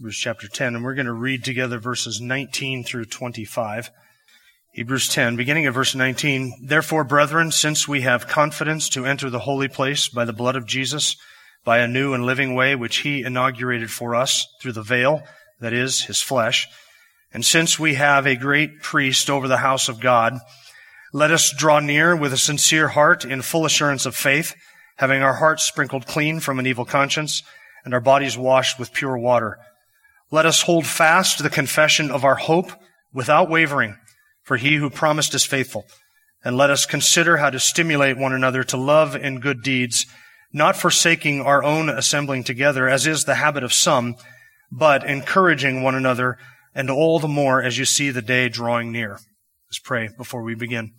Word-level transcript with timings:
Hebrews 0.00 0.16
chapter 0.16 0.48
10, 0.48 0.76
and 0.76 0.82
we're 0.82 0.94
going 0.94 1.04
to 1.04 1.12
read 1.12 1.44
together 1.44 1.78
verses 1.78 2.22
19 2.22 2.84
through 2.84 3.04
25. 3.04 3.90
Hebrews 4.72 5.08
10, 5.08 5.36
beginning 5.36 5.66
at 5.66 5.74
verse 5.74 5.94
19. 5.94 6.68
Therefore, 6.68 7.04
brethren, 7.04 7.52
since 7.52 7.86
we 7.86 8.00
have 8.00 8.26
confidence 8.26 8.88
to 8.88 9.04
enter 9.04 9.28
the 9.28 9.40
holy 9.40 9.68
place 9.68 10.08
by 10.08 10.24
the 10.24 10.32
blood 10.32 10.56
of 10.56 10.64
Jesus, 10.64 11.16
by 11.66 11.80
a 11.80 11.86
new 11.86 12.14
and 12.14 12.24
living 12.24 12.54
way 12.54 12.74
which 12.74 13.00
he 13.00 13.22
inaugurated 13.22 13.90
for 13.90 14.14
us 14.14 14.46
through 14.62 14.72
the 14.72 14.80
veil, 14.80 15.22
that 15.60 15.74
is, 15.74 16.04
his 16.04 16.22
flesh, 16.22 16.66
and 17.34 17.44
since 17.44 17.78
we 17.78 17.96
have 17.96 18.26
a 18.26 18.36
great 18.36 18.80
priest 18.80 19.28
over 19.28 19.48
the 19.48 19.58
house 19.58 19.90
of 19.90 20.00
God, 20.00 20.38
let 21.12 21.30
us 21.30 21.52
draw 21.54 21.78
near 21.78 22.16
with 22.16 22.32
a 22.32 22.38
sincere 22.38 22.88
heart 22.88 23.26
in 23.26 23.42
full 23.42 23.66
assurance 23.66 24.06
of 24.06 24.16
faith, 24.16 24.54
having 24.96 25.20
our 25.20 25.34
hearts 25.34 25.64
sprinkled 25.64 26.06
clean 26.06 26.40
from 26.40 26.58
an 26.58 26.66
evil 26.66 26.86
conscience 26.86 27.42
and 27.84 27.92
our 27.92 28.00
bodies 28.00 28.38
washed 28.38 28.78
with 28.78 28.94
pure 28.94 29.18
water. 29.18 29.58
Let 30.30 30.46
us 30.46 30.62
hold 30.62 30.86
fast 30.86 31.42
the 31.42 31.50
confession 31.50 32.10
of 32.10 32.24
our 32.24 32.36
hope 32.36 32.70
without 33.12 33.50
wavering, 33.50 33.96
for 34.42 34.56
he 34.56 34.76
who 34.76 34.88
promised 34.88 35.34
is 35.34 35.44
faithful. 35.44 35.86
And 36.44 36.56
let 36.56 36.70
us 36.70 36.86
consider 36.86 37.38
how 37.38 37.50
to 37.50 37.58
stimulate 37.58 38.16
one 38.16 38.32
another 38.32 38.62
to 38.64 38.76
love 38.76 39.14
and 39.14 39.42
good 39.42 39.62
deeds, 39.62 40.06
not 40.52 40.76
forsaking 40.76 41.42
our 41.42 41.62
own 41.62 41.88
assembling 41.88 42.44
together, 42.44 42.88
as 42.88 43.06
is 43.06 43.24
the 43.24 43.34
habit 43.34 43.64
of 43.64 43.72
some, 43.72 44.14
but 44.70 45.04
encouraging 45.04 45.82
one 45.82 45.94
another, 45.94 46.38
and 46.74 46.90
all 46.90 47.18
the 47.18 47.28
more 47.28 47.62
as 47.62 47.76
you 47.76 47.84
see 47.84 48.10
the 48.10 48.22
day 48.22 48.48
drawing 48.48 48.92
near. 48.92 49.18
Let's 49.68 49.80
pray 49.82 50.10
before 50.16 50.42
we 50.42 50.54
begin. 50.54 50.92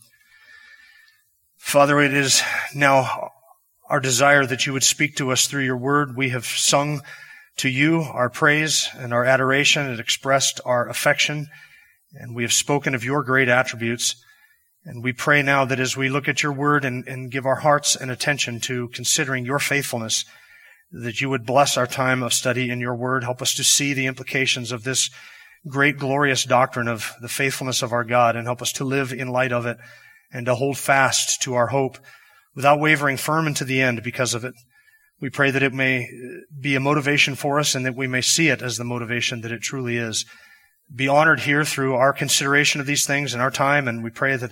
Father, 1.57 2.01
it 2.01 2.13
is 2.13 2.41
now 2.75 3.29
our 3.89 3.99
desire 3.99 4.45
that 4.45 4.65
you 4.65 4.73
would 4.73 4.83
speak 4.83 5.15
to 5.15 5.31
us 5.31 5.47
through 5.47 5.63
your 5.63 5.77
word. 5.77 6.17
We 6.17 6.29
have 6.29 6.45
sung 6.45 7.01
to 7.61 7.69
you 7.69 8.01
our 8.01 8.29
praise 8.29 8.89
and 8.97 9.13
our 9.13 9.23
adoration. 9.23 9.87
and 9.87 9.99
expressed 9.99 10.59
our 10.65 10.89
affection, 10.89 11.47
and 12.13 12.35
we 12.35 12.41
have 12.41 12.51
spoken 12.51 12.95
of 12.95 13.03
your 13.03 13.23
great 13.23 13.49
attributes. 13.49 14.15
And 14.83 15.03
we 15.03 15.13
pray 15.13 15.43
now 15.43 15.65
that 15.65 15.79
as 15.79 15.95
we 15.95 16.09
look 16.09 16.27
at 16.27 16.41
your 16.41 16.53
word 16.53 16.83
and, 16.83 17.07
and 17.07 17.31
give 17.31 17.45
our 17.45 17.57
hearts 17.57 17.95
and 17.95 18.09
attention 18.09 18.59
to 18.61 18.87
considering 18.89 19.45
your 19.45 19.59
faithfulness, 19.59 20.25
that 20.91 21.21
you 21.21 21.29
would 21.29 21.45
bless 21.45 21.77
our 21.77 21.85
time 21.85 22.23
of 22.23 22.33
study 22.33 22.71
in 22.71 22.79
your 22.79 22.95
word. 22.95 23.23
Help 23.23 23.43
us 23.43 23.53
to 23.53 23.63
see 23.63 23.93
the 23.93 24.07
implications 24.07 24.71
of 24.71 24.83
this 24.83 25.11
great, 25.67 25.99
glorious 25.99 26.43
doctrine 26.43 26.87
of 26.87 27.13
the 27.21 27.29
faithfulness 27.29 27.83
of 27.83 27.93
our 27.93 28.03
God 28.03 28.35
and 28.35 28.47
help 28.47 28.63
us 28.63 28.71
to 28.73 28.83
live 28.83 29.13
in 29.13 29.27
light 29.27 29.51
of 29.51 29.67
it 29.67 29.77
and 30.33 30.47
to 30.47 30.55
hold 30.55 30.79
fast 30.79 31.43
to 31.43 31.53
our 31.53 31.67
hope 31.67 31.99
without 32.55 32.79
wavering 32.79 33.17
firm 33.17 33.45
into 33.45 33.63
the 33.63 33.83
end 33.83 34.01
because 34.01 34.33
of 34.33 34.43
it. 34.43 34.55
We 35.21 35.29
pray 35.29 35.51
that 35.51 35.63
it 35.63 35.73
may 35.73 36.07
be 36.59 36.75
a 36.75 36.79
motivation 36.79 37.35
for 37.35 37.59
us 37.59 37.75
and 37.75 37.85
that 37.85 37.95
we 37.95 38.07
may 38.07 38.21
see 38.21 38.49
it 38.49 38.61
as 38.61 38.77
the 38.77 38.83
motivation 38.83 39.41
that 39.41 39.51
it 39.51 39.61
truly 39.61 39.97
is. 39.97 40.25
Be 40.93 41.07
honored 41.07 41.41
here 41.41 41.63
through 41.63 41.95
our 41.95 42.11
consideration 42.11 42.81
of 42.81 42.87
these 42.87 43.05
things 43.05 43.33
in 43.33 43.39
our 43.39 43.51
time, 43.51 43.87
and 43.87 44.03
we 44.03 44.09
pray 44.09 44.35
that 44.35 44.51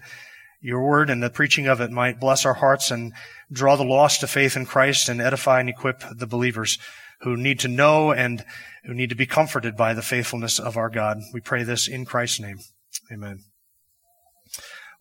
your 0.61 0.85
word 0.85 1.09
and 1.09 1.23
the 1.23 1.29
preaching 1.29 1.67
of 1.67 1.81
it 1.81 1.91
might 1.91 2.19
bless 2.19 2.45
our 2.45 2.53
hearts 2.53 2.91
and 2.91 3.13
draw 3.51 3.75
the 3.75 3.83
lost 3.83 4.21
to 4.21 4.27
faith 4.27 4.55
in 4.55 4.65
Christ 4.65 5.09
and 5.09 5.21
edify 5.21 5.59
and 5.59 5.69
equip 5.69 6.03
the 6.15 6.27
believers 6.27 6.77
who 7.21 7.35
need 7.35 7.59
to 7.59 7.67
know 7.67 8.11
and 8.11 8.45
who 8.85 8.93
need 8.93 9.09
to 9.09 9.15
be 9.15 9.25
comforted 9.25 9.75
by 9.75 9.93
the 9.93 10.01
faithfulness 10.01 10.59
of 10.59 10.77
our 10.77 10.89
God. 10.89 11.17
We 11.33 11.41
pray 11.41 11.63
this 11.63 11.87
in 11.87 12.05
Christ's 12.05 12.39
name. 12.39 12.59
Amen. 13.11 13.39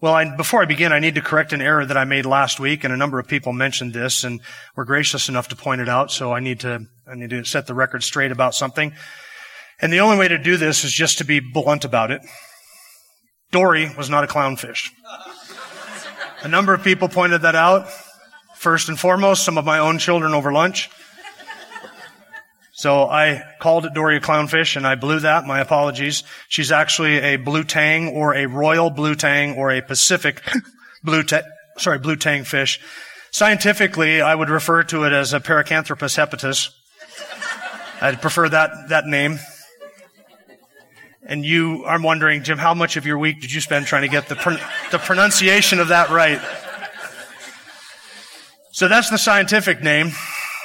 Well, 0.00 0.14
I, 0.14 0.36
before 0.36 0.62
I 0.62 0.66
begin, 0.66 0.92
I 0.92 1.00
need 1.00 1.16
to 1.16 1.20
correct 1.20 1.52
an 1.52 1.60
error 1.60 1.84
that 1.84 1.96
I 1.96 2.04
made 2.04 2.24
last 2.24 2.60
week, 2.60 2.84
and 2.84 2.94
a 2.94 2.96
number 2.96 3.18
of 3.18 3.26
people 3.26 3.52
mentioned 3.52 3.92
this 3.92 4.22
and 4.22 4.40
were 4.76 4.84
gracious 4.84 5.28
enough 5.28 5.48
to 5.48 5.56
point 5.56 5.80
it 5.80 5.88
out. 5.88 6.12
So 6.12 6.32
I 6.32 6.38
need 6.38 6.60
to, 6.60 6.86
I 7.10 7.16
need 7.16 7.30
to 7.30 7.44
set 7.44 7.66
the 7.66 7.74
record 7.74 8.04
straight 8.04 8.30
about 8.30 8.54
something. 8.54 8.92
And 9.80 9.92
the 9.92 9.98
only 9.98 10.16
way 10.16 10.28
to 10.28 10.38
do 10.38 10.56
this 10.56 10.84
is 10.84 10.92
just 10.92 11.18
to 11.18 11.24
be 11.24 11.40
blunt 11.40 11.84
about 11.84 12.12
it. 12.12 12.22
Dory 13.50 13.92
was 13.96 14.08
not 14.08 14.22
a 14.22 14.28
clownfish. 14.28 14.90
A 16.42 16.48
number 16.48 16.74
of 16.74 16.84
people 16.84 17.08
pointed 17.08 17.42
that 17.42 17.56
out. 17.56 17.88
First 18.54 18.88
and 18.88 18.98
foremost, 18.98 19.44
some 19.44 19.58
of 19.58 19.64
my 19.64 19.80
own 19.80 19.98
children 19.98 20.32
over 20.32 20.52
lunch. 20.52 20.90
So 22.78 23.08
I 23.08 23.42
called 23.58 23.86
it 23.86 23.94
Doria 23.94 24.20
clownfish 24.20 24.76
and 24.76 24.86
I 24.86 24.94
blew 24.94 25.18
that. 25.18 25.44
My 25.44 25.58
apologies. 25.58 26.22
She's 26.48 26.70
actually 26.70 27.18
a 27.18 27.34
blue 27.34 27.64
tang 27.64 28.10
or 28.10 28.36
a 28.36 28.46
royal 28.46 28.88
blue 28.88 29.16
tang 29.16 29.56
or 29.56 29.72
a 29.72 29.82
Pacific 29.82 30.40
blue 31.02 31.24
tang, 31.24 31.42
sorry, 31.76 31.98
blue 31.98 32.14
tang 32.14 32.44
fish. 32.44 32.78
Scientifically, 33.32 34.20
I 34.20 34.32
would 34.32 34.48
refer 34.48 34.84
to 34.84 35.02
it 35.02 35.12
as 35.12 35.32
a 35.32 35.40
Paracanthurus 35.40 36.16
hepatus. 36.16 36.70
I'd 38.00 38.22
prefer 38.22 38.48
that, 38.48 38.70
that 38.90 39.06
name. 39.06 39.40
And 41.24 41.44
you 41.44 41.82
are 41.84 42.00
wondering, 42.00 42.44
Jim, 42.44 42.58
how 42.58 42.74
much 42.74 42.96
of 42.96 43.04
your 43.04 43.18
week 43.18 43.40
did 43.40 43.52
you 43.52 43.60
spend 43.60 43.86
trying 43.86 44.02
to 44.02 44.08
get 44.08 44.28
the, 44.28 44.36
the 44.92 44.98
pronunciation 44.98 45.80
of 45.80 45.88
that 45.88 46.10
right? 46.10 46.40
So 48.70 48.86
that's 48.86 49.10
the 49.10 49.18
scientific 49.18 49.82
name. 49.82 50.12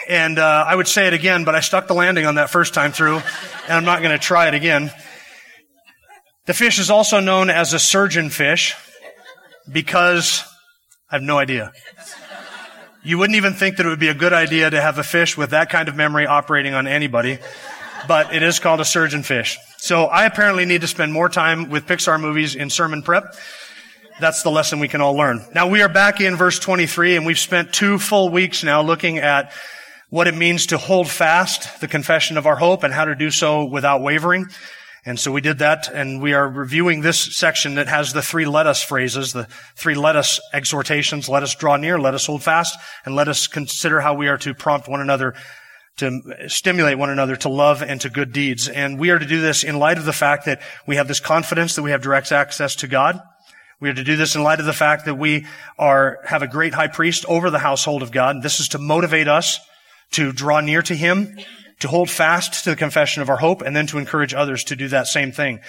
And 0.08 0.38
uh, 0.38 0.66
I 0.68 0.76
would 0.76 0.88
say 0.88 1.08
it 1.08 1.14
again, 1.14 1.46
but 1.46 1.56
I 1.56 1.62
stuck 1.62 1.88
the 1.88 1.94
landing 1.94 2.26
on 2.26 2.36
that 2.36 2.50
first 2.50 2.74
time 2.74 2.92
through, 2.92 3.16
and 3.16 3.72
I'm 3.72 3.86
not 3.86 4.02
going 4.02 4.12
to 4.12 4.24
try 4.24 4.48
it 4.48 4.54
again. 4.54 4.92
The 6.46 6.54
fish 6.54 6.78
is 6.80 6.90
also 6.90 7.20
known 7.20 7.50
as 7.50 7.74
a 7.74 7.80
surgeon 7.80 8.30
fish 8.30 8.76
because 9.72 10.44
I 11.10 11.16
have 11.16 11.24
no 11.24 11.38
idea. 11.38 11.72
You 13.04 13.18
wouldn't 13.18 13.38
even 13.38 13.54
think 13.54 13.78
that 13.78 13.86
it 13.86 13.90
would 13.90 14.00
be 14.00 14.10
a 14.10 14.14
good 14.14 14.34
idea 14.34 14.70
to 14.70 14.82
have 14.82 14.98
a 14.98 15.04
fish 15.04 15.38
with 15.38 15.52
that 15.52 15.70
kind 15.70 15.88
of 15.88 15.96
memory 15.96 16.26
operating 16.26 16.74
on 16.74 16.88
anybody, 16.88 17.38
but 18.08 18.34
it 18.34 18.44
is 18.44 18.60
called 18.60 18.82
a 18.82 18.86
surgeon 18.86 19.24
fish. 19.24 19.58
So 19.78 20.06
I 20.06 20.26
apparently 20.26 20.66
need 20.66 20.82
to 20.82 20.88
spend 20.88 21.14
more 21.14 21.30
time 21.30 21.70
with 21.70 21.86
Pixar 21.86 22.20
movies 22.20 22.56
in 22.56 22.70
sermon 22.70 23.04
prep. 23.04 23.36
That's 24.20 24.44
the 24.44 24.52
lesson 24.52 24.80
we 24.80 24.88
can 24.88 25.02
all 25.02 25.16
learn. 25.16 25.46
Now 25.54 25.68
we 25.68 25.82
are 25.82 25.90
back 25.90 26.22
in 26.22 26.36
verse 26.36 26.60
23 26.60 27.18
and 27.18 27.26
we've 27.26 27.40
spent 27.40 27.74
two 27.74 28.00
full 28.00 28.30
weeks 28.30 28.64
now 28.64 28.82
looking 28.82 29.18
at 29.18 29.52
what 30.14 30.28
it 30.28 30.36
means 30.36 30.68
to 30.68 30.78
hold 30.78 31.10
fast 31.10 31.82
the 31.82 31.88
confession 31.88 32.38
of 32.38 32.46
our 32.46 32.56
hope 32.56 32.84
and 32.84 32.94
how 32.94 33.04
to 33.04 33.16
do 33.16 33.32
so 33.32 33.66
without 33.66 34.04
wavering. 34.04 34.46
And 35.08 35.20
so 35.20 35.32
we 35.32 35.42
did 35.42 35.58
that 35.58 35.90
and 35.92 36.22
we 36.22 36.34
are 36.34 36.48
reviewing 36.48 37.02
this 37.02 37.36
section 37.36 37.74
that 37.76 37.88
has 37.88 38.14
the 38.14 38.22
three 38.22 38.46
let 38.46 38.68
us 38.68 38.84
phrases, 38.84 39.34
the 39.34 39.48
three 39.76 39.96
let 39.96 40.16
us 40.16 40.40
exhortations, 40.54 41.30
let 41.30 41.42
us 41.42 41.56
draw 41.56 41.78
near, 41.78 41.98
let 41.98 42.14
us 42.14 42.28
hold 42.28 42.44
fast, 42.44 42.78
and 43.06 43.16
let 43.16 43.28
us 43.28 43.48
consider 43.48 44.02
how 44.02 44.14
we 44.14 44.28
are 44.28 44.38
to 44.38 44.54
prompt 44.54 44.88
one 44.88 45.02
another 45.02 45.34
to 45.98 46.22
stimulate 46.48 47.00
one 47.00 47.10
another 47.10 47.36
to 47.38 47.50
love 47.50 47.82
and 47.82 48.00
to 48.02 48.10
good 48.12 48.32
deeds. 48.32 48.70
And 48.70 49.00
we 49.00 49.10
are 49.10 49.18
to 49.18 49.26
do 49.26 49.42
this 49.42 49.64
in 49.64 49.80
light 49.80 49.98
of 49.98 50.06
the 50.06 50.14
fact 50.14 50.46
that 50.46 50.62
we 50.86 50.98
have 50.98 51.08
this 51.08 51.20
confidence 51.22 51.74
that 51.76 51.82
we 51.82 51.90
have 51.90 52.04
direct 52.04 52.32
access 52.32 52.76
to 52.78 52.88
God. 52.88 53.20
We 53.80 53.90
are 53.90 53.96
to 53.96 54.04
do 54.04 54.16
this 54.16 54.36
in 54.36 54.44
light 54.44 54.60
of 54.60 54.68
the 54.68 54.74
fact 54.74 55.06
that 55.06 55.16
we 55.16 55.48
are, 55.80 56.20
have 56.24 56.44
a 56.44 56.48
great 56.48 56.76
high 56.76 56.88
priest 56.88 57.26
over 57.28 57.50
the 57.50 57.58
household 57.58 58.04
of 58.04 58.12
God. 58.12 58.44
This 58.44 58.60
is 58.60 58.68
to 58.70 58.78
motivate 58.78 59.28
us 59.28 59.60
to 60.14 60.32
draw 60.32 60.62
near 60.62 60.82
to 60.82 60.96
Him, 60.96 61.38
to 61.80 61.88
hold 61.88 62.10
fast 62.10 62.64
to 62.64 62.72
the 62.72 62.76
confession 62.76 63.22
of 63.22 63.30
our 63.30 63.38
hope, 63.38 63.62
and 63.62 63.76
then 63.76 63.88
to 63.88 63.98
encourage 63.98 64.34
others 64.34 64.64
to 64.66 64.76
do 64.76 64.88
that 64.88 65.08
same 65.08 65.32
thing. 65.32 65.60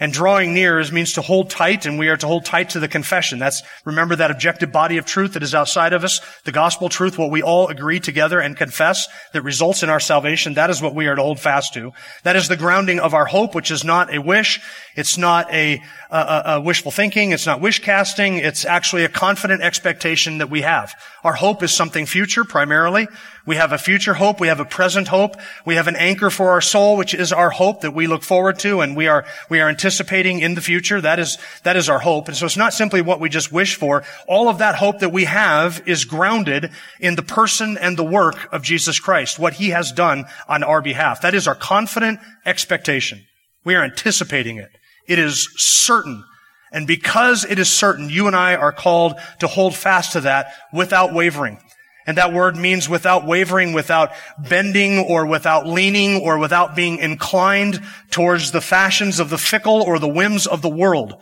And 0.00 0.12
drawing 0.12 0.52
near 0.52 0.80
is, 0.80 0.90
means 0.90 1.12
to 1.12 1.22
hold 1.22 1.48
tight, 1.48 1.86
and 1.86 1.96
we 1.96 2.08
are 2.08 2.16
to 2.16 2.26
hold 2.26 2.44
tight 2.44 2.70
to 2.70 2.80
the 2.80 2.88
confession. 2.88 3.38
That's, 3.38 3.62
remember 3.84 4.16
that 4.16 4.32
objective 4.32 4.72
body 4.72 4.96
of 4.96 5.06
truth 5.06 5.34
that 5.34 5.44
is 5.44 5.54
outside 5.54 5.92
of 5.92 6.02
us, 6.02 6.20
the 6.42 6.50
gospel 6.50 6.88
truth, 6.88 7.18
what 7.18 7.30
we 7.30 7.40
all 7.40 7.68
agree 7.68 8.00
together 8.00 8.40
and 8.40 8.56
confess 8.56 9.06
that 9.32 9.42
results 9.42 9.84
in 9.84 9.90
our 9.90 10.00
salvation. 10.00 10.54
That 10.54 10.70
is 10.70 10.82
what 10.82 10.96
we 10.96 11.06
are 11.06 11.14
to 11.14 11.22
hold 11.22 11.38
fast 11.38 11.74
to. 11.74 11.92
That 12.24 12.34
is 12.34 12.48
the 12.48 12.56
grounding 12.56 12.98
of 12.98 13.14
our 13.14 13.26
hope, 13.26 13.54
which 13.54 13.70
is 13.70 13.84
not 13.84 14.12
a 14.12 14.20
wish. 14.20 14.60
It's 14.96 15.16
not 15.16 15.52
a, 15.52 15.80
a, 16.10 16.42
a 16.46 16.60
wishful 16.60 16.90
thinking. 16.90 17.30
It's 17.30 17.46
not 17.46 17.60
wish 17.60 17.78
casting. 17.78 18.38
It's 18.38 18.64
actually 18.64 19.04
a 19.04 19.08
confident 19.08 19.62
expectation 19.62 20.38
that 20.38 20.50
we 20.50 20.62
have. 20.62 20.94
Our 21.22 21.34
hope 21.34 21.62
is 21.62 21.72
something 21.72 22.06
future 22.06 22.42
primarily. 22.42 23.06
We 23.44 23.56
have 23.56 23.72
a 23.72 23.78
future 23.78 24.14
hope. 24.14 24.40
We 24.40 24.48
have 24.48 24.60
a 24.60 24.64
present 24.64 25.08
hope. 25.08 25.34
We 25.66 25.74
have 25.74 25.88
an 25.88 25.96
anchor 25.96 26.30
for 26.30 26.50
our 26.50 26.60
soul, 26.60 26.96
which 26.96 27.12
is 27.12 27.32
our 27.32 27.50
hope 27.50 27.80
that 27.80 27.94
we 27.94 28.06
look 28.06 28.22
forward 28.22 28.58
to 28.60 28.80
and 28.80 28.96
we 28.96 29.08
are, 29.08 29.24
we 29.48 29.60
are 29.60 29.68
anticipating 29.68 30.40
in 30.40 30.54
the 30.54 30.60
future. 30.60 31.00
That 31.00 31.18
is, 31.18 31.38
that 31.64 31.76
is 31.76 31.88
our 31.88 31.98
hope. 31.98 32.28
And 32.28 32.36
so 32.36 32.46
it's 32.46 32.56
not 32.56 32.72
simply 32.72 33.02
what 33.02 33.20
we 33.20 33.28
just 33.28 33.50
wish 33.50 33.74
for. 33.74 34.04
All 34.28 34.48
of 34.48 34.58
that 34.58 34.76
hope 34.76 35.00
that 35.00 35.12
we 35.12 35.24
have 35.24 35.82
is 35.86 36.04
grounded 36.04 36.70
in 37.00 37.16
the 37.16 37.22
person 37.22 37.76
and 37.78 37.96
the 37.96 38.04
work 38.04 38.52
of 38.52 38.62
Jesus 38.62 39.00
Christ, 39.00 39.38
what 39.38 39.54
he 39.54 39.70
has 39.70 39.90
done 39.90 40.24
on 40.48 40.62
our 40.62 40.80
behalf. 40.80 41.22
That 41.22 41.34
is 41.34 41.48
our 41.48 41.56
confident 41.56 42.20
expectation. 42.46 43.24
We 43.64 43.74
are 43.74 43.82
anticipating 43.82 44.58
it. 44.58 44.70
It 45.08 45.18
is 45.18 45.48
certain. 45.56 46.24
And 46.72 46.86
because 46.86 47.44
it 47.44 47.58
is 47.58 47.68
certain, 47.68 48.08
you 48.08 48.28
and 48.28 48.36
I 48.36 48.54
are 48.54 48.72
called 48.72 49.14
to 49.40 49.46
hold 49.46 49.74
fast 49.74 50.12
to 50.12 50.20
that 50.22 50.54
without 50.72 51.12
wavering. 51.12 51.58
And 52.06 52.16
that 52.18 52.32
word 52.32 52.56
means 52.56 52.88
without 52.88 53.26
wavering, 53.26 53.72
without 53.72 54.10
bending 54.38 54.98
or 54.98 55.26
without 55.26 55.66
leaning 55.66 56.20
or 56.20 56.38
without 56.38 56.74
being 56.74 56.98
inclined 56.98 57.80
towards 58.10 58.50
the 58.50 58.60
fashions 58.60 59.20
of 59.20 59.30
the 59.30 59.38
fickle 59.38 59.82
or 59.82 59.98
the 59.98 60.08
whims 60.08 60.46
of 60.46 60.62
the 60.62 60.68
world. 60.68 61.14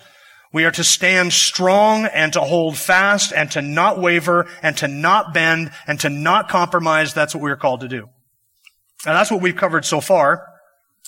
We 0.52 0.64
are 0.64 0.70
to 0.72 0.84
stand 0.84 1.32
strong 1.32 2.06
and 2.06 2.32
to 2.32 2.40
hold 2.40 2.76
fast 2.76 3.32
and 3.32 3.50
to 3.52 3.62
not 3.62 4.00
waver 4.00 4.48
and 4.62 4.76
to 4.78 4.88
not 4.88 5.32
bend 5.32 5.70
and 5.86 6.00
to 6.00 6.10
not 6.10 6.48
compromise. 6.48 7.14
That's 7.14 7.34
what 7.34 7.44
we 7.44 7.50
are 7.50 7.56
called 7.56 7.80
to 7.80 7.88
do. 7.88 8.08
And 9.06 9.16
that's 9.16 9.30
what 9.30 9.42
we've 9.42 9.56
covered 9.56 9.84
so 9.84 10.00
far. 10.00 10.46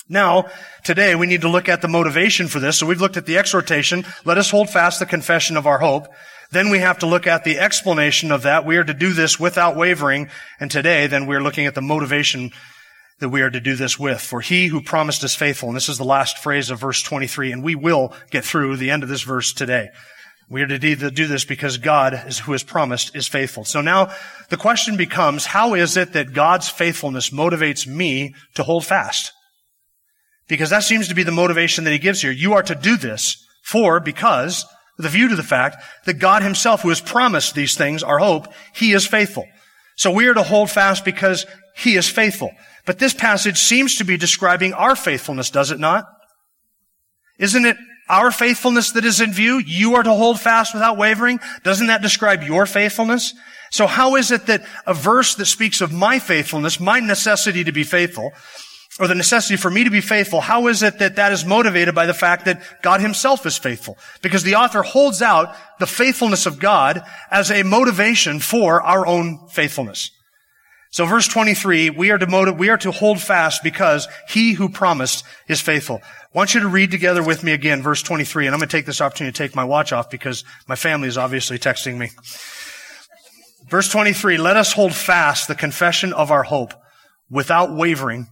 Now, 0.09 0.47
today 0.85 1.15
we 1.15 1.27
need 1.27 1.41
to 1.41 1.49
look 1.49 1.69
at 1.69 1.83
the 1.83 1.89
motivation 1.89 2.47
for 2.47 2.61
this. 2.61 2.79
So 2.79 2.87
we've 2.87 3.01
looked 3.01 3.17
at 3.17 3.27
the 3.27 3.39
exhortation. 3.39 4.05
Let 4.25 4.39
us 4.39 4.51
hold 4.51 4.71
fast 4.71 4.99
the 4.99 5.07
confession 5.07 5.57
of 5.57 5.67
our 5.67 5.79
hope. 5.79 6.07
Then 6.53 6.71
we 6.71 6.79
have 6.79 6.99
to 6.99 7.07
look 7.07 7.27
at 7.27 7.45
the 7.45 7.59
explanation 7.59 8.31
of 8.31 8.43
that. 8.43 8.67
We 8.67 8.77
are 8.77 8.85
to 8.85 8.95
do 8.95 9.13
this 9.13 9.41
without 9.41 9.77
wavering. 9.77 10.29
And 10.61 10.71
today, 10.71 11.07
then 11.07 11.27
we're 11.27 11.43
looking 11.43 11.67
at 11.67 11.75
the 11.75 11.81
motivation 11.81 12.51
that 13.21 13.31
we 13.31 13.41
are 13.43 13.51
to 13.51 13.61
do 13.61 13.75
this 13.75 13.99
with. 13.99 14.21
For 14.21 14.41
he 14.41 14.67
who 14.67 14.83
promised 14.83 15.25
is 15.25 15.35
faithful. 15.35 15.69
And 15.69 15.77
this 15.77 15.89
is 15.89 15.99
the 15.99 16.05
last 16.05 16.39
phrase 16.39 16.71
of 16.71 16.81
verse 16.81 17.03
23. 17.03 17.53
And 17.53 17.65
we 17.65 17.75
will 17.75 18.15
get 18.31 18.45
through 18.45 18.77
the 18.77 18.91
end 18.91 19.03
of 19.03 19.09
this 19.09 19.23
verse 19.23 19.53
today. 19.53 19.89
We 20.51 20.61
are 20.61 20.67
to 20.67 20.79
do 20.79 21.27
this 21.27 21.47
because 21.47 21.79
God 21.79 22.25
is, 22.27 22.41
who 22.41 22.53
has 22.53 22.63
promised 22.63 23.17
is 23.17 23.27
faithful. 23.27 23.65
So 23.65 23.81
now 23.81 24.13
the 24.51 24.59
question 24.59 24.99
becomes, 24.99 25.47
how 25.47 25.73
is 25.73 25.97
it 25.97 26.13
that 26.13 26.35
God's 26.35 26.69
faithfulness 26.69 27.31
motivates 27.31 27.87
me 27.87 28.35
to 28.57 28.63
hold 28.63 28.85
fast? 28.85 29.33
Because 30.49 30.69
that 30.69 30.83
seems 30.83 31.09
to 31.09 31.15
be 31.15 31.23
the 31.23 31.33
motivation 31.33 31.85
that 31.85 31.93
he 31.93 31.99
gives 31.99 32.21
here. 32.21 32.33
You 32.33 32.53
are 32.53 32.63
to 32.65 32.75
do 32.75 32.99
this 32.99 33.43
for, 33.65 33.99
because, 34.01 34.67
a 35.05 35.09
view 35.09 35.29
to 35.29 35.37
the 35.37 35.43
fact 35.43 35.83
that 36.05 36.15
God 36.15 36.43
himself, 36.43 36.83
who 36.83 36.89
has 36.89 37.01
promised 37.01 37.55
these 37.55 37.77
things, 37.77 38.03
our 38.03 38.19
hope, 38.19 38.53
he 38.75 38.93
is 38.93 39.07
faithful. 39.07 39.47
So 39.97 40.11
we 40.11 40.27
are 40.27 40.35
to 40.35 40.43
hold 40.43 40.71
fast 40.71 41.05
because 41.05 41.47
he 41.77 41.97
is 41.97 42.09
faithful. 42.09 42.51
But 42.87 42.99
this 42.99 43.15
passage 43.15 43.59
seems 43.59 43.97
to 43.97 44.05
be 44.05 44.17
describing 44.17 44.73
our 44.73 44.97
faithfulness, 44.97 45.51
does 45.51 45.71
it 45.71 45.79
not? 45.79 46.07
Isn't 47.39 47.65
it 47.65 47.77
our 48.09 48.31
faithfulness 48.31 48.93
that 48.93 49.05
is 49.05 49.21
in 49.21 49.33
view? 49.33 49.59
You 49.59 49.95
are 49.95 50.03
to 50.03 50.13
hold 50.13 50.41
fast 50.41 50.75
without 50.75 50.99
wavering. 50.99 51.41
Doesn't 51.63 51.87
that 51.87 52.03
describe 52.03 52.43
your 52.43 52.67
faithfulness? 52.67 53.35
So 53.71 53.87
how 53.87 54.17
is 54.17 54.31
it 54.31 54.47
that 54.47 54.67
a 54.87 54.93
verse 54.93 55.35
that 55.37 55.47
speaks 55.47 55.81
of 55.81 55.93
my 55.93 56.19
faithfulness, 56.19 56.79
my 56.79 57.01
necessity 57.01 57.65
to 57.65 57.73
be 57.73 57.85
faithful, 57.85 58.33
or 59.01 59.09
the 59.09 59.15
necessity 59.15 59.57
for 59.57 59.71
me 59.71 59.85
to 59.85 59.91
be 59.91 60.01
faithful, 60.01 60.41
how 60.41 60.67
is 60.67 60.83
it 60.83 60.99
that 60.99 61.17
that 61.17 61.33
is 61.33 61.45
motivated 61.47 61.95
by 61.95 62.07
the 62.07 62.15
fact 62.15 62.45
that 62.45 62.63
God 62.83 63.01
himself 63.01 63.47
is 63.47 63.57
faithful? 63.57 63.97
Because 64.21 64.43
the 64.43 64.57
author 64.57 64.83
holds 64.83 65.23
out 65.23 65.55
the 65.79 65.87
faithfulness 65.87 66.45
of 66.45 66.59
God 66.59 67.03
as 67.31 67.51
a 67.51 67.63
motivation 67.63 68.39
for 68.39 68.83
our 68.83 69.07
own 69.07 69.49
faithfulness. 69.49 70.11
So 70.91 71.07
verse 71.07 71.27
23, 71.27 71.89
we 71.89 72.11
are 72.11 72.19
we 72.53 72.69
are 72.69 72.77
to 72.77 72.91
hold 72.91 73.19
fast 73.19 73.63
because 73.63 74.09
he 74.29 74.53
who 74.53 74.69
promised 74.69 75.25
is 75.49 75.63
faithful. 75.63 76.03
I 76.05 76.37
want 76.37 76.53
you 76.53 76.61
to 76.61 76.69
read 76.69 76.91
together 76.91 77.23
with 77.23 77.43
me 77.43 77.53
again 77.53 77.83
verse 77.83 78.03
23, 78.03 78.47
and 78.47 78.55
I'm 78.55 78.61
going 78.61 78.69
to 78.69 78.77
take 78.77 78.85
this 78.85 79.01
opportunity 79.01 79.33
to 79.33 79.39
take 79.39 79.57
my 79.57 79.65
watch 79.65 79.95
off 79.95 80.11
because 80.11 80.45
my 80.69 80.77
family 80.77 81.09
is 81.09 81.17
obviously 81.17 81.59
texting 81.59 81.97
me. 81.97 82.11
Verse 83.71 83.89
23, 83.89 84.37
let 84.37 84.59
us 84.59 84.75
hold 84.75 84.95
fast 84.95 85.49
the 85.49 85.55
confession 85.55 86.13
of 86.13 86.31
our 86.31 86.43
hope 86.43 86.75
without 87.31 87.75
wavering 87.75 88.27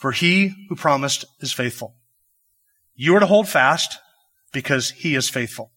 for 0.00 0.12
he 0.12 0.54
who 0.70 0.74
promised 0.74 1.26
is 1.40 1.52
faithful. 1.52 1.94
You 2.96 3.14
are 3.16 3.20
to 3.20 3.26
hold 3.26 3.48
fast 3.48 3.98
because 4.50 4.90
he 4.90 5.14
is 5.14 5.28
faithful. 5.28 5.72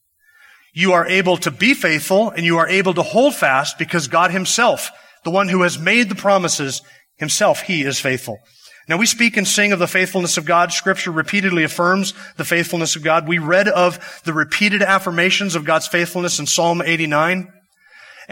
You 0.73 0.93
are 0.93 1.05
able 1.05 1.35
to 1.37 1.51
be 1.51 1.73
faithful 1.73 2.29
and 2.29 2.45
you 2.45 2.57
are 2.57 2.67
able 2.67 2.93
to 2.93 3.03
hold 3.03 3.35
fast 3.35 3.77
because 3.77 4.07
God 4.07 4.31
himself, 4.31 4.91
the 5.25 5.29
one 5.29 5.49
who 5.49 5.63
has 5.63 5.77
made 5.77 6.07
the 6.07 6.15
promises, 6.15 6.81
himself, 7.17 7.63
he 7.63 7.83
is 7.83 7.99
faithful. 7.99 8.39
Now 8.87 8.95
we 8.95 9.05
speak 9.05 9.35
and 9.35 9.47
sing 9.47 9.73
of 9.73 9.79
the 9.79 9.87
faithfulness 9.87 10.37
of 10.37 10.45
God. 10.45 10.71
Scripture 10.71 11.11
repeatedly 11.11 11.65
affirms 11.65 12.13
the 12.37 12.45
faithfulness 12.45 12.95
of 12.95 13.03
God. 13.03 13.27
We 13.27 13.39
read 13.39 13.67
of 13.67 14.21
the 14.23 14.33
repeated 14.33 14.81
affirmations 14.81 15.55
of 15.55 15.65
God's 15.65 15.87
faithfulness 15.87 16.39
in 16.39 16.47
Psalm 16.47 16.81
89. 16.81 17.51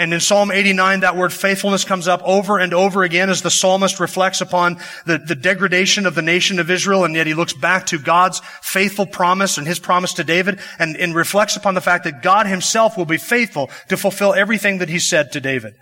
And 0.01 0.15
in 0.15 0.19
Psalm 0.19 0.49
89, 0.49 1.01
that 1.01 1.15
word 1.15 1.31
faithfulness 1.31 1.85
comes 1.85 2.07
up 2.07 2.23
over 2.23 2.57
and 2.57 2.73
over 2.73 3.03
again 3.03 3.29
as 3.29 3.43
the 3.43 3.51
psalmist 3.51 3.99
reflects 3.99 4.41
upon 4.41 4.79
the, 5.05 5.19
the 5.19 5.35
degradation 5.35 6.07
of 6.07 6.15
the 6.15 6.23
nation 6.23 6.57
of 6.57 6.71
Israel, 6.71 7.05
and 7.05 7.13
yet 7.13 7.27
he 7.27 7.35
looks 7.35 7.53
back 7.53 7.85
to 7.85 7.99
God's 7.99 8.41
faithful 8.63 9.05
promise 9.05 9.59
and 9.59 9.67
his 9.67 9.77
promise 9.77 10.13
to 10.13 10.23
David, 10.23 10.59
and, 10.79 10.97
and 10.97 11.13
reflects 11.13 11.55
upon 11.55 11.75
the 11.75 11.81
fact 11.81 12.05
that 12.05 12.23
God 12.23 12.47
himself 12.47 12.97
will 12.97 13.05
be 13.05 13.19
faithful 13.19 13.69
to 13.89 13.95
fulfill 13.95 14.33
everything 14.33 14.79
that 14.79 14.89
he 14.89 14.97
said 14.97 15.33
to 15.33 15.39
David. 15.39 15.75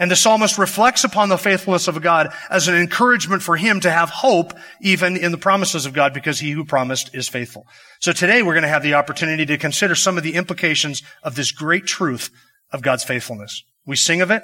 And 0.00 0.10
the 0.10 0.16
psalmist 0.16 0.58
reflects 0.58 1.04
upon 1.04 1.28
the 1.28 1.38
faithfulness 1.38 1.86
of 1.86 2.02
God 2.02 2.34
as 2.50 2.66
an 2.66 2.74
encouragement 2.74 3.40
for 3.40 3.56
him 3.56 3.78
to 3.82 3.90
have 3.92 4.10
hope 4.10 4.52
even 4.80 5.16
in 5.16 5.30
the 5.30 5.38
promises 5.38 5.86
of 5.86 5.92
God 5.92 6.12
because 6.12 6.40
he 6.40 6.50
who 6.50 6.64
promised 6.64 7.14
is 7.14 7.28
faithful. 7.28 7.68
So 8.00 8.10
today 8.10 8.42
we're 8.42 8.54
going 8.54 8.62
to 8.62 8.68
have 8.68 8.82
the 8.82 8.94
opportunity 8.94 9.46
to 9.46 9.58
consider 9.58 9.94
some 9.94 10.18
of 10.18 10.24
the 10.24 10.34
implications 10.34 11.04
of 11.22 11.36
this 11.36 11.52
great 11.52 11.86
truth 11.86 12.30
of 12.72 12.82
God's 12.82 13.04
faithfulness. 13.04 13.62
We 13.86 13.96
sing 13.96 14.20
of 14.20 14.30
it. 14.30 14.42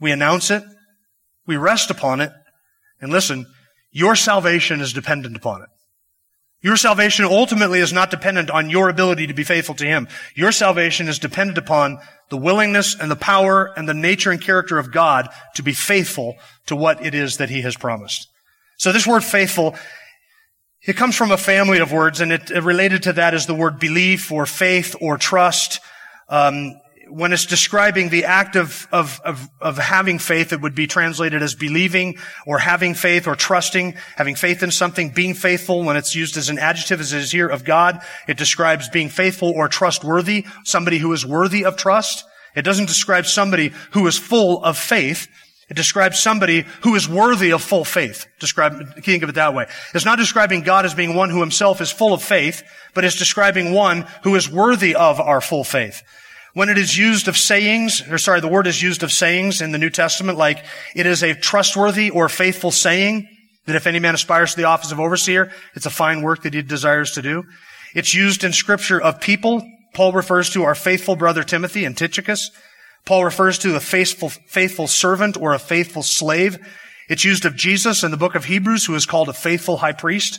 We 0.00 0.12
announce 0.12 0.50
it. 0.50 0.62
We 1.46 1.56
rest 1.56 1.90
upon 1.90 2.20
it. 2.20 2.32
And 3.00 3.12
listen, 3.12 3.46
your 3.90 4.16
salvation 4.16 4.80
is 4.80 4.92
dependent 4.92 5.36
upon 5.36 5.62
it. 5.62 5.68
Your 6.64 6.76
salvation 6.76 7.26
ultimately 7.26 7.80
is 7.80 7.92
not 7.92 8.10
dependent 8.10 8.50
on 8.50 8.70
your 8.70 8.88
ability 8.88 9.26
to 9.26 9.34
be 9.34 9.44
faithful 9.44 9.74
to 9.74 9.84
Him. 9.84 10.08
Your 10.34 10.50
salvation 10.50 11.08
is 11.08 11.18
dependent 11.18 11.58
upon 11.58 11.98
the 12.30 12.38
willingness 12.38 12.98
and 12.98 13.10
the 13.10 13.16
power 13.16 13.70
and 13.76 13.86
the 13.86 13.92
nature 13.92 14.30
and 14.30 14.40
character 14.40 14.78
of 14.78 14.90
God 14.90 15.28
to 15.56 15.62
be 15.62 15.74
faithful 15.74 16.36
to 16.66 16.74
what 16.74 17.04
it 17.04 17.14
is 17.14 17.36
that 17.36 17.50
He 17.50 17.60
has 17.60 17.76
promised. 17.76 18.28
So 18.78 18.92
this 18.92 19.06
word 19.06 19.22
faithful, 19.22 19.76
it 20.86 20.96
comes 20.96 21.14
from 21.14 21.32
a 21.32 21.36
family 21.36 21.80
of 21.80 21.92
words 21.92 22.22
and 22.22 22.32
it, 22.32 22.48
related 22.48 23.02
to 23.02 23.12
that 23.12 23.34
is 23.34 23.44
the 23.44 23.54
word 23.54 23.78
belief 23.78 24.32
or 24.32 24.46
faith 24.46 24.96
or 25.02 25.18
trust. 25.18 25.80
Um, 26.30 26.80
when 27.08 27.32
it's 27.32 27.46
describing 27.46 28.08
the 28.08 28.24
act 28.24 28.56
of, 28.56 28.88
of, 28.92 29.20
of, 29.24 29.48
of, 29.60 29.78
having 29.78 30.18
faith, 30.18 30.52
it 30.52 30.60
would 30.60 30.74
be 30.74 30.86
translated 30.86 31.42
as 31.42 31.54
believing 31.54 32.18
or 32.46 32.58
having 32.58 32.94
faith 32.94 33.26
or 33.26 33.36
trusting, 33.36 33.94
having 34.16 34.34
faith 34.34 34.62
in 34.62 34.70
something, 34.70 35.10
being 35.10 35.34
faithful. 35.34 35.84
When 35.84 35.96
it's 35.96 36.14
used 36.14 36.36
as 36.36 36.48
an 36.48 36.58
adjective, 36.58 37.00
as 37.00 37.12
it 37.12 37.20
is 37.20 37.32
here 37.32 37.48
of 37.48 37.64
God, 37.64 38.00
it 38.28 38.36
describes 38.36 38.88
being 38.88 39.08
faithful 39.08 39.50
or 39.50 39.68
trustworthy, 39.68 40.46
somebody 40.64 40.98
who 40.98 41.12
is 41.12 41.26
worthy 41.26 41.64
of 41.64 41.76
trust. 41.76 42.24
It 42.54 42.62
doesn't 42.62 42.86
describe 42.86 43.26
somebody 43.26 43.72
who 43.92 44.06
is 44.06 44.18
full 44.18 44.62
of 44.64 44.78
faith. 44.78 45.28
It 45.68 45.74
describes 45.74 46.18
somebody 46.18 46.66
who 46.82 46.94
is 46.94 47.08
worthy 47.08 47.52
of 47.52 47.62
full 47.62 47.84
faith. 47.84 48.26
Describe, 48.38 49.02
think 49.02 49.22
of 49.22 49.30
it 49.30 49.36
that 49.36 49.54
way. 49.54 49.66
It's 49.94 50.04
not 50.04 50.18
describing 50.18 50.62
God 50.62 50.84
as 50.84 50.94
being 50.94 51.14
one 51.14 51.30
who 51.30 51.40
himself 51.40 51.80
is 51.80 51.90
full 51.90 52.12
of 52.12 52.22
faith, 52.22 52.62
but 52.94 53.04
it's 53.04 53.18
describing 53.18 53.72
one 53.72 54.06
who 54.22 54.34
is 54.34 54.48
worthy 54.48 54.94
of 54.94 55.20
our 55.20 55.40
full 55.40 55.64
faith. 55.64 56.02
When 56.54 56.68
it 56.68 56.78
is 56.78 56.96
used 56.96 57.26
of 57.26 57.36
sayings, 57.36 58.00
or 58.08 58.16
sorry, 58.16 58.40
the 58.40 58.46
word 58.46 58.68
is 58.68 58.80
used 58.80 59.02
of 59.02 59.12
sayings 59.12 59.60
in 59.60 59.72
the 59.72 59.78
New 59.78 59.90
Testament, 59.90 60.38
like 60.38 60.64
it 60.94 61.04
is 61.04 61.24
a 61.24 61.34
trustworthy 61.34 62.10
or 62.10 62.28
faithful 62.28 62.70
saying 62.70 63.28
that 63.66 63.74
if 63.74 63.88
any 63.88 63.98
man 63.98 64.14
aspires 64.14 64.52
to 64.52 64.60
the 64.60 64.68
office 64.68 64.92
of 64.92 65.00
overseer, 65.00 65.50
it's 65.74 65.86
a 65.86 65.90
fine 65.90 66.22
work 66.22 66.42
that 66.42 66.54
he 66.54 66.62
desires 66.62 67.10
to 67.12 67.22
do. 67.22 67.42
It's 67.92 68.14
used 68.14 68.44
in 68.44 68.52
scripture 68.52 69.00
of 69.00 69.20
people. 69.20 69.68
Paul 69.94 70.12
refers 70.12 70.48
to 70.50 70.62
our 70.62 70.76
faithful 70.76 71.16
brother 71.16 71.42
Timothy 71.42 71.84
and 71.84 71.96
Tychicus. 71.96 72.52
Paul 73.04 73.24
refers 73.24 73.58
to 73.58 73.74
a 73.74 73.80
faithful, 73.80 74.28
faithful 74.28 74.86
servant 74.86 75.36
or 75.36 75.54
a 75.54 75.58
faithful 75.58 76.04
slave. 76.04 76.58
It's 77.08 77.24
used 77.24 77.44
of 77.44 77.56
Jesus 77.56 78.04
in 78.04 78.12
the 78.12 78.16
book 78.16 78.36
of 78.36 78.44
Hebrews, 78.44 78.86
who 78.86 78.94
is 78.94 79.06
called 79.06 79.28
a 79.28 79.34
faithful 79.34 79.78
high 79.78 79.92
priest. 79.92 80.38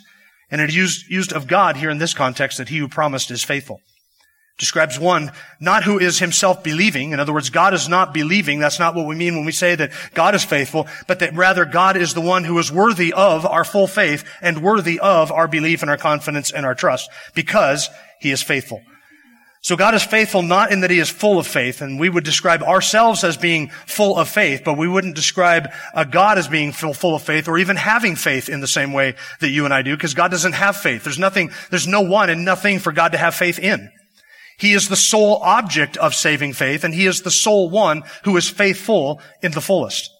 And 0.49 0.61
it 0.61 0.69
is 0.69 0.75
used, 0.77 1.11
used 1.11 1.33
of 1.33 1.47
God 1.47 1.75
here 1.75 1.89
in 1.89 1.97
this 1.97 2.13
context 2.13 2.57
that 2.57 2.69
he 2.69 2.77
who 2.77 2.87
promised 2.87 3.31
is 3.31 3.43
faithful 3.43 3.81
describes 4.57 4.97
one, 4.97 5.31
not 5.59 5.83
who 5.83 5.99
is 5.99 6.19
himself 6.19 6.63
believing. 6.63 7.11
In 7.11 7.19
other 7.19 7.33
words, 7.33 7.49
God 7.49 7.73
is 7.73 7.89
not 7.89 8.13
believing. 8.13 8.59
That's 8.59 8.79
not 8.79 8.95
what 8.95 9.05
we 9.05 9.15
mean 9.15 9.35
when 9.35 9.45
we 9.45 9.51
say 9.51 9.75
that 9.75 9.91
God 10.13 10.33
is 10.33 10.45
faithful, 10.45 10.87
but 11.07 11.19
that 11.19 11.35
rather 11.35 11.65
God 11.65 11.97
is 11.97 12.13
the 12.13 12.21
one 12.21 12.45
who 12.45 12.57
is 12.57 12.71
worthy 12.71 13.11
of 13.11 13.45
our 13.45 13.65
full 13.65 13.87
faith 13.87 14.23
and 14.41 14.61
worthy 14.61 14.99
of 14.99 15.31
our 15.31 15.47
belief 15.47 15.81
and 15.81 15.91
our 15.91 15.97
confidence 15.97 16.51
and 16.51 16.65
our 16.65 16.75
trust 16.75 17.09
because 17.33 17.89
he 18.19 18.31
is 18.31 18.41
faithful. 18.41 18.81
So 19.65 19.75
God 19.75 19.95
is 19.95 20.03
faithful 20.03 20.43
not 20.43 20.71
in 20.71 20.81
that 20.81 20.91
he 20.91 20.99
is 20.99 21.09
full 21.09 21.39
of 21.39 21.47
faith, 21.47 21.81
and 21.81 21.99
we 21.99 22.07
would 22.07 22.23
describe 22.23 22.61
ourselves 22.61 23.23
as 23.23 23.35
being 23.35 23.69
full 23.87 24.15
of 24.15 24.29
faith, 24.29 24.61
but 24.63 24.77
we 24.77 24.87
wouldn't 24.87 25.15
describe 25.15 25.71
a 25.95 26.05
God 26.05 26.37
as 26.37 26.47
being 26.47 26.71
full, 26.71 27.15
of 27.15 27.23
faith 27.23 27.47
or 27.47 27.57
even 27.57 27.75
having 27.75 28.15
faith 28.15 28.47
in 28.47 28.61
the 28.61 28.67
same 28.67 28.93
way 28.93 29.15
that 29.39 29.49
you 29.49 29.65
and 29.65 29.73
I 29.73 29.81
do, 29.81 29.97
because 29.97 30.13
God 30.13 30.29
doesn't 30.29 30.53
have 30.53 30.77
faith. 30.77 31.03
There's 31.03 31.17
nothing, 31.17 31.49
there's 31.71 31.87
no 31.87 32.01
one 32.01 32.29
and 32.29 32.45
nothing 32.45 32.77
for 32.77 32.91
God 32.91 33.13
to 33.13 33.17
have 33.17 33.33
faith 33.33 33.57
in. 33.57 33.89
He 34.57 34.73
is 34.73 34.87
the 34.87 34.95
sole 34.95 35.37
object 35.37 35.97
of 35.97 36.15
saving 36.15 36.53
faith, 36.53 36.83
and 36.83 36.93
he 36.93 37.05
is 37.05 37.21
the 37.21 37.31
sole 37.31 37.69
one 37.69 38.03
who 38.23 38.37
is 38.37 38.49
faithful 38.49 39.21
in 39.41 39.51
the 39.51 39.61
fullest. 39.61 40.11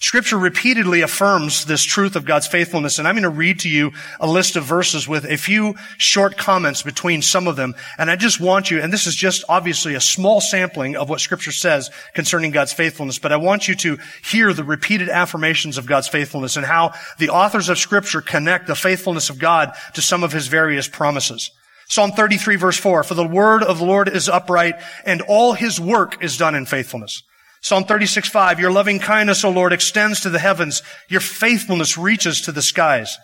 Scripture 0.00 0.38
repeatedly 0.38 1.00
affirms 1.00 1.64
this 1.64 1.82
truth 1.82 2.14
of 2.14 2.24
God's 2.24 2.46
faithfulness, 2.46 2.98
and 3.00 3.08
I'm 3.08 3.16
going 3.16 3.24
to 3.24 3.28
read 3.30 3.60
to 3.60 3.68
you 3.68 3.90
a 4.20 4.28
list 4.28 4.54
of 4.54 4.62
verses 4.62 5.08
with 5.08 5.24
a 5.24 5.36
few 5.36 5.74
short 5.96 6.36
comments 6.36 6.82
between 6.82 7.20
some 7.20 7.48
of 7.48 7.56
them. 7.56 7.74
And 7.98 8.08
I 8.08 8.14
just 8.14 8.40
want 8.40 8.70
you, 8.70 8.80
and 8.80 8.92
this 8.92 9.08
is 9.08 9.16
just 9.16 9.44
obviously 9.48 9.96
a 9.96 10.00
small 10.00 10.40
sampling 10.40 10.94
of 10.94 11.08
what 11.08 11.18
Scripture 11.18 11.50
says 11.50 11.90
concerning 12.14 12.52
God's 12.52 12.72
faithfulness, 12.72 13.18
but 13.18 13.32
I 13.32 13.38
want 13.38 13.66
you 13.66 13.74
to 13.74 13.98
hear 14.22 14.52
the 14.52 14.62
repeated 14.62 15.08
affirmations 15.08 15.78
of 15.78 15.86
God's 15.86 16.06
faithfulness 16.06 16.56
and 16.56 16.64
how 16.64 16.92
the 17.18 17.30
authors 17.30 17.68
of 17.68 17.76
Scripture 17.76 18.20
connect 18.20 18.68
the 18.68 18.76
faithfulness 18.76 19.30
of 19.30 19.40
God 19.40 19.72
to 19.94 20.00
some 20.00 20.22
of 20.22 20.30
His 20.30 20.46
various 20.46 20.86
promises. 20.86 21.50
Psalm 21.88 22.12
33 22.12 22.56
verse 22.56 22.78
4, 22.78 23.02
for 23.02 23.14
the 23.14 23.26
word 23.26 23.62
of 23.62 23.78
the 23.78 23.84
Lord 23.84 24.08
is 24.08 24.28
upright, 24.28 24.74
and 25.04 25.22
all 25.22 25.54
His 25.54 25.80
work 25.80 26.22
is 26.22 26.36
done 26.36 26.54
in 26.54 26.66
faithfulness. 26.66 27.22
Psalm 27.60 27.84
36, 27.84 28.28
5, 28.28 28.60
Your 28.60 28.70
loving 28.70 28.98
kindness, 28.98 29.44
O 29.44 29.50
Lord, 29.50 29.72
extends 29.72 30.20
to 30.20 30.30
the 30.30 30.38
heavens. 30.38 30.82
Your 31.08 31.20
faithfulness 31.20 31.98
reaches 31.98 32.42
to 32.42 32.52
the 32.52 32.62
skies. 32.62 33.16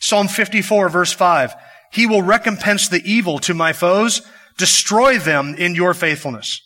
Psalm 0.00 0.26
54, 0.26 0.88
verse 0.88 1.12
5, 1.12 1.54
He 1.92 2.06
will 2.06 2.22
recompense 2.22 2.88
the 2.88 3.02
evil 3.04 3.38
to 3.40 3.54
my 3.54 3.72
foes, 3.72 4.22
destroy 4.56 5.18
them 5.18 5.54
in 5.54 5.74
your 5.74 5.94
faithfulness. 5.94 6.62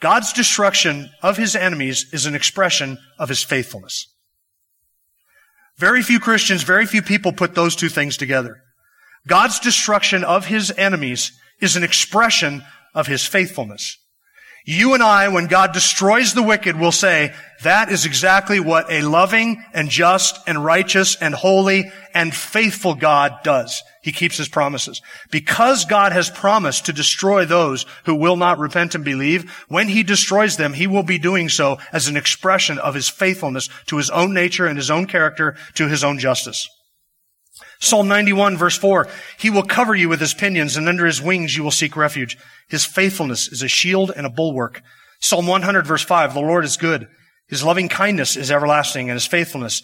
God's 0.00 0.32
destruction 0.32 1.10
of 1.22 1.36
his 1.36 1.54
enemies 1.54 2.06
is 2.12 2.24
an 2.24 2.34
expression 2.34 2.98
of 3.18 3.28
his 3.28 3.42
faithfulness. 3.42 4.06
Very 5.76 6.02
few 6.02 6.18
Christians, 6.18 6.62
very 6.62 6.86
few 6.86 7.02
people 7.02 7.32
put 7.32 7.54
those 7.54 7.76
two 7.76 7.90
things 7.90 8.16
together. 8.16 8.62
God's 9.26 9.60
destruction 9.60 10.24
of 10.24 10.46
his 10.46 10.72
enemies 10.76 11.32
is 11.60 11.76
an 11.76 11.84
expression 11.84 12.62
of 12.94 13.06
his 13.06 13.26
faithfulness. 13.26 13.96
You 14.66 14.92
and 14.92 15.02
I, 15.02 15.28
when 15.28 15.46
God 15.46 15.72
destroys 15.72 16.34
the 16.34 16.42
wicked, 16.42 16.78
will 16.78 16.92
say, 16.92 17.32
that 17.62 17.90
is 17.90 18.04
exactly 18.04 18.60
what 18.60 18.90
a 18.90 19.00
loving 19.00 19.64
and 19.72 19.88
just 19.88 20.38
and 20.46 20.62
righteous 20.62 21.16
and 21.16 21.34
holy 21.34 21.90
and 22.12 22.34
faithful 22.34 22.94
God 22.94 23.38
does. 23.42 23.82
He 24.02 24.12
keeps 24.12 24.36
his 24.36 24.48
promises. 24.48 25.00
Because 25.30 25.86
God 25.86 26.12
has 26.12 26.30
promised 26.30 26.86
to 26.86 26.92
destroy 26.92 27.44
those 27.44 27.86
who 28.04 28.14
will 28.14 28.36
not 28.36 28.58
repent 28.58 28.94
and 28.94 29.04
believe, 29.04 29.50
when 29.68 29.88
he 29.88 30.02
destroys 30.02 30.56
them, 30.56 30.74
he 30.74 30.86
will 30.86 31.02
be 31.02 31.18
doing 31.18 31.48
so 31.48 31.78
as 31.92 32.06
an 32.06 32.16
expression 32.16 32.78
of 32.78 32.94
his 32.94 33.08
faithfulness 33.08 33.68
to 33.86 33.96
his 33.96 34.10
own 34.10 34.34
nature 34.34 34.66
and 34.66 34.76
his 34.76 34.90
own 34.90 35.06
character, 35.06 35.56
to 35.74 35.88
his 35.88 36.04
own 36.04 36.18
justice. 36.18 36.68
Psalm 37.80 38.08
91 38.08 38.58
verse 38.58 38.76
4, 38.76 39.08
He 39.38 39.48
will 39.48 39.62
cover 39.62 39.94
you 39.94 40.08
with 40.08 40.20
His 40.20 40.34
pinions 40.34 40.76
and 40.76 40.88
under 40.88 41.06
His 41.06 41.22
wings 41.22 41.56
you 41.56 41.64
will 41.64 41.70
seek 41.70 41.96
refuge. 41.96 42.36
His 42.68 42.84
faithfulness 42.84 43.48
is 43.48 43.62
a 43.62 43.68
shield 43.68 44.12
and 44.14 44.26
a 44.26 44.30
bulwark. 44.30 44.82
Psalm 45.20 45.46
100 45.46 45.86
verse 45.86 46.04
5, 46.04 46.34
The 46.34 46.40
Lord 46.40 46.64
is 46.64 46.76
good. 46.76 47.08
His 47.48 47.64
loving 47.64 47.88
kindness 47.88 48.36
is 48.36 48.50
everlasting 48.50 49.08
and 49.08 49.16
His 49.16 49.26
faithfulness 49.26 49.82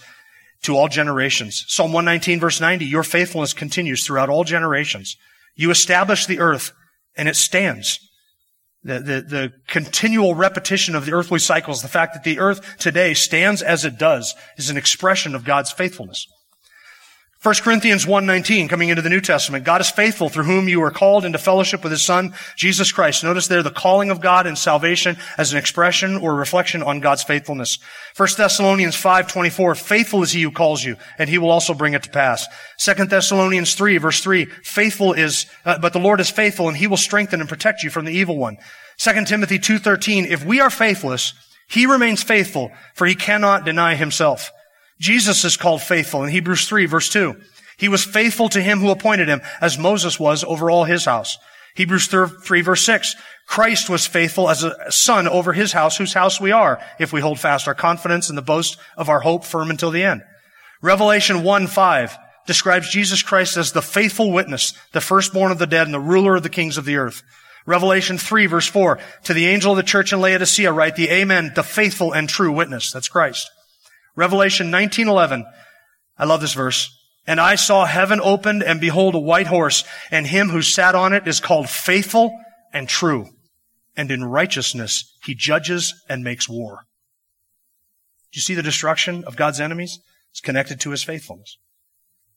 to 0.62 0.76
all 0.76 0.88
generations. 0.88 1.64
Psalm 1.68 1.92
119 1.92 2.38
verse 2.38 2.60
90, 2.60 2.84
Your 2.84 3.02
faithfulness 3.02 3.54
continues 3.54 4.04
throughout 4.04 4.28
all 4.28 4.44
generations. 4.44 5.16
You 5.54 5.70
establish 5.70 6.26
the 6.26 6.38
earth 6.38 6.72
and 7.16 7.28
it 7.28 7.36
stands. 7.36 7.98
The, 8.84 9.00
the, 9.00 9.20
the 9.22 9.52
continual 9.66 10.34
repetition 10.34 10.94
of 10.94 11.06
the 11.06 11.12
earthly 11.12 11.40
cycles, 11.40 11.82
the 11.82 11.88
fact 11.88 12.14
that 12.14 12.22
the 12.24 12.38
earth 12.38 12.76
today 12.78 13.14
stands 13.14 13.62
as 13.62 13.84
it 13.84 13.98
does, 13.98 14.34
is 14.58 14.70
an 14.70 14.76
expression 14.76 15.34
of 15.34 15.44
God's 15.44 15.72
faithfulness. 15.72 16.26
1 17.42 17.54
Corinthians 17.56 18.06
1.19, 18.06 18.68
coming 18.68 18.88
into 18.88 19.02
the 19.02 19.10
New 19.10 19.20
Testament, 19.20 19.64
God 19.64 19.82
is 19.82 19.90
faithful 19.90 20.30
through 20.30 20.44
whom 20.44 20.68
you 20.68 20.82
are 20.82 20.90
called 20.90 21.24
into 21.24 21.38
fellowship 21.38 21.82
with 21.82 21.92
His 21.92 22.04
Son, 22.04 22.34
Jesus 22.56 22.90
Christ. 22.90 23.22
Notice 23.22 23.46
there 23.46 23.62
the 23.62 23.70
calling 23.70 24.10
of 24.10 24.22
God 24.22 24.46
and 24.46 24.56
salvation 24.56 25.18
as 25.36 25.52
an 25.52 25.58
expression 25.58 26.16
or 26.16 26.34
reflection 26.34 26.82
on 26.82 27.00
God's 27.00 27.22
faithfulness. 27.22 27.78
1 28.16 28.28
Thessalonians 28.38 28.96
5.24, 28.96 29.76
faithful 29.76 30.22
is 30.22 30.32
He 30.32 30.42
who 30.42 30.50
calls 30.50 30.82
you, 30.82 30.96
and 31.18 31.28
He 31.28 31.36
will 31.36 31.50
also 31.50 31.74
bring 31.74 31.92
it 31.92 32.02
to 32.04 32.10
pass. 32.10 32.48
2 32.78 33.04
Thessalonians 33.04 33.74
3, 33.74 33.98
verse 33.98 34.22
3, 34.22 34.46
faithful 34.46 35.12
is, 35.12 35.46
uh, 35.66 35.78
but 35.78 35.92
the 35.92 36.00
Lord 36.00 36.20
is 36.20 36.30
faithful, 36.30 36.68
and 36.68 36.76
He 36.76 36.86
will 36.86 36.96
strengthen 36.96 37.40
and 37.40 37.48
protect 37.48 37.82
you 37.82 37.90
from 37.90 38.06
the 38.06 38.12
evil 38.12 38.38
one. 38.38 38.56
2 38.96 39.26
Timothy 39.26 39.58
2.13, 39.58 40.26
if 40.26 40.42
we 40.42 40.58
are 40.58 40.70
faithless, 40.70 41.34
He 41.68 41.84
remains 41.84 42.22
faithful, 42.22 42.72
for 42.94 43.06
He 43.06 43.14
cannot 43.14 43.66
deny 43.66 43.94
Himself. 43.94 44.50
Jesus 44.98 45.44
is 45.44 45.56
called 45.56 45.82
faithful 45.82 46.22
in 46.22 46.30
Hebrews 46.30 46.68
3 46.68 46.86
verse 46.86 47.08
2. 47.10 47.36
He 47.76 47.88
was 47.88 48.04
faithful 48.04 48.48
to 48.50 48.62
him 48.62 48.80
who 48.80 48.90
appointed 48.90 49.28
him 49.28 49.42
as 49.60 49.78
Moses 49.78 50.18
was 50.18 50.42
over 50.44 50.70
all 50.70 50.84
his 50.84 51.04
house. 51.04 51.38
Hebrews 51.74 52.06
3 52.06 52.60
verse 52.62 52.82
6. 52.82 53.14
Christ 53.46 53.90
was 53.90 54.06
faithful 54.06 54.48
as 54.48 54.64
a 54.64 54.90
son 54.90 55.28
over 55.28 55.52
his 55.52 55.72
house, 55.72 55.96
whose 55.96 56.14
house 56.14 56.40
we 56.40 56.50
are, 56.50 56.80
if 56.98 57.12
we 57.12 57.20
hold 57.20 57.38
fast 57.38 57.68
our 57.68 57.74
confidence 57.74 58.28
and 58.28 58.36
the 58.36 58.42
boast 58.42 58.78
of 58.96 59.08
our 59.08 59.20
hope 59.20 59.44
firm 59.44 59.70
until 59.70 59.90
the 59.90 60.02
end. 60.02 60.22
Revelation 60.82 61.42
1 61.42 61.66
5 61.66 62.18
describes 62.46 62.90
Jesus 62.90 63.22
Christ 63.22 63.56
as 63.56 63.72
the 63.72 63.82
faithful 63.82 64.32
witness, 64.32 64.72
the 64.92 65.00
firstborn 65.00 65.52
of 65.52 65.58
the 65.58 65.66
dead 65.66 65.86
and 65.86 65.94
the 65.94 66.00
ruler 66.00 66.36
of 66.36 66.42
the 66.42 66.48
kings 66.48 66.78
of 66.78 66.86
the 66.86 66.96
earth. 66.96 67.22
Revelation 67.66 68.16
3 68.16 68.46
verse 68.46 68.68
4, 68.68 68.98
to 69.24 69.34
the 69.34 69.46
angel 69.46 69.72
of 69.72 69.76
the 69.76 69.82
church 69.82 70.12
in 70.12 70.20
Laodicea 70.20 70.72
write 70.72 70.96
the 70.96 71.10
Amen, 71.10 71.52
the 71.54 71.62
faithful 71.62 72.12
and 72.12 72.28
true 72.28 72.52
witness. 72.52 72.90
That's 72.90 73.08
Christ. 73.08 73.50
Revelation 74.16 74.70
19:11. 74.70 75.44
I 76.18 76.24
love 76.24 76.40
this 76.40 76.54
verse. 76.54 76.90
And 77.26 77.40
I 77.40 77.56
saw 77.56 77.84
heaven 77.84 78.20
opened 78.22 78.62
and 78.62 78.80
behold 78.80 79.14
a 79.14 79.20
white 79.20 79.48
horse 79.48 79.84
and 80.10 80.26
him 80.26 80.50
who 80.50 80.62
sat 80.62 80.94
on 80.94 81.12
it 81.12 81.26
is 81.26 81.40
called 81.40 81.68
faithful 81.68 82.30
and 82.72 82.88
true. 82.88 83.28
And 83.96 84.10
in 84.10 84.24
righteousness 84.24 85.12
he 85.24 85.34
judges 85.34 85.92
and 86.08 86.22
makes 86.22 86.48
war. 86.48 86.86
Do 88.32 88.38
you 88.38 88.42
see 88.42 88.54
the 88.54 88.62
destruction 88.62 89.24
of 89.24 89.36
God's 89.36 89.60
enemies? 89.60 89.98
It's 90.30 90.40
connected 90.40 90.80
to 90.80 90.90
his 90.90 91.02
faithfulness. 91.02 91.58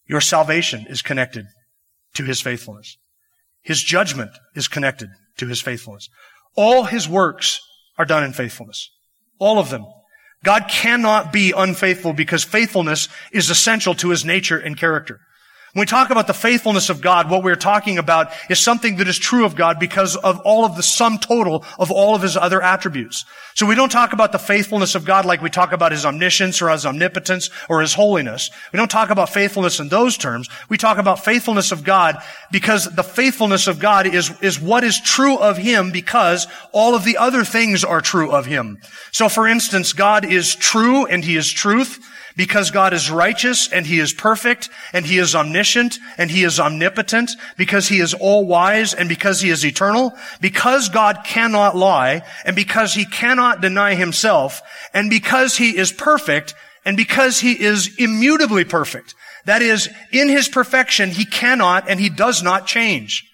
Your 0.07 0.21
salvation 0.21 0.87
is 0.89 1.01
connected 1.01 1.45
to 2.15 2.23
his 2.23 2.41
faithfulness. 2.41 2.97
His 3.61 3.83
judgment 3.83 4.31
is 4.55 4.67
connected 4.67 5.09
to 5.37 5.47
his 5.47 5.61
faithfulness. 5.61 6.09
All 6.55 6.85
his 6.85 7.07
works 7.07 7.59
are 7.97 8.05
done 8.05 8.23
in 8.23 8.33
faithfulness. 8.33 8.89
All 9.37 9.59
of 9.59 9.69
them. 9.69 9.85
God 10.43 10.67
cannot 10.69 11.33
be 11.33 11.53
unfaithful 11.55 12.13
because 12.13 12.43
faithfulness 12.43 13.09
is 13.31 13.49
essential 13.49 13.93
to 13.95 14.09
his 14.09 14.23
nature 14.23 14.57
and 14.57 14.77
character. 14.77 15.19
When 15.73 15.83
we 15.83 15.85
talk 15.85 16.09
about 16.09 16.25
the 16.25 16.33
faithfulness 16.33 16.89
of 16.89 16.99
God, 16.99 17.29
what 17.29 17.43
we're 17.43 17.55
talking 17.55 17.99
about 17.99 18.31
is 18.49 18.59
something 18.59 18.95
that 18.95 19.07
is 19.07 19.19
true 19.19 19.45
of 19.45 19.55
God 19.55 19.77
because 19.79 20.15
of 20.15 20.39
all 20.39 20.65
of 20.65 20.75
the 20.75 20.81
sum 20.81 21.19
total 21.19 21.63
of 21.77 21.91
all 21.91 22.15
of 22.15 22.23
his 22.23 22.35
other 22.35 22.59
attributes. 22.59 23.23
So 23.53 23.67
we 23.67 23.75
don't 23.75 23.91
talk 23.91 24.11
about 24.11 24.31
the 24.31 24.39
faithfulness 24.39 24.95
of 24.95 25.05
God 25.05 25.25
like 25.25 25.43
we 25.43 25.51
talk 25.51 25.71
about 25.71 25.91
his 25.91 26.07
omniscience 26.07 26.59
or 26.59 26.69
his 26.69 26.87
omnipotence 26.87 27.51
or 27.69 27.81
his 27.81 27.93
holiness. 27.93 28.49
We 28.73 28.77
don't 28.77 28.89
talk 28.89 29.11
about 29.11 29.29
faithfulness 29.29 29.79
in 29.79 29.89
those 29.89 30.17
terms. 30.17 30.49
We 30.69 30.77
talk 30.77 30.97
about 30.97 31.23
faithfulness 31.23 31.71
of 31.71 31.83
God 31.83 32.17
because 32.51 32.85
the 32.85 33.03
faithfulness 33.03 33.67
of 33.67 33.79
God 33.79 34.07
is, 34.07 34.31
is 34.41 34.59
what 34.59 34.83
is 34.83 34.99
true 34.99 35.37
of 35.37 35.57
him 35.57 35.91
because 35.91 36.47
all 36.71 36.95
of 36.95 37.05
the 37.05 37.17
other 37.17 37.43
things 37.43 37.83
are 37.83 38.01
true 38.01 38.31
of 38.31 38.47
him. 38.47 38.79
So 39.11 39.29
for 39.29 39.47
instance, 39.47 39.93
God 39.93 40.25
is 40.25 40.55
true 40.55 41.05
and 41.05 41.23
he 41.23 41.35
is 41.35 41.51
truth 41.51 41.99
because 42.39 42.71
God 42.71 42.93
is 42.93 43.11
righteous 43.11 43.69
and 43.69 43.85
He 43.85 43.99
is 43.99 44.13
perfect 44.13 44.69
and 44.93 45.05
He 45.05 45.17
is 45.17 45.35
omniscient 45.35 45.99
and 46.17 46.31
He 46.31 46.45
is 46.45 46.57
omnipotent 46.57 47.31
because 47.57 47.89
He 47.89 47.99
is 47.99 48.13
all 48.13 48.47
wise 48.47 48.93
and 48.93 49.09
because 49.09 49.41
He 49.41 49.49
is 49.49 49.65
eternal, 49.65 50.13
because 50.39 50.87
God 50.87 51.25
cannot 51.25 51.75
lie 51.75 52.21
and 52.45 52.55
because 52.55 52.93
He 52.93 53.03
cannot 53.03 53.59
deny 53.59 53.93
Himself 53.95 54.61
and 54.93 55.09
because 55.09 55.57
He 55.57 55.77
is 55.77 55.91
perfect 55.91 56.55
and 56.85 56.95
because 56.95 57.41
He 57.41 57.61
is 57.61 57.97
immutably 57.97 58.63
perfect. 58.63 59.15
That 59.43 59.61
is, 59.61 59.89
in 60.13 60.29
His 60.29 60.47
perfection, 60.47 61.09
He 61.09 61.25
cannot 61.25 61.89
and 61.89 61.99
He 61.99 62.09
does 62.09 62.41
not 62.41 62.65
change. 62.65 63.28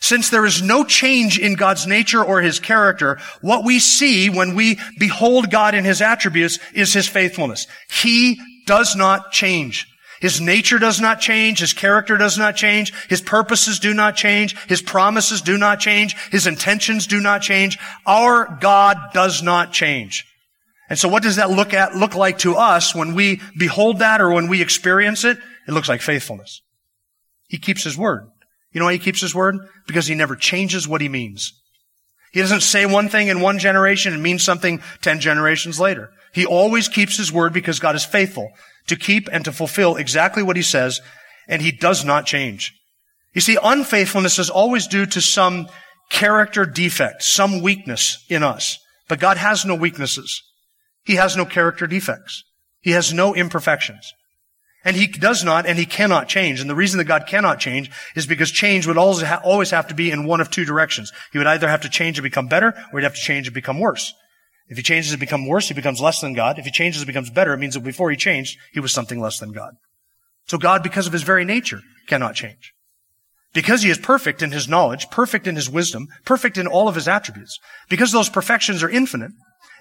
Since 0.00 0.30
there 0.30 0.46
is 0.46 0.62
no 0.62 0.84
change 0.84 1.38
in 1.38 1.54
God's 1.54 1.86
nature 1.86 2.22
or 2.22 2.40
His 2.40 2.60
character, 2.60 3.18
what 3.40 3.64
we 3.64 3.78
see 3.78 4.28
when 4.30 4.54
we 4.54 4.78
behold 4.98 5.50
God 5.50 5.74
in 5.74 5.84
His 5.84 6.00
attributes 6.00 6.58
is 6.74 6.92
His 6.92 7.08
faithfulness. 7.08 7.66
He 7.90 8.38
does 8.66 8.96
not 8.96 9.32
change. 9.32 9.86
His 10.20 10.40
nature 10.40 10.78
does 10.78 11.00
not 11.00 11.20
change. 11.20 11.60
His 11.60 11.72
character 11.72 12.16
does 12.16 12.38
not 12.38 12.56
change. 12.56 12.92
His 13.08 13.20
purposes 13.20 13.78
do 13.78 13.92
not 13.92 14.16
change. 14.16 14.56
His 14.66 14.80
promises 14.80 15.42
do 15.42 15.58
not 15.58 15.78
change. 15.78 16.16
His 16.30 16.46
intentions 16.46 17.06
do 17.06 17.20
not 17.20 17.42
change. 17.42 17.78
Our 18.06 18.58
God 18.60 18.96
does 19.12 19.42
not 19.42 19.72
change. 19.72 20.24
And 20.88 20.98
so 20.98 21.08
what 21.08 21.22
does 21.22 21.36
that 21.36 21.50
look 21.50 21.74
at, 21.74 21.96
look 21.96 22.14
like 22.14 22.38
to 22.38 22.54
us 22.54 22.94
when 22.94 23.14
we 23.14 23.40
behold 23.58 23.98
that 23.98 24.20
or 24.20 24.32
when 24.32 24.48
we 24.48 24.62
experience 24.62 25.24
it? 25.24 25.38
It 25.68 25.72
looks 25.72 25.88
like 25.88 26.00
faithfulness. 26.00 26.62
He 27.48 27.58
keeps 27.58 27.84
his 27.84 27.98
word. 27.98 28.28
You 28.76 28.80
know 28.80 28.86
why 28.88 28.92
he 28.92 28.98
keeps 28.98 29.22
his 29.22 29.34
word? 29.34 29.56
Because 29.86 30.06
he 30.06 30.14
never 30.14 30.36
changes 30.36 30.86
what 30.86 31.00
he 31.00 31.08
means. 31.08 31.54
He 32.34 32.42
doesn't 32.42 32.60
say 32.60 32.84
one 32.84 33.08
thing 33.08 33.28
in 33.28 33.40
one 33.40 33.58
generation 33.58 34.12
and 34.12 34.22
mean 34.22 34.38
something 34.38 34.82
ten 35.00 35.18
generations 35.18 35.80
later. 35.80 36.10
He 36.34 36.44
always 36.44 36.86
keeps 36.86 37.16
his 37.16 37.32
word 37.32 37.54
because 37.54 37.78
God 37.78 37.96
is 37.96 38.04
faithful 38.04 38.50
to 38.88 38.96
keep 38.96 39.30
and 39.32 39.46
to 39.46 39.52
fulfill 39.52 39.96
exactly 39.96 40.42
what 40.42 40.56
he 40.56 40.62
says, 40.62 41.00
and 41.48 41.62
he 41.62 41.72
does 41.72 42.04
not 42.04 42.26
change. 42.26 42.74
You 43.32 43.40
see, 43.40 43.56
unfaithfulness 43.62 44.38
is 44.38 44.50
always 44.50 44.86
due 44.86 45.06
to 45.06 45.22
some 45.22 45.68
character 46.10 46.66
defect, 46.66 47.22
some 47.22 47.62
weakness 47.62 48.22
in 48.28 48.42
us. 48.42 48.78
But 49.08 49.20
God 49.20 49.38
has 49.38 49.64
no 49.64 49.74
weaknesses. 49.74 50.42
He 51.02 51.14
has 51.14 51.34
no 51.34 51.46
character 51.46 51.86
defects. 51.86 52.44
He 52.82 52.90
has 52.90 53.10
no 53.10 53.34
imperfections. 53.34 54.12
And 54.86 54.96
he 54.96 55.08
does 55.08 55.42
not 55.42 55.66
and 55.66 55.78
he 55.78 55.84
cannot 55.84 56.28
change. 56.28 56.60
And 56.60 56.70
the 56.70 56.74
reason 56.76 56.98
that 56.98 57.04
God 57.04 57.26
cannot 57.26 57.58
change 57.58 57.90
is 58.14 58.24
because 58.24 58.52
change 58.52 58.86
would 58.86 58.96
always 58.96 59.70
have 59.70 59.88
to 59.88 59.94
be 59.94 60.12
in 60.12 60.26
one 60.26 60.40
of 60.40 60.48
two 60.48 60.64
directions. 60.64 61.12
He 61.32 61.38
would 61.38 61.46
either 61.48 61.68
have 61.68 61.80
to 61.80 61.88
change 61.88 62.18
and 62.18 62.22
become 62.22 62.46
better 62.46 62.68
or 62.92 63.00
he'd 63.00 63.04
have 63.04 63.16
to 63.16 63.20
change 63.20 63.48
and 63.48 63.54
become 63.54 63.80
worse. 63.80 64.14
If 64.68 64.76
he 64.76 64.84
changes 64.84 65.10
and 65.10 65.18
becomes 65.18 65.48
worse, 65.48 65.66
he 65.66 65.74
becomes 65.74 66.00
less 66.00 66.20
than 66.20 66.34
God. 66.34 66.60
If 66.60 66.66
he 66.66 66.70
changes 66.70 67.02
and 67.02 67.06
becomes 67.08 67.30
better, 67.30 67.52
it 67.52 67.58
means 67.58 67.74
that 67.74 67.80
before 67.80 68.10
he 68.10 68.16
changed, 68.16 68.56
he 68.72 68.78
was 68.78 68.92
something 68.92 69.20
less 69.20 69.40
than 69.40 69.50
God. 69.50 69.74
So 70.46 70.56
God, 70.56 70.84
because 70.84 71.08
of 71.08 71.12
his 71.12 71.24
very 71.24 71.44
nature, 71.44 71.80
cannot 72.06 72.36
change. 72.36 72.72
Because 73.52 73.82
he 73.82 73.90
is 73.90 73.98
perfect 73.98 74.40
in 74.40 74.52
his 74.52 74.68
knowledge, 74.68 75.10
perfect 75.10 75.48
in 75.48 75.56
his 75.56 75.68
wisdom, 75.68 76.06
perfect 76.24 76.58
in 76.58 76.68
all 76.68 76.86
of 76.86 76.94
his 76.94 77.08
attributes, 77.08 77.58
because 77.88 78.12
those 78.12 78.28
perfections 78.28 78.84
are 78.84 78.90
infinite, 78.90 79.32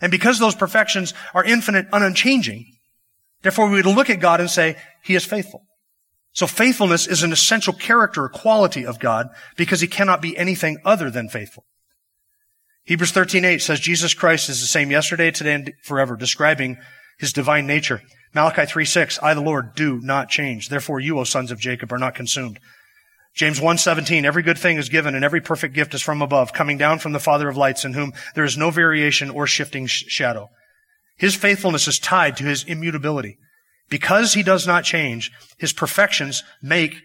and 0.01 0.12
because 0.12 0.39
those 0.39 0.55
perfections 0.55 1.13
are 1.35 1.43
infinite 1.43 1.88
and 1.93 2.03
unchanging, 2.03 2.75
therefore 3.45 3.69
we 3.69 3.75
would 3.75 3.85
look 3.85 4.09
at 4.09 4.19
God 4.19 4.39
and 4.39 4.49
say, 4.49 4.75
he 5.03 5.13
is 5.13 5.23
faithful. 5.23 5.61
So 6.33 6.47
faithfulness 6.47 7.05
is 7.05 7.21
an 7.21 7.31
essential 7.31 7.73
character 7.73 8.23
or 8.23 8.29
quality 8.29 8.85
of 8.85 8.99
God 8.99 9.27
because 9.55 9.81
he 9.81 9.87
cannot 9.87 10.21
be 10.21 10.35
anything 10.35 10.79
other 10.83 11.11
than 11.11 11.29
faithful. 11.29 11.63
Hebrews 12.85 13.13
13:8 13.13 13.61
says 13.61 13.79
Jesus 13.79 14.13
Christ 14.13 14.49
is 14.49 14.61
the 14.61 14.67
same 14.67 14.91
yesterday, 14.91 15.31
today, 15.31 15.53
and 15.53 15.73
forever, 15.83 16.15
describing 16.15 16.77
his 17.17 17.31
divine 17.31 17.65
nature. 17.65 18.01
Malachi 18.33 18.63
3:6, 18.63 19.17
I 19.23 19.33
the 19.33 19.41
Lord 19.41 19.75
do 19.75 20.01
not 20.01 20.29
change. 20.29 20.69
Therefore 20.69 20.99
you, 20.99 21.19
O 21.19 21.23
sons 21.23 21.51
of 21.51 21.59
Jacob, 21.59 21.93
are 21.93 21.97
not 21.97 22.15
consumed. 22.15 22.59
James 23.33 23.59
1:17, 23.59 24.25
every 24.25 24.43
good 24.43 24.57
thing 24.57 24.77
is 24.77 24.89
given 24.89 25.15
and 25.15 25.23
every 25.23 25.41
perfect 25.41 25.73
gift 25.73 25.93
is 25.93 26.01
from 26.01 26.21
above, 26.21 26.51
coming 26.51 26.77
down 26.77 26.99
from 26.99 27.11
the 27.11 27.19
Father 27.19 27.47
of 27.47 27.57
lights, 27.57 27.85
in 27.85 27.93
whom 27.93 28.13
there 28.33 28.45
is 28.45 28.57
no 28.57 28.71
variation 28.71 29.29
or 29.29 29.47
shifting 29.47 29.87
sh- 29.87 30.03
shadow. 30.07 30.49
His 31.17 31.36
faithfulness 31.36 31.88
is 31.88 32.00
tied 32.00 32.38
to 32.38 32.43
his 32.43 32.63
immutability. 32.63 33.38
Because 33.89 34.34
he 34.34 34.43
does 34.43 34.65
not 34.65 34.84
change, 34.84 35.31
his 35.57 35.74
perfections 35.74 36.43
make 36.62 36.95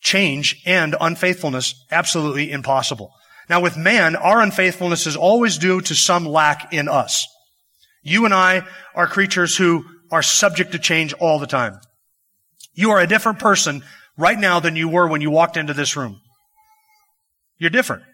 change 0.00 0.62
and 0.66 0.94
unfaithfulness 1.00 1.84
absolutely 1.90 2.52
impossible. 2.52 3.12
Now 3.48 3.60
with 3.60 3.76
man, 3.76 4.14
our 4.14 4.40
unfaithfulness 4.40 5.06
is 5.06 5.16
always 5.16 5.58
due 5.58 5.80
to 5.80 5.94
some 5.94 6.26
lack 6.26 6.72
in 6.72 6.88
us. 6.88 7.26
You 8.02 8.24
and 8.24 8.34
I 8.34 8.62
are 8.94 9.06
creatures 9.06 9.56
who 9.56 9.84
are 10.10 10.22
subject 10.22 10.72
to 10.72 10.78
change 10.78 11.12
all 11.14 11.38
the 11.38 11.46
time. 11.46 11.80
You 12.74 12.90
are 12.90 13.00
a 13.00 13.06
different 13.06 13.38
person 13.38 13.82
right 14.16 14.38
now 14.38 14.60
than 14.60 14.76
you 14.76 14.88
were 14.88 15.08
when 15.08 15.20
you 15.20 15.30
walked 15.30 15.56
into 15.56 15.74
this 15.74 15.96
room. 15.96 16.20
You're 17.58 17.70
different. 17.70 18.04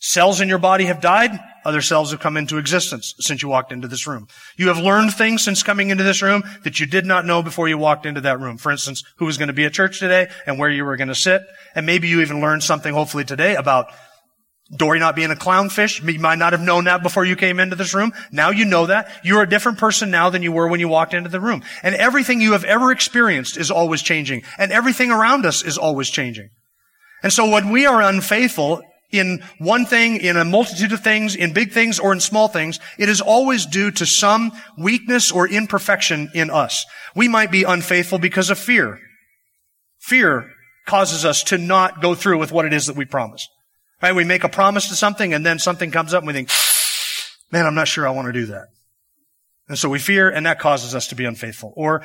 Cells 0.00 0.40
in 0.40 0.48
your 0.48 0.58
body 0.58 0.84
have 0.84 1.00
died. 1.00 1.38
Other 1.64 1.82
cells 1.82 2.12
have 2.12 2.20
come 2.20 2.36
into 2.36 2.56
existence 2.56 3.14
since 3.18 3.42
you 3.42 3.48
walked 3.48 3.72
into 3.72 3.88
this 3.88 4.06
room. 4.06 4.28
You 4.56 4.68
have 4.68 4.78
learned 4.78 5.12
things 5.12 5.42
since 5.42 5.62
coming 5.62 5.90
into 5.90 6.04
this 6.04 6.22
room 6.22 6.44
that 6.62 6.78
you 6.78 6.86
did 6.86 7.04
not 7.04 7.26
know 7.26 7.42
before 7.42 7.68
you 7.68 7.76
walked 7.76 8.06
into 8.06 8.20
that 8.20 8.40
room. 8.40 8.58
For 8.58 8.70
instance, 8.70 9.02
who 9.16 9.26
was 9.26 9.38
going 9.38 9.48
to 9.48 9.54
be 9.54 9.64
at 9.64 9.72
church 9.72 9.98
today 9.98 10.28
and 10.46 10.58
where 10.58 10.70
you 10.70 10.84
were 10.84 10.96
going 10.96 11.08
to 11.08 11.14
sit. 11.16 11.42
And 11.74 11.84
maybe 11.84 12.08
you 12.08 12.20
even 12.20 12.40
learned 12.40 12.62
something 12.62 12.94
hopefully 12.94 13.24
today 13.24 13.56
about 13.56 13.88
Dory 14.76 14.98
not 14.98 15.16
being 15.16 15.30
a 15.30 15.34
clownfish, 15.34 16.06
you 16.06 16.20
might 16.20 16.38
not 16.38 16.52
have 16.52 16.60
known 16.60 16.84
that 16.84 17.02
before 17.02 17.24
you 17.24 17.36
came 17.36 17.58
into 17.58 17.74
this 17.74 17.94
room. 17.94 18.12
Now 18.30 18.50
you 18.50 18.66
know 18.66 18.84
that. 18.86 19.10
You're 19.24 19.42
a 19.42 19.48
different 19.48 19.78
person 19.78 20.10
now 20.10 20.28
than 20.28 20.42
you 20.42 20.52
were 20.52 20.68
when 20.68 20.78
you 20.78 20.88
walked 20.88 21.14
into 21.14 21.30
the 21.30 21.40
room. 21.40 21.62
And 21.82 21.94
everything 21.94 22.42
you 22.42 22.52
have 22.52 22.64
ever 22.64 22.92
experienced 22.92 23.56
is 23.56 23.70
always 23.70 24.02
changing. 24.02 24.42
And 24.58 24.70
everything 24.70 25.10
around 25.10 25.46
us 25.46 25.64
is 25.64 25.78
always 25.78 26.10
changing. 26.10 26.50
And 27.22 27.32
so 27.32 27.48
when 27.48 27.70
we 27.70 27.86
are 27.86 28.02
unfaithful 28.02 28.82
in 29.10 29.42
one 29.58 29.86
thing, 29.86 30.16
in 30.16 30.36
a 30.36 30.44
multitude 30.44 30.92
of 30.92 31.00
things, 31.00 31.34
in 31.34 31.52
big 31.52 31.72
things 31.72 31.98
or 31.98 32.12
in 32.12 32.20
small 32.20 32.48
things, 32.48 32.78
it 32.98 33.08
is 33.08 33.20
always 33.20 33.64
due 33.64 33.90
to 33.92 34.04
some 34.04 34.52
weakness 34.76 35.32
or 35.32 35.48
imperfection 35.48 36.30
in 36.34 36.50
us. 36.50 36.84
We 37.14 37.28
might 37.28 37.50
be 37.50 37.64
unfaithful 37.64 38.18
because 38.18 38.50
of 38.50 38.58
fear. 38.58 38.98
Fear 39.98 40.50
causes 40.86 41.24
us 41.24 41.42
to 41.44 41.58
not 41.58 42.02
go 42.02 42.14
through 42.14 42.38
with 42.38 42.52
what 42.52 42.66
it 42.66 42.72
is 42.72 42.86
that 42.86 42.96
we 42.96 43.04
promise. 43.04 43.48
Right? 44.02 44.14
We 44.14 44.24
make 44.24 44.44
a 44.44 44.48
promise 44.48 44.88
to 44.88 44.94
something 44.94 45.32
and 45.32 45.44
then 45.44 45.58
something 45.58 45.90
comes 45.90 46.12
up 46.12 46.22
and 46.22 46.26
we 46.26 46.34
think, 46.34 46.50
man, 47.50 47.66
I'm 47.66 47.74
not 47.74 47.88
sure 47.88 48.06
I 48.06 48.10
want 48.10 48.26
to 48.26 48.32
do 48.32 48.46
that. 48.46 48.66
And 49.68 49.78
so 49.78 49.88
we 49.88 49.98
fear 49.98 50.30
and 50.30 50.46
that 50.46 50.58
causes 50.58 50.94
us 50.94 51.08
to 51.08 51.14
be 51.14 51.24
unfaithful. 51.24 51.72
Or 51.76 52.02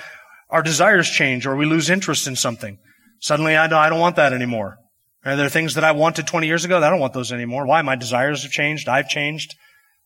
our 0.49 0.63
desires 0.63 1.10
change 1.10 1.45
or 1.45 1.56
we 1.56 1.65
lose 1.65 1.89
interest 1.89 2.28
in 2.28 2.36
something. 2.36 2.78
Suddenly 3.19 3.56
I 3.56 3.67
don't 3.67 3.99
want 3.99 4.15
that 4.15 4.34
anymore. 4.34 4.78
Right? 5.25 5.36
There 5.36 5.45
are 5.45 5.49
things 5.49 5.75
that 5.75 5.83
I 5.83 5.91
wanted 5.91 6.27
20 6.27 6.47
years 6.47 6.65
ago 6.65 6.79
that 6.79 6.88
I 6.88 6.89
don't 6.89 6.99
want 6.99 7.13
those 7.13 7.31
anymore. 7.31 7.65
Why? 7.65 7.81
My 7.81 7.95
desires 7.95 8.43
have 8.43 8.51
changed. 8.51 8.89
I've 8.89 9.09
changed. 9.09 9.55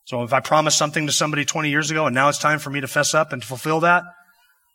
So 0.05 0.23
if 0.23 0.31
I 0.31 0.39
promised 0.39 0.77
something 0.77 1.05
to 1.07 1.11
somebody 1.11 1.43
20 1.43 1.69
years 1.69 1.91
ago 1.91 2.05
and 2.05 2.15
now 2.15 2.29
it's 2.29 2.37
time 2.37 2.59
for 2.59 2.69
me 2.69 2.81
to 2.81 2.87
fess 2.87 3.13
up 3.13 3.33
and 3.33 3.41
to 3.41 3.47
fulfill 3.47 3.81
that, 3.81 4.03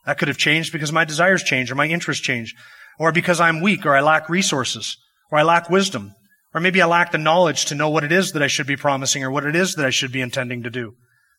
that 0.05 0.19
could 0.19 0.29
have 0.29 0.37
changed 0.37 0.73
because 0.73 0.93
my 0.93 1.05
desires 1.05 1.43
change 1.43 1.71
or 1.71 1.75
my 1.75 1.87
interests 1.87 2.23
change 2.23 2.55
or 2.99 3.13
because 3.13 3.41
I'm 3.41 3.61
weak 3.61 3.87
or 3.87 3.97
I 3.97 4.01
lack 4.01 4.29
resources 4.29 4.97
or 5.31 5.39
I 5.39 5.43
lack 5.43 5.71
wisdom 5.71 6.15
or 6.53 6.61
maybe 6.61 6.83
I 6.83 6.87
lack 6.87 7.13
the 7.13 7.19
knowledge 7.19 7.67
to 7.67 7.75
know 7.75 7.89
what 7.89 8.05
it 8.05 8.13
is 8.13 8.33
that 8.33 8.43
I 8.43 8.49
should 8.49 8.67
be 8.67 8.77
promising 8.77 9.25
or 9.25 9.31
what 9.31 9.47
it 9.47 9.57
is 9.57 9.75
that 9.75 9.87
I 9.87 9.91
should 9.91 10.13
be 10.13 10.21
intending 10.21 10.65
to 10.65 10.71
do. 10.71 10.95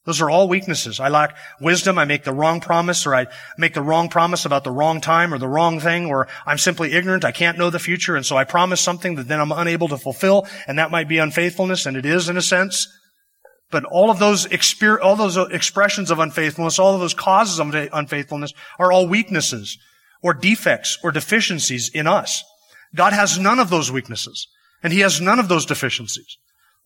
Those 0.05 0.19
are 0.19 0.29
all 0.29 0.49
weaknesses. 0.49 0.99
I 0.99 1.07
lack 1.07 1.37
wisdom. 1.61 1.97
I 1.97 2.03
make 2.03 2.25
the 2.25 2.33
wrong 2.33 2.59
promise 2.59 3.05
or 3.05 3.15
I 3.15 3.27
make 3.57 3.73
the 3.73 3.81
wrong 3.81 4.09
promise 4.09 4.43
about 4.43 4.65
the 4.65 4.71
wrong 4.71 4.99
time 4.99 5.33
or 5.33 5.37
the 5.37 5.47
wrong 5.47 5.79
thing 5.79 6.07
or 6.07 6.27
I'm 6.45 6.57
simply 6.57 6.91
ignorant. 6.91 7.23
I 7.23 7.31
can't 7.31 7.57
know 7.57 7.69
the 7.69 7.79
future. 7.79 8.17
And 8.17 8.25
so 8.25 8.35
I 8.35 8.43
promise 8.43 8.81
something 8.81 9.15
that 9.15 9.29
then 9.29 9.39
I'm 9.39 9.53
unable 9.53 9.87
to 9.89 9.97
fulfill 9.97 10.45
and 10.67 10.77
that 10.77 10.91
might 10.91 11.07
be 11.07 11.19
unfaithfulness 11.19 11.85
and 11.85 11.95
it 11.95 12.05
is 12.05 12.27
in 12.27 12.35
a 12.35 12.41
sense. 12.41 12.87
But 13.71 13.85
all 13.85 14.11
of 14.11 14.19
those 14.19 14.45
exper- 14.47 14.99
all 15.01 15.15
those 15.15 15.37
expressions 15.37 16.11
of 16.11 16.19
unfaithfulness, 16.19 16.79
all 16.79 16.93
of 16.93 16.99
those 16.99 17.13
causes 17.13 17.59
of 17.59 17.73
unfaithfulness 17.73 18.53
are 18.77 18.91
all 18.91 19.07
weaknesses 19.07 19.77
or 20.21 20.33
defects 20.33 20.99
or 21.01 21.11
deficiencies 21.11 21.89
in 21.89 22.07
us. 22.07 22.43
God 22.93 23.13
has 23.13 23.39
none 23.39 23.59
of 23.59 23.69
those 23.69 23.91
weaknesses. 23.91 24.47
And 24.83 24.91
he 24.91 24.99
has 24.99 25.21
none 25.21 25.39
of 25.39 25.47
those 25.47 25.65
deficiencies. 25.65 26.37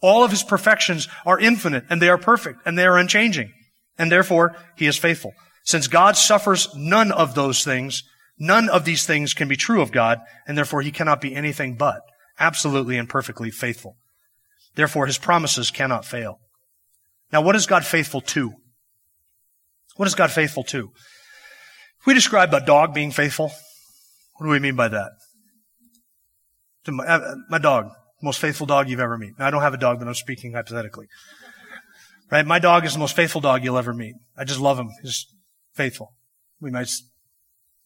All 0.02 0.24
of 0.24 0.32
his 0.32 0.44
perfections 0.44 1.08
are 1.26 1.40
infinite 1.40 1.86
and 1.90 2.02
they 2.02 2.10
are 2.10 2.18
perfect 2.18 2.60
and 2.66 2.78
they 2.78 2.86
are 2.86 2.98
unchanging. 2.98 3.52
And 3.98 4.12
therefore, 4.12 4.56
he 4.76 4.86
is 4.86 4.98
faithful. 4.98 5.34
Since 5.64 5.88
God 5.88 6.16
suffers 6.16 6.70
none 6.76 7.12
of 7.12 7.36
those 7.36 7.64
things, 7.64 8.04
none 8.38 8.70
of 8.70 8.86
these 8.86 9.06
things 9.06 9.34
can 9.34 9.48
be 9.48 9.56
true 9.56 9.82
of 9.82 9.92
God, 9.92 10.20
and 10.48 10.58
therefore 10.58 10.82
he 10.82 10.92
cannot 10.92 11.20
be 11.20 11.36
anything 11.36 11.76
but 11.76 12.02
absolutely 12.40 12.98
and 12.98 13.10
perfectly 13.10 13.50
faithful. 13.50 13.98
Therefore, 14.76 15.08
his 15.08 15.18
promises 15.18 15.72
cannot 15.72 16.06
fail. 16.06 16.40
Now, 17.34 17.42
what 17.42 17.56
is 17.56 17.66
God 17.66 17.84
faithful 17.84 18.22
to? 18.22 18.54
What 19.96 20.08
is 20.08 20.16
God 20.16 20.32
faithful 20.32 20.64
to? 20.66 20.92
If 22.00 22.06
we 22.06 22.14
describe 22.14 22.54
a 22.54 22.62
dog 22.64 22.94
being 22.94 23.12
faithful, 23.12 23.52
what 24.36 24.46
do 24.46 24.52
we 24.52 24.60
mean 24.60 24.76
by 24.76 24.90
that? 24.90 25.10
to 26.88 26.92
my, 26.94 27.06
uh, 27.06 27.36
my 27.50 27.60
dog, 27.60 27.92
most 28.22 28.40
faithful 28.40 28.66
dog 28.66 28.90
you've 28.90 29.00
ever 29.00 29.18
met. 29.18 29.34
I 29.40 29.52
don't 29.52 29.62
have 29.62 29.74
a 29.74 29.78
dog, 29.78 30.00
but 30.00 30.08
I'm 30.08 30.14
speaking 30.14 30.54
hypothetically. 30.54 31.08
Right? 32.32 32.46
My 32.46 32.60
dog 32.60 32.86
is 32.86 32.94
the 32.94 33.00
most 33.00 33.16
faithful 33.16 33.42
dog 33.42 33.64
you'll 33.64 33.78
ever 33.78 33.94
meet. 33.94 34.16
I 34.38 34.44
just 34.44 34.60
love 34.60 34.80
him. 34.80 34.90
He's 35.02 35.28
faithful. 35.74 36.14
We 36.60 36.72
might, 36.72 36.90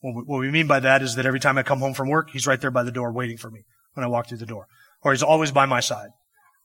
what 0.01 0.39
we 0.39 0.49
mean 0.49 0.67
by 0.67 0.79
that 0.79 1.01
is 1.01 1.15
that 1.15 1.25
every 1.25 1.39
time 1.39 1.57
I 1.57 1.63
come 1.63 1.79
home 1.79 1.93
from 1.93 2.09
work, 2.09 2.29
he's 2.31 2.47
right 2.47 2.59
there 2.59 2.71
by 2.71 2.83
the 2.83 2.91
door 2.91 3.11
waiting 3.11 3.37
for 3.37 3.51
me 3.51 3.65
when 3.93 4.03
I 4.03 4.07
walk 4.07 4.27
through 4.27 4.39
the 4.39 4.45
door. 4.45 4.67
Or 5.03 5.11
he's 5.11 5.23
always 5.23 5.51
by 5.51 5.65
my 5.65 5.79
side. 5.79 6.09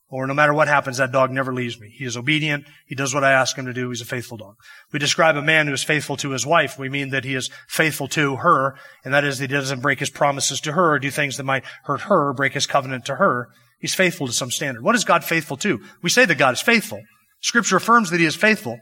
Or 0.09 0.25
no 0.25 0.33
matter 0.33 0.53
what 0.53 0.69
happens, 0.69 0.97
that 0.97 1.11
dog 1.11 1.31
never 1.31 1.53
leaves 1.53 1.79
me. 1.79 1.89
He 1.89 2.05
is 2.05 2.15
obedient. 2.15 2.65
He 2.85 2.95
does 2.95 3.13
what 3.13 3.25
I 3.25 3.33
ask 3.33 3.57
him 3.57 3.65
to 3.65 3.73
do. 3.73 3.89
He's 3.89 3.99
a 3.99 4.05
faithful 4.05 4.37
dog. 4.37 4.55
We 4.93 4.99
describe 4.99 5.35
a 5.35 5.41
man 5.41 5.67
who 5.67 5.73
is 5.73 5.83
faithful 5.83 6.15
to 6.17 6.29
his 6.29 6.45
wife. 6.45 6.79
We 6.79 6.87
mean 6.87 7.09
that 7.09 7.25
he 7.25 7.35
is 7.35 7.49
faithful 7.67 8.07
to 8.09 8.37
her, 8.37 8.77
and 9.03 9.13
that 9.13 9.25
is 9.25 9.39
he 9.39 9.47
doesn't 9.47 9.81
break 9.81 9.99
his 9.99 10.09
promises 10.09 10.61
to 10.61 10.71
her 10.71 10.93
or 10.93 10.99
do 10.99 11.11
things 11.11 11.35
that 11.35 11.43
might 11.43 11.65
hurt 11.83 12.01
her, 12.01 12.29
or 12.29 12.33
break 12.33 12.53
his 12.53 12.65
covenant 12.65 13.05
to 13.05 13.15
her. 13.15 13.49
He's 13.79 13.95
faithful 13.95 14.27
to 14.27 14.33
some 14.33 14.49
standard. 14.49 14.81
What 14.81 14.95
is 14.95 15.03
God 15.03 15.25
faithful 15.25 15.57
to? 15.57 15.81
We 16.01 16.09
say 16.09 16.23
that 16.23 16.37
God 16.37 16.53
is 16.53 16.61
faithful. 16.61 17.01
Scripture 17.41 17.75
affirms 17.75 18.09
that 18.09 18.19
he 18.19 18.25
is 18.25 18.35
faithful. 18.35 18.79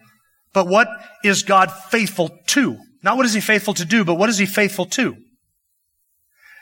But 0.54 0.68
what 0.68 0.88
is 1.24 1.42
God 1.42 1.72
faithful 1.72 2.30
to? 2.48 2.78
Not 3.04 3.18
what 3.18 3.26
is 3.26 3.34
he 3.34 3.42
faithful 3.42 3.74
to 3.74 3.86
do, 3.86 4.06
but 4.06 4.16
what 4.16 4.30
is 4.30 4.38
he 4.38 4.46
faithful 4.46 4.86
to? 4.86 5.18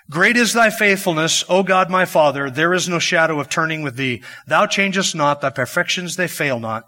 Great 0.10 0.36
is 0.36 0.54
thy 0.54 0.70
faithfulness, 0.70 1.46
O 1.48 1.64
God 1.64 1.90
my 1.90 2.06
Father. 2.06 2.50
There 2.50 2.74
is 2.74 2.90
no 2.90 3.00
shadow 3.00 3.40
of 3.40 3.50
turning 3.50 3.84
with 3.84 3.96
thee. 3.96 4.22
Thou 4.48 4.66
changest 4.66 5.16
not. 5.16 5.42
Thy 5.42 5.50
perfections, 5.50 6.16
they 6.16 6.28
fail 6.28 6.60
not. 6.60 6.84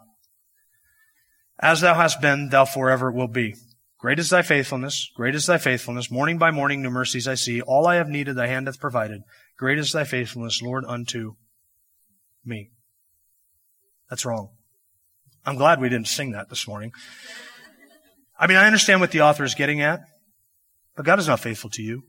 As 1.60 1.82
thou 1.82 1.93
hast 1.93 2.21
been, 2.21 2.49
thou 2.49 2.65
forever 2.65 3.12
will 3.12 3.30
be. 3.30 3.56
Great 3.99 4.19
is 4.19 4.30
thy 4.30 4.41
faithfulness. 4.41 5.10
Great 5.15 5.34
is 5.34 5.45
thy 5.45 5.58
faithfulness. 5.58 6.12
Morning 6.12 6.38
by 6.38 6.51
morning, 6.51 6.82
new 6.82 6.89
mercies 6.89 7.28
I 7.28 7.36
see. 7.36 7.62
All 7.62 7.88
I 7.88 7.95
have 7.95 8.10
needed, 8.10 8.36
thy 8.36 8.47
hand 8.47 8.67
hath 8.67 8.80
provided. 8.80 9.21
Great 9.58 9.80
is 9.80 9.93
thy 9.93 10.04
faithfulness, 10.04 10.62
Lord, 10.62 10.84
unto 10.86 11.36
me. 12.43 12.71
That's 14.10 14.25
wrong. 14.25 14.49
I'm 15.45 15.56
glad 15.56 15.80
we 15.80 15.89
didn't 15.89 16.08
sing 16.08 16.32
that 16.32 16.49
this 16.49 16.67
morning. 16.67 16.91
I 18.38 18.47
mean, 18.47 18.58
I 18.58 18.67
understand 18.67 18.99
what 18.99 19.12
the 19.12 19.21
author 19.21 19.45
is 19.45 19.56
getting 19.56 19.82
at, 19.82 20.01
but 20.95 21.06
God 21.06 21.19
is 21.19 21.28
not 21.28 21.39
faithful 21.39 21.69
to 21.71 21.82
you. 21.82 22.04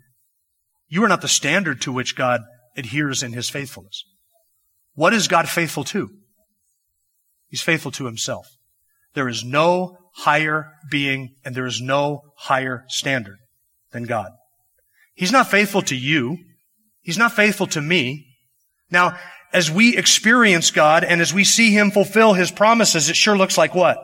You 0.89 1.05
are 1.05 1.09
not 1.09 1.21
the 1.21 1.29
standard 1.29 1.81
to 1.83 1.93
which 1.93 2.17
God 2.17 2.43
adheres 2.77 3.23
in 3.23 3.33
his 3.33 3.49
faithfulness. 3.49 4.05
What 4.95 5.13
is 5.13 5.29
God 5.29 5.49
faithful 5.49 5.85
to? 5.85 6.11
He's 7.49 7.63
faithful 7.63 7.91
to 7.93 8.07
himself. 8.07 8.47
There 9.15 9.29
is 9.29 9.45
no 9.45 9.99
higher 10.15 10.73
being 10.91 11.35
and 11.45 11.55
there 11.55 11.67
is 11.67 11.81
no 11.81 12.23
higher 12.37 12.85
standard 12.89 13.39
than 13.93 14.05
God. 14.05 14.31
He's 15.15 15.33
not 15.33 15.51
faithful 15.51 15.83
to 15.83 15.97
you. 15.97 16.39
He's 17.01 17.19
not 17.19 17.33
faithful 17.33 17.67
to 17.69 17.81
me. 17.81 18.27
Now, 18.91 19.19
as 19.53 19.71
we 19.71 19.97
experience 19.97 20.71
God 20.71 21.05
and 21.05 21.21
as 21.21 21.33
we 21.33 21.45
see 21.45 21.71
Him 21.71 21.91
fulfill 21.91 22.35
His 22.35 22.51
promises, 22.51 23.09
it 23.09 23.17
sure 23.17 23.37
looks 23.37 23.57
like 23.57 23.75
what? 23.75 23.99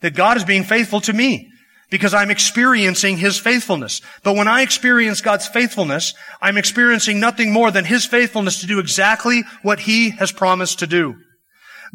That 0.00 0.14
God 0.14 0.36
is 0.36 0.44
being 0.44 0.64
faithful 0.64 1.00
to 1.02 1.12
me 1.12 1.48
because 1.90 2.14
I'm 2.14 2.30
experiencing 2.30 3.16
His 3.16 3.38
faithfulness. 3.38 4.00
But 4.22 4.36
when 4.36 4.48
I 4.48 4.62
experience 4.62 5.20
God's 5.20 5.46
faithfulness, 5.46 6.14
I'm 6.40 6.56
experiencing 6.56 7.20
nothing 7.20 7.52
more 7.52 7.70
than 7.70 7.84
His 7.84 8.06
faithfulness 8.06 8.60
to 8.60 8.66
do 8.66 8.78
exactly 8.78 9.42
what 9.62 9.80
He 9.80 10.10
has 10.10 10.32
promised 10.32 10.78
to 10.80 10.86
do. 10.86 11.16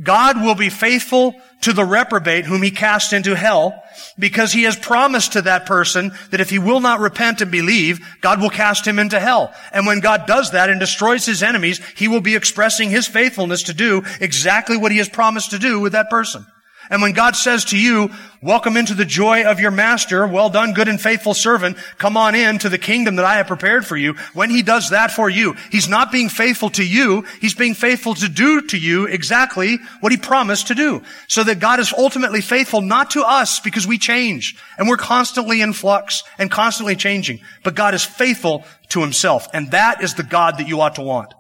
God 0.02 0.42
will 0.44 0.56
be 0.56 0.70
faithful 0.70 1.36
to 1.62 1.72
the 1.72 1.86
reprobate 1.86 2.46
whom 2.46 2.62
he 2.62 2.72
cast 2.72 3.14
into 3.14 3.36
hell 3.36 3.82
because 4.20 4.52
he 4.52 4.64
has 4.64 4.76
promised 4.76 5.34
to 5.34 5.42
that 5.44 5.66
person 5.66 6.12
that 6.32 6.42
if 6.42 6.50
he 6.50 6.60
will 6.60 6.82
not 6.82 7.00
repent 7.00 7.42
and 7.42 7.50
believe, 7.50 8.06
God 8.20 8.42
will 8.42 8.50
cast 8.50 8.86
him 8.86 9.00
into 9.00 9.20
hell. 9.20 9.54
And 9.72 9.88
when 9.88 10.02
God 10.02 10.28
does 10.28 10.52
that 10.52 10.70
and 10.70 10.80
destroys 10.80 11.26
his 11.26 11.42
enemies, 11.42 11.80
he 11.96 12.10
will 12.10 12.22
be 12.22 12.36
expressing 12.36 12.90
his 12.90 13.08
faithfulness 13.08 13.64
to 13.64 13.74
do 13.74 14.04
exactly 14.20 14.76
what 14.76 14.92
he 14.92 14.98
has 14.98 15.08
promised 15.08 15.52
to 15.52 15.60
do 15.60 15.80
with 15.80 15.94
that 15.94 16.10
person. 16.10 16.46
And 16.90 17.02
when 17.02 17.14
God 17.14 17.36
says 17.36 17.66
to 17.66 17.78
you, 17.78 18.12
welcome 18.42 18.78
into 18.78 18.94
the 18.94 19.06
joy 19.06 19.44
of 19.44 19.60
your 19.60 19.72
master, 19.72 20.28
well 20.28 20.50
done, 20.50 20.74
good 20.74 20.88
and 20.88 21.02
faithful 21.02 21.34
servant, 21.34 21.78
come 21.98 22.16
on 22.16 22.36
in 22.36 22.60
to 22.60 22.70
the 22.70 22.78
kingdom 22.78 23.16
that 23.16 23.26
I 23.26 23.38
have 23.38 23.48
prepared 23.48 23.86
for 23.86 23.98
you, 23.98 24.14
when 24.34 24.50
he 24.50 24.62
does 24.62 24.92
that 24.92 25.12
for 25.12 25.30
you, 25.30 25.56
he's 25.72 25.88
not 25.88 26.12
being 26.12 26.30
faithful 26.30 26.70
to 26.72 26.86
you, 26.86 27.26
he's 27.42 27.56
being 27.56 27.74
faithful 27.74 28.14
to 28.16 28.30
do 28.30 28.62
to 28.68 28.78
you 28.78 29.06
exactly 29.06 29.80
what 30.00 30.12
he 30.12 30.18
promised 30.18 30.68
to 30.68 30.76
do. 30.76 31.02
So 31.28 31.44
that 31.44 31.60
God 31.60 31.80
is 31.80 31.94
ultimately 31.98 32.42
faithful 32.42 32.82
not 32.82 33.12
to 33.12 33.24
us 33.24 33.60
because 33.60 33.88
we 33.88 33.98
change 33.98 34.56
and 34.78 34.88
we're 34.88 34.98
constantly 34.98 35.62
in 35.62 35.74
flux 35.74 36.24
and 36.38 36.52
constantly 36.52 36.96
changing, 36.96 37.40
but 37.64 37.76
God 37.76 37.94
is 37.94 38.06
faithful 38.06 38.64
to 38.90 39.02
himself. 39.02 39.48
And 39.54 39.72
that 39.72 40.04
is 40.04 40.14
the 40.14 40.24
God 40.24 40.58
that 40.60 40.68
you 40.68 40.82
ought 40.82 40.96
to 40.96 41.02
want. 41.02 41.34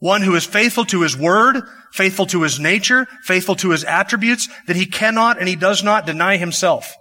One 0.00 0.22
who 0.22 0.34
is 0.34 0.44
faithful 0.44 0.86
to 0.86 1.02
his 1.02 1.16
word, 1.16 1.62
faithful 1.92 2.26
to 2.26 2.42
his 2.42 2.58
nature, 2.58 3.06
faithful 3.22 3.54
to 3.56 3.70
his 3.70 3.84
attributes, 3.84 4.48
that 4.66 4.76
he 4.76 4.86
cannot 4.86 5.38
and 5.38 5.46
he 5.46 5.56
does 5.56 5.84
not 5.84 6.06
deny 6.06 6.36
himself. 6.36 6.96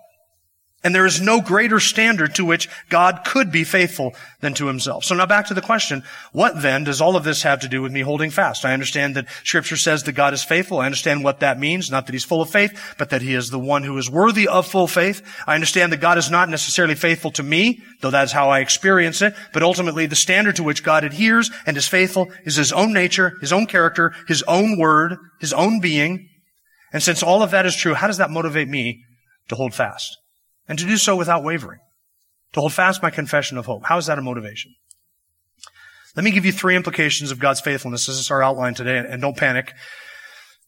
And 0.82 0.96
there 0.96 1.06
is 1.06 1.20
no 1.20 1.42
greater 1.42 1.82
standard 1.82 2.36
to 2.36 2.46
which 2.46 2.70
God 2.88 3.24
could 3.26 3.52
be 3.52 3.66
faithful 3.66 4.16
than 4.40 4.54
to 4.54 4.68
himself. 4.68 5.04
So 5.04 5.14
now 5.14 5.26
back 5.26 5.48
to 5.48 5.54
the 5.54 5.62
question, 5.62 6.04
what 6.32 6.62
then 6.62 6.86
does 6.86 7.02
all 7.02 7.18
of 7.18 7.26
this 7.26 7.44
have 7.44 7.60
to 7.62 7.68
do 7.68 7.82
with 7.82 7.92
me 7.92 8.00
holding 8.00 8.30
fast? 8.30 8.64
I 8.64 8.72
understand 8.72 9.16
that 9.16 9.28
scripture 9.44 9.76
says 9.76 10.04
that 10.04 10.14
God 10.14 10.34
is 10.34 10.42
faithful. 10.42 10.80
I 10.80 10.86
understand 10.86 11.26
what 11.26 11.42
that 11.42 11.60
means. 11.60 11.92
Not 11.92 12.06
that 12.06 12.14
he's 12.14 12.24
full 12.24 12.42
of 12.42 12.50
faith, 12.50 12.96
but 12.98 13.10
that 13.10 13.22
he 13.22 13.34
is 13.34 13.50
the 13.50 13.60
one 13.60 13.84
who 13.84 13.98
is 13.98 14.10
worthy 14.10 14.48
of 14.48 14.68
full 14.68 14.88
faith. 14.88 15.22
I 15.46 15.54
understand 15.54 15.92
that 15.92 16.00
God 16.00 16.18
is 16.18 16.32
not 16.32 16.48
necessarily 16.48 16.96
faithful 16.96 17.32
to 17.32 17.44
me, 17.44 17.82
though 18.00 18.12
that's 18.12 18.32
how 18.32 18.50
I 18.50 18.60
experience 18.60 19.22
it, 19.22 19.36
but 19.52 19.64
ultimately 19.64 20.06
the 20.06 20.16
standard 20.16 20.56
to 20.56 20.64
which 20.64 20.84
God 20.84 21.04
adheres 21.04 21.52
and 21.66 21.76
is 21.76 21.90
faithful 21.90 22.32
is 22.46 22.56
his 22.56 22.72
own 22.72 22.94
nature, 22.94 23.34
his 23.42 23.52
own 23.52 23.66
character, 23.66 24.14
his 24.30 24.44
own 24.44 24.80
word, 24.80 25.18
his 25.42 25.52
own 25.52 25.82
being. 25.82 26.30
And 26.94 27.04
since 27.04 27.22
all 27.22 27.44
of 27.44 27.52
that 27.52 27.66
is 27.66 27.76
true, 27.76 27.96
how 27.96 28.08
does 28.08 28.18
that 28.18 28.32
motivate 28.32 28.70
me 28.70 29.04
to 29.50 29.56
hold 29.56 29.74
fast? 29.74 30.16
And 30.70 30.80
to 30.80 30.86
do 30.86 30.96
so 30.96 31.18
without 31.18 31.44
wavering, 31.44 31.80
to 32.54 32.62
hold 32.62 32.72
fast 32.72 33.04
my 33.04 33.10
confession 33.10 33.58
of 33.58 33.66
hope. 33.66 33.84
How 33.86 33.98
is 33.98 34.06
that 34.06 34.20
a 34.20 34.22
motivation? 34.22 34.76
Let 36.16 36.24
me 36.24 36.32
give 36.32 36.46
you 36.46 36.52
three 36.52 36.76
implications 36.76 37.32
of 37.32 37.40
God's 37.40 37.60
faithfulness. 37.60 38.06
This 38.06 38.18
is 38.18 38.32
our 38.32 38.42
outline 38.42 38.76
today, 38.76 38.98
and 38.98 39.22
don't 39.22 39.36
panic 39.36 39.74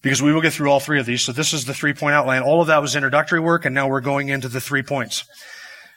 because 0.01 0.21
we 0.21 0.33
will 0.33 0.41
get 0.41 0.53
through 0.53 0.69
all 0.69 0.79
three 0.79 0.99
of 0.99 1.05
these. 1.05 1.21
So 1.21 1.31
this 1.31 1.53
is 1.53 1.65
the 1.65 1.73
three 1.73 1.93
point 1.93 2.15
outline. 2.15 2.41
All 2.41 2.61
of 2.61 2.67
that 2.67 2.81
was 2.81 2.95
introductory 2.95 3.39
work, 3.39 3.65
and 3.65 3.73
now 3.73 3.87
we're 3.87 4.01
going 4.01 4.29
into 4.29 4.49
the 4.49 4.61
three 4.61 4.83
points. 4.83 5.23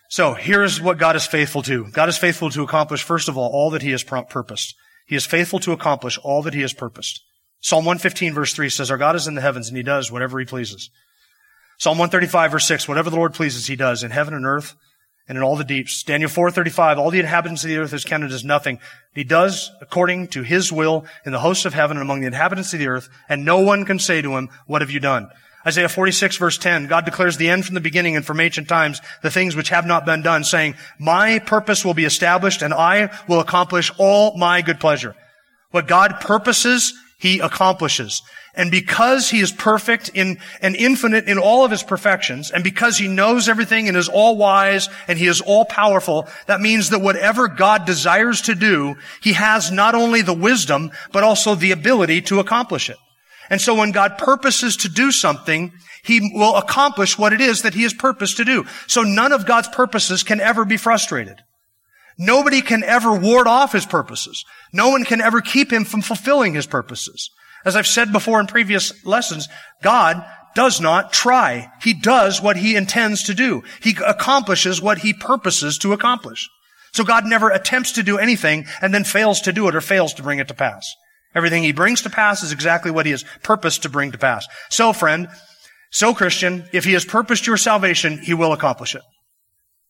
So 0.09 0.35
here's 0.35 0.81
what 0.81 0.99
God 0.99 1.17
is 1.17 1.27
faithful 1.27 1.62
to. 1.62 1.90
God 1.90 2.09
is 2.09 2.19
faithful 2.19 2.51
to 2.51 2.62
accomplish, 2.62 3.03
first 3.03 3.29
of 3.29 3.37
all, 3.37 3.51
all 3.51 3.71
that 3.71 3.83
He 3.83 3.90
has 3.90 4.05
purposed. 4.05 4.75
He 5.07 5.17
is 5.17 5.27
faithful 5.27 5.59
to 5.61 5.73
accomplish 5.73 6.19
all 6.23 6.43
that 6.43 6.55
He 6.55 6.61
has 6.61 6.73
purposed. 6.73 7.23
Psalm 7.61 7.85
115 7.85 8.35
verse 8.35 8.53
3 8.53 8.69
says, 8.69 8.90
Our 8.90 8.99
God 8.99 9.17
is 9.17 9.27
in 9.27 9.35
the 9.35 9.40
heavens 9.40 9.69
and 9.69 9.77
He 9.77 9.83
does 9.83 10.12
whatever 10.12 10.38
He 10.38 10.45
pleases. 10.45 10.90
Psalm 11.85 11.99
135 11.99 12.53
verse 12.53 12.66
6, 12.66 12.88
whatever 12.88 13.11
the 13.11 13.16
Lord 13.16 13.35
pleases, 13.35 13.66
he 13.66 13.77
does 13.77 14.03
in 14.03 14.11
heaven 14.11 14.33
and 14.33 14.47
earth 14.47 14.75
and 15.29 15.37
in 15.37 15.44
all 15.44 15.55
the 15.55 15.64
deeps. 15.64 16.03
Daniel 16.03 16.31
4:35, 16.31 16.97
all 16.97 17.11
the 17.11 17.20
inhabitants 17.20 17.62
of 17.62 17.68
the 17.68 17.77
earth 17.77 17.92
is 17.92 18.07
counted 18.07 18.33
as 18.33 18.42
nothing. 18.42 18.79
He 19.14 19.23
does 19.23 19.70
according 19.83 20.29
to 20.29 20.42
his 20.42 20.73
will 20.73 21.05
in 21.27 21.33
the 21.33 21.40
hosts 21.40 21.66
of 21.66 21.75
heaven 21.75 21.99
and 21.99 22.03
among 22.03 22.20
the 22.20 22.27
inhabitants 22.27 22.73
of 22.73 22.79
the 22.79 22.88
earth, 22.88 23.11
and 23.29 23.44
no 23.44 23.59
one 23.59 23.85
can 23.85 23.99
say 23.99 24.23
to 24.23 24.35
him, 24.35 24.49
what 24.66 24.81
have 24.81 24.90
you 24.90 24.99
done? 24.99 25.29
Isaiah 25.66 25.90
46 25.90 26.38
verse 26.38 26.57
10, 26.57 26.87
God 26.87 27.05
declares 27.05 27.37
the 27.37 27.51
end 27.51 27.66
from 27.66 27.75
the 27.75 27.83
beginning 27.83 28.16
and 28.16 28.25
from 28.25 28.40
ancient 28.40 28.66
times, 28.66 29.03
the 29.23 29.31
things 29.31 29.55
which 29.55 29.68
have 29.68 29.85
not 29.85 30.07
been 30.07 30.23
done, 30.23 30.42
saying, 30.42 30.77
my 30.99 31.38
purpose 31.38 31.85
will 31.85 31.92
be 31.92 32.07
established 32.07 32.62
and 32.62 32.73
I 32.73 33.14
will 33.29 33.40
accomplish 33.40 33.92
all 33.99 34.38
my 34.38 34.62
good 34.62 34.81
pleasure. 34.81 35.14
What 35.70 35.87
God 35.87 36.18
purposes, 36.20 36.94
he 37.18 37.40
accomplishes. 37.40 38.23
And 38.57 38.71
because 38.71 39.31
he 39.31 39.40
is 39.40 39.51
perfect 39.51 40.11
in 40.14 40.38
and 40.61 40.77
infinite 40.77 41.29
in 41.29 41.38
all 41.38 41.64
of 41.64 41.73
his 41.73 41.83
perfections, 41.83 42.53
and 42.53 42.62
because 42.62 42.97
he 42.97 43.09
knows 43.09 43.49
everything 43.49 43.88
and 43.88 43.97
is 43.97 44.09
all 44.09 44.37
wise 44.37 44.88
and 45.09 45.19
he 45.19 45.27
is 45.27 45.40
all 45.40 45.64
powerful, 45.64 46.29
that 46.47 46.61
means 46.61 46.90
that 46.90 47.01
whatever 47.01 47.49
God 47.49 47.85
desires 47.85 48.43
to 48.43 48.55
do, 48.55 48.95
he 49.21 49.33
has 49.33 49.73
not 49.73 49.97
only 49.97 50.23
the 50.23 50.33
wisdom, 50.33 50.93
but 51.11 51.25
also 51.25 51.57
the 51.57 51.73
ability 51.73 52.23
to 52.23 52.38
accomplish 52.38 52.88
it. 52.88 52.97
And 53.51 53.61
so 53.61 53.75
when 53.75 53.90
God 53.90 54.19
purposes 54.19 54.77
to 54.79 54.88
do 54.88 55.11
something, 55.11 55.73
he 56.05 56.31
will 56.35 56.55
accomplish 56.55 57.19
what 57.19 57.33
it 57.33 57.40
is 57.40 57.62
that 57.62 57.75
he 57.75 57.83
has 57.83 57.93
purposed 57.93 58.37
to 58.37 58.45
do. 58.45 58.67
So 58.87 59.03
none 59.03 59.33
of 59.33 59.47
God's 59.47 59.69
purposes 59.69 60.23
can 60.23 60.40
ever 60.40 60.64
be 60.64 60.77
frustrated. 60.77 61.43
Nobody 62.17 62.62
can 62.62 62.85
ever 62.85 63.12
ward 63.12 63.49
off 63.49 63.73
his 63.73 63.87
purposes. 63.87 64.45
No 64.73 64.90
one 64.90 65.05
can 65.05 65.21
ever 65.21 65.40
keep 65.40 65.73
him 65.73 65.85
from 65.85 66.03
fulfilling 66.03 66.55
his 66.55 66.67
purposes. 66.67 67.31
As 67.64 67.77
I've 67.77 67.87
said 67.87 68.12
before 68.12 68.40
in 68.40 68.46
previous 68.46 69.05
lessons, 69.05 69.48
God 69.83 70.24
does 70.55 70.81
not 70.81 71.12
try. 71.12 71.70
He 71.83 71.94
does 71.94 72.40
what 72.40 72.57
he 72.57 72.77
intends 72.77 73.24
to 73.24 73.35
do. 73.35 73.62
He 73.81 73.96
accomplishes 74.07 74.81
what 74.81 74.98
he 74.98 75.12
purposes 75.12 75.79
to 75.79 75.92
accomplish. 75.92 76.48
So 76.92 77.03
God 77.03 77.27
never 77.27 77.50
attempts 77.50 77.92
to 77.92 78.03
do 78.03 78.18
anything 78.18 78.66
and 78.81 78.94
then 78.94 79.05
fails 79.05 79.40
to 79.42 79.53
do 79.53 79.66
it 79.66 79.74
or 79.74 79.81
fails 79.81 80.14
to 80.14 80.22
bring 80.22 80.38
it 80.38 80.48
to 80.48 80.55
pass. 80.55 80.94
Everything 81.35 81.64
he 81.64 81.72
brings 81.72 82.03
to 82.03 82.11
pass 82.11 82.44
is 82.44 82.53
exactly 82.53 82.92
what 82.92 83.07
he 83.07 83.12
has 83.12 83.24
purposed 83.42 83.83
to 83.83 83.88
bring 83.88 84.12
to 84.12 84.18
pass. 84.18 84.46
So 84.70 84.92
friend, 84.92 85.29
so 85.90 86.14
Christian, 86.14 86.64
if 86.72 86.85
he 86.85 86.92
has 86.92 87.05
purposed 87.05 87.46
your 87.46 87.57
salvation, 87.57 88.18
he 88.18 88.35
will 88.35 88.53
accomplish 88.53 88.94
it. 88.94 89.03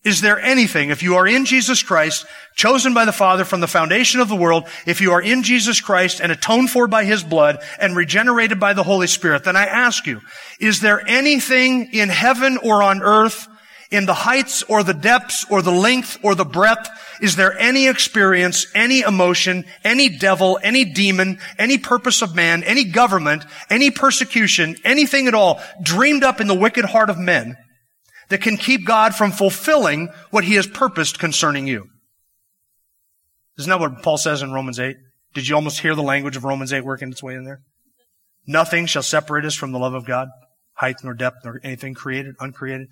Is 0.05 0.21
there 0.21 0.39
anything, 0.39 0.91
if 0.91 1.03
you 1.03 1.17
are 1.17 1.27
in 1.27 1.47
Jesus 1.47 1.83
Christ, 1.83 2.27
chosen 2.55 2.93
by 2.93 3.07
the 3.07 3.13
Father 3.13 3.43
from 3.43 3.61
the 3.61 3.67
foundation 3.67 4.21
of 4.21 4.29
the 4.29 4.37
world, 4.37 4.69
if 4.85 5.01
you 5.01 5.13
are 5.13 5.23
in 5.23 5.43
Jesus 5.43 5.81
Christ 5.81 6.21
and 6.21 6.31
atoned 6.31 6.71
for 6.71 6.87
by 6.87 7.05
His 7.05 7.25
blood 7.25 7.63
and 7.81 7.97
regenerated 7.97 8.61
by 8.61 8.75
the 8.75 8.83
Holy 8.83 9.07
Spirit, 9.07 9.45
then 9.45 9.57
I 9.57 9.65
ask 9.65 10.07
you, 10.07 10.21
is 10.61 10.81
there 10.81 11.03
anything 11.09 11.91
in 11.95 12.11
heaven 12.11 12.59
or 12.59 12.83
on 12.83 13.03
earth, 13.03 13.49
in 13.91 14.05
the 14.05 14.15
heights 14.15 14.63
or 14.65 14.83
the 14.83 14.93
depths 14.93 15.47
or 15.49 15.63
the 15.63 15.71
length 15.73 16.19
or 16.23 16.35
the 16.35 16.45
breadth, 16.45 16.91
is 17.23 17.37
there 17.37 17.57
any 17.59 17.87
experience, 17.87 18.67
any 18.75 19.01
emotion, 19.01 19.65
any 19.85 20.09
devil, 20.09 20.59
any 20.63 20.85
demon, 20.85 21.39
any 21.59 21.79
purpose 21.79 22.21
of 22.21 22.35
man, 22.35 22.63
any 22.65 22.85
government, 22.85 23.45
any 23.71 23.91
persecution, 23.91 24.77
anything 24.85 25.29
at 25.29 25.35
all 25.35 25.63
dreamed 25.81 26.25
up 26.25 26.41
in 26.41 26.47
the 26.49 26.55
wicked 26.55 26.85
heart 26.85 27.09
of 27.09 27.19
men 27.19 27.57
that 28.29 28.43
can 28.43 28.57
keep 28.57 28.87
God 28.87 29.15
from 29.15 29.33
fulfilling 29.33 30.09
what 30.31 30.45
he 30.45 30.55
has 30.55 30.67
purposed 30.67 31.19
concerning 31.19 31.67
you. 31.67 31.89
Isn't 33.59 33.71
that 33.71 33.81
what 33.81 34.03
Paul 34.03 34.19
says 34.19 34.43
in 34.43 34.53
Romans 34.53 34.81
8? 34.81 34.97
Did 35.35 35.49
you 35.49 35.55
almost 35.55 35.81
hear 35.81 35.95
the 35.95 36.03
language 36.03 36.37
of 36.37 36.45
Romans 36.45 36.73
8 36.73 36.85
working 36.85 37.11
its 37.11 37.23
way 37.23 37.35
in 37.35 37.45
there? 37.45 37.63
Nothing 38.47 38.87
shall 38.87 39.03
separate 39.03 39.45
us 39.45 39.55
from 39.55 39.73
the 39.73 39.79
love 39.79 39.95
of 39.95 40.07
God, 40.07 40.29
height 40.75 40.97
nor 41.03 41.15
depth 41.15 41.39
nor 41.45 41.61
anything 41.63 41.95
created, 41.95 42.35
uncreated. 42.41 42.89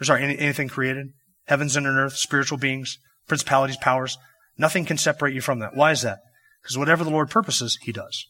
Or 0.00 0.04
sorry, 0.04 0.22
any, 0.22 0.38
anything 0.38 0.68
created. 0.68 1.08
Heavens 1.46 1.76
and 1.76 1.86
earth, 1.86 2.16
spiritual 2.16 2.58
beings, 2.58 2.98
principalities, 3.26 3.76
powers. 3.76 4.16
Nothing 4.56 4.84
can 4.84 4.98
separate 4.98 5.34
you 5.34 5.40
from 5.40 5.58
that. 5.58 5.74
Why 5.74 5.92
is 5.92 6.02
that? 6.02 6.18
Because 6.62 6.78
whatever 6.78 7.04
the 7.04 7.10
Lord 7.10 7.30
purposes, 7.30 7.78
He 7.82 7.92
does. 7.92 8.26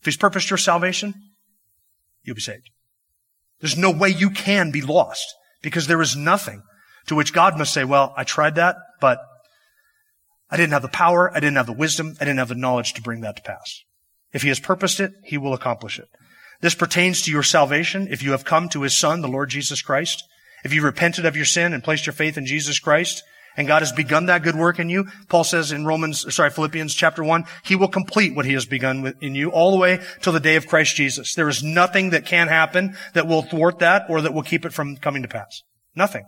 If 0.00 0.06
He's 0.06 0.16
purposed 0.16 0.50
your 0.50 0.58
salvation, 0.58 1.14
you'll 2.22 2.36
be 2.36 2.42
saved. 2.42 2.70
There's 3.60 3.78
no 3.78 3.90
way 3.90 4.10
you 4.10 4.30
can 4.30 4.70
be 4.70 4.82
lost. 4.82 5.34
Because 5.62 5.86
there 5.86 6.02
is 6.02 6.16
nothing 6.16 6.62
to 7.06 7.14
which 7.14 7.32
God 7.32 7.56
must 7.56 7.72
say, 7.72 7.84
well, 7.84 8.12
I 8.16 8.24
tried 8.24 8.56
that, 8.56 8.76
but 9.00 9.18
I 10.50 10.56
didn't 10.56 10.72
have 10.72 10.82
the 10.82 10.88
power, 10.88 11.30
I 11.34 11.40
didn't 11.40 11.56
have 11.56 11.66
the 11.66 11.72
wisdom, 11.72 12.16
I 12.20 12.24
didn't 12.24 12.38
have 12.38 12.48
the 12.48 12.54
knowledge 12.54 12.92
to 12.94 13.02
bring 13.02 13.22
that 13.22 13.36
to 13.36 13.42
pass. 13.42 13.80
If 14.32 14.42
he 14.42 14.48
has 14.48 14.60
purposed 14.60 15.00
it, 15.00 15.12
he 15.24 15.38
will 15.38 15.54
accomplish 15.54 15.98
it. 15.98 16.08
This 16.60 16.74
pertains 16.74 17.22
to 17.22 17.30
your 17.30 17.42
salvation 17.42 18.06
if 18.10 18.22
you 18.22 18.32
have 18.32 18.44
come 18.44 18.68
to 18.68 18.82
his 18.82 18.96
son, 18.96 19.20
the 19.20 19.28
Lord 19.28 19.50
Jesus 19.50 19.82
Christ. 19.82 20.24
If 20.64 20.72
you 20.72 20.82
repented 20.82 21.26
of 21.26 21.36
your 21.36 21.44
sin 21.44 21.72
and 21.72 21.82
placed 21.82 22.06
your 22.06 22.12
faith 22.12 22.38
in 22.38 22.46
Jesus 22.46 22.78
Christ, 22.78 23.22
and 23.56 23.68
God 23.68 23.82
has 23.82 23.92
begun 23.92 24.26
that 24.26 24.42
good 24.42 24.56
work 24.56 24.78
in 24.78 24.88
you. 24.88 25.06
Paul 25.28 25.44
says 25.44 25.72
in 25.72 25.84
Romans, 25.84 26.34
sorry, 26.34 26.50
Philippians 26.50 26.94
chapter 26.94 27.22
one, 27.22 27.44
he 27.64 27.76
will 27.76 27.88
complete 27.88 28.34
what 28.34 28.46
he 28.46 28.54
has 28.54 28.66
begun 28.66 29.14
in 29.20 29.34
you 29.34 29.50
all 29.50 29.70
the 29.70 29.76
way 29.76 30.00
till 30.20 30.32
the 30.32 30.40
day 30.40 30.56
of 30.56 30.66
Christ 30.66 30.96
Jesus. 30.96 31.34
There 31.34 31.48
is 31.48 31.62
nothing 31.62 32.10
that 32.10 32.26
can 32.26 32.48
happen 32.48 32.96
that 33.14 33.26
will 33.26 33.42
thwart 33.42 33.80
that 33.80 34.06
or 34.08 34.22
that 34.22 34.34
will 34.34 34.42
keep 34.42 34.64
it 34.64 34.72
from 34.72 34.96
coming 34.96 35.22
to 35.22 35.28
pass. 35.28 35.62
Nothing. 35.94 36.24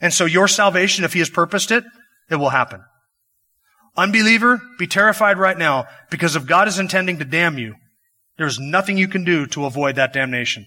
And 0.00 0.12
so 0.12 0.24
your 0.24 0.48
salvation, 0.48 1.04
if 1.04 1.12
he 1.12 1.18
has 1.18 1.30
purposed 1.30 1.70
it, 1.70 1.84
it 2.30 2.36
will 2.36 2.50
happen. 2.50 2.82
Unbeliever, 3.96 4.60
be 4.78 4.86
terrified 4.86 5.38
right 5.38 5.58
now 5.58 5.86
because 6.10 6.36
if 6.36 6.46
God 6.46 6.68
is 6.68 6.78
intending 6.78 7.18
to 7.18 7.24
damn 7.24 7.58
you, 7.58 7.74
there's 8.36 8.60
nothing 8.60 8.96
you 8.96 9.08
can 9.08 9.24
do 9.24 9.46
to 9.48 9.64
avoid 9.64 9.96
that 9.96 10.12
damnation. 10.12 10.66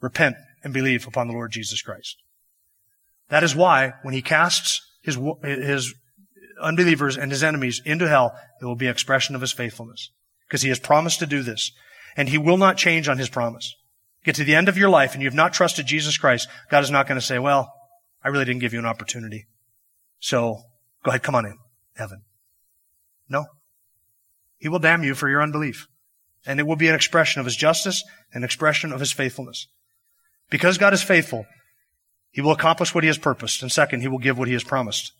Repent 0.00 0.34
and 0.64 0.74
believe 0.74 1.06
upon 1.06 1.28
the 1.28 1.32
Lord 1.32 1.52
Jesus 1.52 1.80
Christ. 1.80 2.16
That 3.28 3.44
is 3.44 3.54
why 3.54 3.92
when 4.02 4.14
he 4.14 4.20
casts 4.20 4.80
his, 5.02 5.18
his 5.42 5.94
unbelievers 6.60 7.16
and 7.16 7.30
his 7.30 7.42
enemies 7.42 7.82
into 7.84 8.08
hell, 8.08 8.34
it 8.60 8.64
will 8.64 8.76
be 8.76 8.86
an 8.86 8.92
expression 8.92 9.34
of 9.34 9.40
his 9.40 9.52
faithfulness. 9.52 10.10
Because 10.48 10.62
he 10.62 10.68
has 10.68 10.78
promised 10.78 11.18
to 11.18 11.26
do 11.26 11.42
this. 11.42 11.72
And 12.16 12.28
he 12.28 12.38
will 12.38 12.58
not 12.58 12.76
change 12.76 13.08
on 13.08 13.18
his 13.18 13.28
promise. 13.28 13.74
Get 14.24 14.36
to 14.36 14.44
the 14.44 14.54
end 14.54 14.68
of 14.68 14.78
your 14.78 14.90
life 14.90 15.14
and 15.14 15.22
you 15.22 15.28
have 15.28 15.34
not 15.34 15.52
trusted 15.52 15.86
Jesus 15.86 16.16
Christ, 16.16 16.48
God 16.70 16.84
is 16.84 16.90
not 16.90 17.08
going 17.08 17.18
to 17.18 17.26
say, 17.26 17.38
well, 17.38 17.72
I 18.22 18.28
really 18.28 18.44
didn't 18.44 18.60
give 18.60 18.72
you 18.72 18.78
an 18.78 18.86
opportunity. 18.86 19.46
So 20.20 20.60
go 21.02 21.10
ahead, 21.10 21.22
come 21.22 21.34
on 21.34 21.46
in, 21.46 21.58
heaven. 21.96 22.22
No. 23.28 23.46
He 24.58 24.68
will 24.68 24.78
damn 24.78 25.02
you 25.02 25.14
for 25.14 25.28
your 25.28 25.42
unbelief. 25.42 25.88
And 26.46 26.60
it 26.60 26.66
will 26.66 26.76
be 26.76 26.88
an 26.88 26.94
expression 26.94 27.40
of 27.40 27.46
his 27.46 27.56
justice, 27.56 28.04
an 28.32 28.44
expression 28.44 28.92
of 28.92 29.00
his 29.00 29.12
faithfulness. 29.12 29.66
Because 30.50 30.78
God 30.78 30.92
is 30.92 31.02
faithful, 31.02 31.46
he 32.32 32.40
will 32.40 32.50
accomplish 32.50 32.94
what 32.94 33.04
he 33.04 33.08
has 33.08 33.18
purposed. 33.18 33.62
And 33.62 33.70
second, 33.70 34.00
he 34.00 34.08
will 34.08 34.18
give 34.18 34.38
what 34.38 34.48
he 34.48 34.54
has 34.54 34.64
promised. 34.64 35.12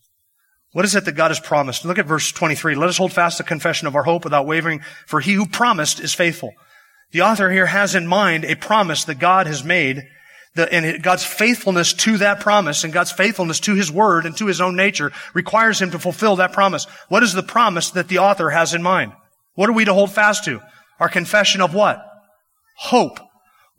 What 0.73 0.87
is 0.87 0.97
it 0.97 1.05
that 1.05 1.13
God 1.13 1.31
has 1.31 1.39
promised? 1.39 1.85
Look 1.85 1.99
at 1.99 2.07
verse 2.07 2.33
23. 2.33 2.75
Let 2.75 2.89
us 2.89 2.97
hold 2.97 3.13
fast 3.13 3.39
the 3.39 3.45
confession 3.45 3.87
of 3.87 3.95
our 3.95 4.03
hope 4.03 4.25
without 4.25 4.47
wavering, 4.47 4.81
for 5.07 5.21
he 5.21 5.35
who 5.35 5.47
promised 5.47 6.01
is 6.01 6.15
faithful. 6.15 6.53
The 7.13 7.21
author 7.21 7.51
here 7.51 7.67
has 7.67 7.95
in 7.95 8.07
mind 8.07 8.47
a 8.47 8.57
promise 8.57 9.05
that 9.05 9.19
God 9.19 9.47
has 9.47 9.63
made, 9.63 10.03
and 10.57 11.03
God's 11.03 11.25
faithfulness 11.25 11.93
to 11.93 12.17
that 12.19 12.41
promise 12.41 12.85
and 12.85 12.93
God's 12.93 13.13
faithfulness 13.13 13.61
to 13.61 13.75
his 13.75 13.93
word 13.93 14.25
and 14.25 14.37
to 14.39 14.47
his 14.47 14.63
own 14.63 14.77
nature 14.77 15.13
requires 15.35 15.81
him 15.81 15.91
to 15.91 15.99
fulfill 15.99 16.37
that 16.37 16.53
promise. 16.53 16.87
What 17.09 17.23
is 17.23 17.35
the 17.35 17.43
promise 17.43 17.91
that 17.91 18.09
the 18.09 18.19
author 18.19 18.49
has 18.49 18.73
in 18.73 18.83
mind? 18.83 19.13
What 19.55 19.69
are 19.69 19.75
we 19.75 19.85
to 19.85 19.95
hold 19.95 20.13
fast 20.13 20.45
to? 20.45 20.63
Our 20.99 21.11
confession 21.11 21.61
of 21.61 21.75
what? 21.75 22.03
Hope 22.77 23.21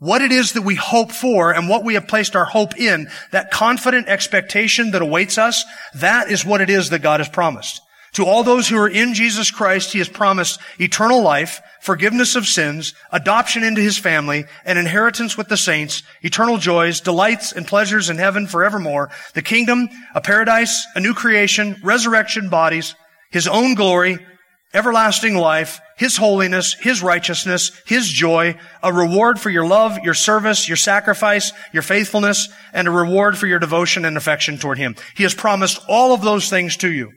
what 0.04 0.20
it 0.20 0.32
is 0.32 0.52
that 0.52 0.62
we 0.62 0.74
hope 0.74 1.10
for 1.10 1.54
and 1.54 1.66
what 1.66 1.82
we 1.82 1.94
have 1.94 2.06
placed 2.06 2.36
our 2.36 2.44
hope 2.44 2.76
in, 2.76 3.08
that 3.30 3.50
confident 3.50 4.06
expectation 4.06 4.90
that 4.90 5.00
awaits 5.00 5.38
us, 5.38 5.64
that 5.94 6.30
is 6.30 6.44
what 6.44 6.60
it 6.60 6.68
is 6.68 6.90
that 6.90 7.00
God 7.00 7.20
has 7.20 7.28
promised. 7.30 7.80
To 8.12 8.26
all 8.26 8.44
those 8.44 8.68
who 8.68 8.76
are 8.76 8.88
in 8.88 9.14
Jesus 9.14 9.50
Christ, 9.50 9.92
He 9.92 9.98
has 9.98 10.08
promised 10.10 10.60
eternal 10.78 11.22
life, 11.22 11.62
forgiveness 11.80 12.36
of 12.36 12.46
sins, 12.46 12.92
adoption 13.12 13.64
into 13.64 13.80
His 13.80 13.96
family, 13.96 14.44
an 14.66 14.76
inheritance 14.76 15.38
with 15.38 15.48
the 15.48 15.56
saints, 15.56 16.02
eternal 16.20 16.58
joys, 16.58 17.00
delights 17.00 17.52
and 17.52 17.66
pleasures 17.66 18.10
in 18.10 18.18
heaven 18.18 18.46
forevermore, 18.46 19.08
the 19.32 19.42
kingdom, 19.42 19.88
a 20.14 20.20
paradise, 20.20 20.86
a 20.94 21.00
new 21.00 21.14
creation, 21.14 21.80
resurrection 21.82 22.50
bodies, 22.50 22.94
His 23.30 23.48
own 23.48 23.74
glory, 23.74 24.18
everlasting 24.74 25.36
life, 25.36 25.80
His 25.96 26.16
holiness, 26.16 26.74
His 26.74 27.02
righteousness, 27.02 27.70
His 27.86 28.08
joy, 28.08 28.58
a 28.82 28.92
reward 28.92 29.40
for 29.40 29.48
your 29.48 29.66
love, 29.66 29.98
your 30.00 30.14
service, 30.14 30.68
your 30.68 30.76
sacrifice, 30.76 31.52
your 31.72 31.82
faithfulness, 31.82 32.48
and 32.72 32.88
a 32.88 32.90
reward 32.90 33.38
for 33.38 33.46
your 33.46 33.60
devotion 33.60 34.04
and 34.04 34.16
affection 34.16 34.58
toward 34.58 34.78
Him. 34.78 34.96
He 35.16 35.22
has 35.22 35.34
promised 35.34 35.80
all 35.88 36.12
of 36.12 36.22
those 36.22 36.50
things 36.50 36.76
to 36.78 36.92
you. 36.92 37.12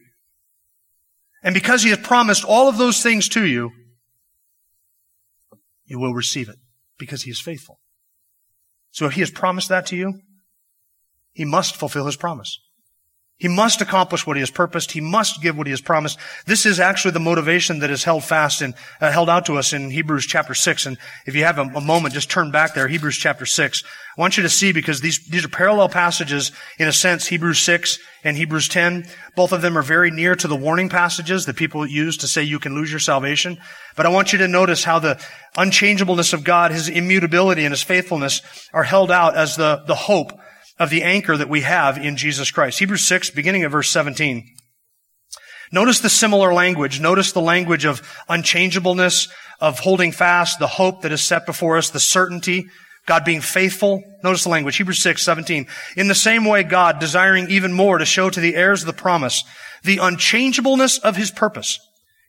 And 1.43 1.53
because 1.53 1.83
He 1.83 1.89
has 1.89 1.99
promised 1.99 2.45
all 2.45 2.69
of 2.69 2.77
those 2.77 3.01
things 3.01 3.27
to 3.29 3.45
you, 3.45 3.71
you 5.85 5.99
will 5.99 6.13
receive 6.13 6.47
it 6.47 6.57
because 6.99 7.23
He 7.23 7.31
is 7.31 7.41
faithful. 7.41 7.79
So 8.91 9.07
if 9.07 9.13
He 9.13 9.21
has 9.21 9.31
promised 9.31 9.69
that 9.69 9.87
to 9.87 9.95
you, 9.95 10.21
He 11.33 11.45
must 11.45 11.75
fulfill 11.75 12.05
His 12.05 12.15
promise. 12.15 12.59
He 13.39 13.47
must 13.47 13.81
accomplish 13.81 14.25
what 14.25 14.35
he 14.35 14.41
has 14.41 14.49
purposed. 14.49 14.91
He 14.91 15.01
must 15.01 15.43
give 15.43 15.55
what 15.55 15.67
he 15.67 15.71
has 15.71 15.81
promised. 15.81 16.17
This 16.47 16.65
is 16.65 16.79
actually 16.79 17.11
the 17.11 17.19
motivation 17.19 17.79
that 17.79 17.91
is 17.91 18.03
held 18.03 18.23
fast 18.23 18.63
and 18.63 18.73
uh, 18.99 19.11
held 19.11 19.29
out 19.29 19.45
to 19.45 19.57
us 19.57 19.73
in 19.73 19.91
Hebrews 19.91 20.25
chapter 20.25 20.55
6. 20.55 20.87
And 20.87 20.97
if 21.27 21.35
you 21.35 21.43
have 21.43 21.59
a, 21.59 21.61
a, 21.61 21.81
moment, 21.81 22.15
just 22.15 22.31
turn 22.31 22.49
back 22.49 22.73
there, 22.73 22.87
Hebrews 22.87 23.15
chapter 23.15 23.45
6. 23.45 23.83
I 24.17 24.21
want 24.21 24.37
you 24.37 24.43
to 24.43 24.49
see 24.49 24.71
because 24.71 25.01
these, 25.01 25.19
these 25.27 25.45
are 25.45 25.49
parallel 25.49 25.87
passages 25.87 26.51
in 26.79 26.87
a 26.87 26.91
sense, 26.91 27.27
Hebrews 27.27 27.59
6 27.59 27.99
and 28.23 28.35
Hebrews 28.35 28.69
10. 28.69 29.05
Both 29.35 29.51
of 29.51 29.61
them 29.61 29.77
are 29.77 29.83
very 29.83 30.09
near 30.09 30.33
to 30.35 30.47
the 30.47 30.55
warning 30.55 30.89
passages 30.89 31.45
that 31.45 31.57
people 31.57 31.85
use 31.85 32.17
to 32.17 32.27
say 32.27 32.41
you 32.41 32.57
can 32.57 32.73
lose 32.73 32.89
your 32.89 32.99
salvation. 32.99 33.59
But 33.95 34.07
I 34.07 34.09
want 34.09 34.33
you 34.33 34.39
to 34.39 34.47
notice 34.47 34.83
how 34.83 34.97
the 34.97 35.23
unchangeableness 35.55 36.33
of 36.33 36.43
God, 36.43 36.71
His 36.71 36.89
immutability 36.89 37.65
and 37.65 37.71
His 37.71 37.83
faithfulness 37.83 38.41
are 38.73 38.83
held 38.83 39.11
out 39.11 39.37
as 39.37 39.57
the, 39.57 39.83
the 39.85 39.93
hope 39.93 40.39
of 40.79 40.89
the 40.89 41.03
anchor 41.03 41.35
that 41.37 41.49
we 41.49 41.61
have 41.61 41.97
in 41.97 42.17
Jesus 42.17 42.51
Christ. 42.51 42.79
Hebrews 42.79 43.05
6, 43.05 43.31
beginning 43.31 43.63
of 43.63 43.71
verse 43.71 43.89
17. 43.89 44.43
Notice 45.71 45.99
the 45.99 46.09
similar 46.09 46.53
language. 46.53 46.99
Notice 46.99 47.31
the 47.31 47.41
language 47.41 47.85
of 47.85 48.01
unchangeableness, 48.29 49.27
of 49.59 49.79
holding 49.79 50.11
fast, 50.11 50.59
the 50.59 50.67
hope 50.67 51.01
that 51.01 51.11
is 51.11 51.21
set 51.21 51.45
before 51.45 51.77
us, 51.77 51.89
the 51.89 51.99
certainty, 51.99 52.67
God 53.05 53.25
being 53.25 53.41
faithful. 53.41 54.03
Notice 54.23 54.43
the 54.43 54.49
language. 54.49 54.77
Hebrews 54.77 55.01
6, 55.01 55.23
17. 55.23 55.65
In 55.95 56.07
the 56.07 56.15
same 56.15 56.45
way, 56.45 56.63
God, 56.63 56.99
desiring 56.99 57.49
even 57.49 57.73
more 57.73 57.97
to 57.97 58.05
show 58.05 58.29
to 58.29 58.39
the 58.39 58.55
heirs 58.55 58.81
of 58.81 58.87
the 58.87 58.93
promise 58.93 59.43
the 59.83 59.97
unchangeableness 59.97 60.97
of 60.99 61.15
his 61.15 61.31
purpose, 61.31 61.79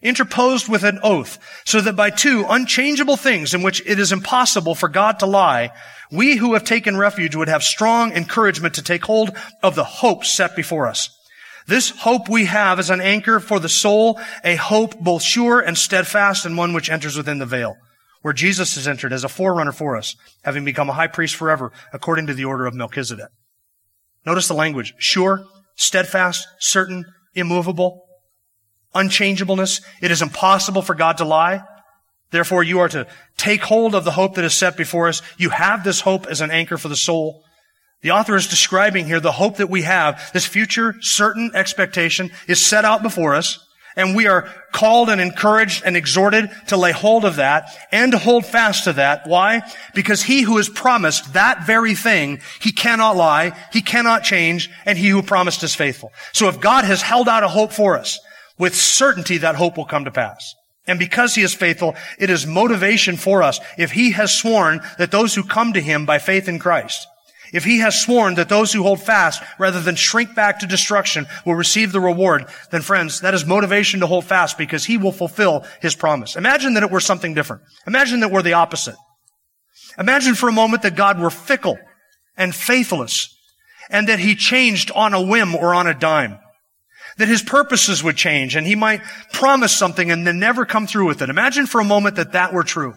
interposed 0.03 0.69
with 0.69 0.85
an 0.85 1.01
oath, 1.03 1.39
so 1.65 1.81
that 1.81 1.97
by 1.97 2.11
two 2.11 2.45
unchangeable 2.49 3.17
things 3.17 3.55
in 3.55 3.63
which 3.63 3.83
it 3.87 3.99
is 3.99 4.13
impossible 4.13 4.75
for 4.75 4.89
God 4.89 5.19
to 5.19 5.27
lie, 5.27 5.71
we 6.11 6.37
who 6.37 6.55
have 6.55 6.65
taken 6.65 6.97
refuge 6.97 7.37
would 7.37 7.49
have 7.49 7.63
strong 7.63 8.13
encouragement 8.13 8.75
to 8.75 8.83
take 8.83 9.05
hold 9.05 9.37
of 9.63 9.75
the 9.75 9.85
hope 9.85 10.25
set 10.25 10.57
before 10.57 10.89
us. 10.89 11.11
This 11.67 11.91
hope 11.91 12.29
we 12.29 12.47
have 12.47 12.79
is 12.79 12.89
an 12.89 13.03
anchor 13.03 13.41
for 13.41 13.61
the 13.61 13.69
soul, 13.69 14.19
a 14.43 14.57
hope 14.57 14.99
both 14.99 15.23
sure 15.23 15.61
and 15.61 15.77
steadfast 15.77 16.47
and 16.47 16.57
one 16.57 16.73
which 16.73 16.89
enters 16.89 17.17
within 17.17 17.39
the 17.39 17.47
veil, 17.47 17.77
where 18.23 18.33
Jesus 18.33 18.75
has 18.77 18.89
entered 18.89 19.13
as 19.13 19.23
a 19.23 19.29
forerunner 19.29 19.73
for 19.73 19.95
us, 19.95 20.17
having 20.43 20.65
become 20.65 20.89
a 20.89 20.95
high 20.95 21.09
priest 21.09 21.37
forever, 21.37 21.71
according 21.93 22.27
to 22.27 22.35
the 22.35 22.47
order 22.47 22.65
of 22.65 22.75
Melchizedek. 22.75 23.29
Notice 24.25 24.49
the 24.49 24.55
language. 24.55 24.95
Sure, 24.99 25.45
steadfast, 25.77 26.47
certain, 26.59 27.05
immovable, 27.35 28.07
unchangeableness. 28.95 29.83
It 30.01 30.11
is 30.11 30.23
impossible 30.23 30.83
for 30.83 30.95
God 30.95 31.19
to 31.19 31.25
lie. 31.27 31.63
Therefore, 32.31 32.63
you 32.63 32.81
are 32.81 32.89
to 32.91 33.07
take 33.37 33.63
hold 33.63 33.95
of 33.95 34.05
the 34.05 34.11
hope 34.11 34.35
that 34.35 34.45
is 34.45 34.55
set 34.55 34.77
before 34.77 35.09
us. 35.09 35.23
You 35.39 35.51
have 35.51 35.85
this 35.85 36.01
hope 36.01 36.27
as 36.27 36.41
an 36.41 36.51
anchor 36.51 36.77
for 36.77 36.89
the 36.89 36.97
soul. 36.97 37.43
The 38.03 38.11
author 38.13 38.37
is 38.37 38.47
describing 38.47 39.07
here 39.07 39.21
the 39.21 39.33
hope 39.33 39.57
that 39.57 39.71
we 39.71 39.83
have, 39.83 40.31
this 40.33 40.47
future 40.47 40.95
certain 41.01 41.51
expectation 41.55 42.31
is 42.47 42.65
set 42.65 42.85
out 42.85 43.03
before 43.03 43.35
us, 43.35 43.65
and 43.97 44.15
we 44.15 44.29
are 44.29 44.49
called 44.71 45.11
and 45.11 45.21
encouraged 45.21 45.83
and 45.85 45.97
exhorted 45.97 46.49
to 46.69 46.77
lay 46.77 46.93
hold 46.93 47.25
of 47.25 47.37
that 47.37 47.77
and 47.91 48.13
to 48.13 48.19
hold 48.19 48.47
fast 48.47 48.85
to 48.85 48.93
that. 48.93 49.27
Why? 49.27 49.63
Because 49.95 50.23
he 50.23 50.43
who 50.43 50.59
has 50.59 50.69
promised 50.69 51.33
that 51.33 51.67
very 51.67 51.97
thing, 51.97 52.41
he 52.61 52.71
cannot 52.71 53.17
lie, 53.17 53.59
he 53.73 53.83
cannot 53.83 54.23
change, 54.23 54.71
and 54.87 54.97
he 54.97 55.09
who 55.09 55.23
promised 55.23 55.65
is 55.65 55.75
faithful. 55.75 56.13
So 56.33 56.49
if 56.49 56.61
God 56.61 56.85
has 56.85 57.03
held 57.03 57.29
out 57.29 57.43
a 57.43 57.49
hope 57.49 57.73
for 57.73 57.99
us, 57.99 58.21
with 58.59 58.77
certainty 58.77 59.39
that 59.39 59.57
hope 59.57 59.77
will 59.77 59.85
come 59.85 60.05
to 60.05 60.11
pass. 60.11 60.55
And 60.89 60.99
because 60.99 61.35
he 61.35 61.43
is 61.43 61.55
faithful, 61.55 61.95
it 62.19 62.31
is 62.31 62.47
motivation 62.47 63.17
for 63.17 63.43
us. 63.43 63.61
If 63.77 63.93
he 63.93 64.13
has 64.13 64.35
sworn 64.35 64.81
that 64.97 65.11
those 65.11 65.35
who 65.35 65.45
come 65.45 65.75
to 65.75 65.81
him 65.81 66.07
by 66.07 66.19
faith 66.19 66.49
in 66.49 66.59
Christ, 66.59 67.07
if 67.53 67.65
he 67.65 67.79
has 67.79 68.01
sworn 68.01 68.35
that 68.35 68.49
those 68.49 68.73
who 68.73 68.83
hold 68.83 69.01
fast 69.01 69.43
rather 69.59 69.81
than 69.81 69.97
shrink 69.97 70.35
back 70.35 70.59
to 70.59 70.67
destruction 70.67 71.27
will 71.47 71.55
receive 71.55 71.93
the 71.93 72.01
reward, 72.01 72.47
then 72.71 72.83
friends, 72.83 73.21
that 73.21 73.35
is 73.35 73.45
motivation 73.45 74.01
to 74.01 74.07
hold 74.07 74.25
fast 74.25 74.59
because 74.59 74.85
he 74.85 74.97
will 74.97 75.13
fulfill 75.13 75.65
his 75.81 75.95
promise. 75.95 76.37
Imagine 76.37 76.75
that 76.75 76.83
it 76.83 76.91
were 76.91 77.01
something 77.01 77.35
different. 77.35 77.63
Imagine 77.87 78.21
that 78.21 78.31
we're 78.31 78.43
the 78.43 78.55
opposite. 78.55 78.97
Imagine 79.99 80.35
for 80.35 80.49
a 80.49 80.53
moment 80.53 80.83
that 80.83 80.97
God 80.97 81.21
were 81.21 81.31
fickle 81.31 81.79
and 82.37 82.55
faithless 82.55 83.35
and 83.91 84.09
that 84.09 84.19
he 84.19 84.35
changed 84.35 84.91
on 84.93 85.13
a 85.15 85.23
whim 85.23 85.55
or 85.55 85.75
on 85.75 85.87
a 85.87 85.95
dime 85.95 86.39
that 87.19 87.29
his 87.29 87.43
purposes 87.43 88.03
would 88.03 88.17
change 88.17 88.57
and 88.57 88.67
he 88.67 88.75
might 88.75 89.03
promise 89.33 89.77
something 89.77 90.11
and 90.11 90.27
then 90.27 90.39
never 90.39 90.65
come 90.65 90.87
through 90.87 91.07
with 91.07 91.21
it. 91.21 91.31
Imagine 91.31 91.67
for 91.67 91.81
a 91.81 91.85
moment 91.85 92.17
that 92.17 92.33
that 92.33 92.53
were 92.53 92.65
true. 92.65 92.95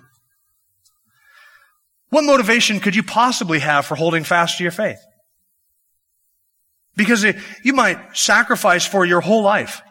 What 2.10 2.24
motivation 2.24 2.80
could 2.80 2.96
you 2.96 3.04
possibly 3.04 3.60
have 3.60 3.86
for 3.86 3.96
holding 3.96 4.24
fast 4.24 4.58
to 4.58 4.64
your 4.64 4.72
faith? 4.72 5.00
Because 6.96 7.26
you 7.64 7.74
might 7.74 8.16
sacrifice 8.16 8.86
for 8.86 9.06
your 9.06 9.22
whole 9.22 9.44
life. 9.44 9.82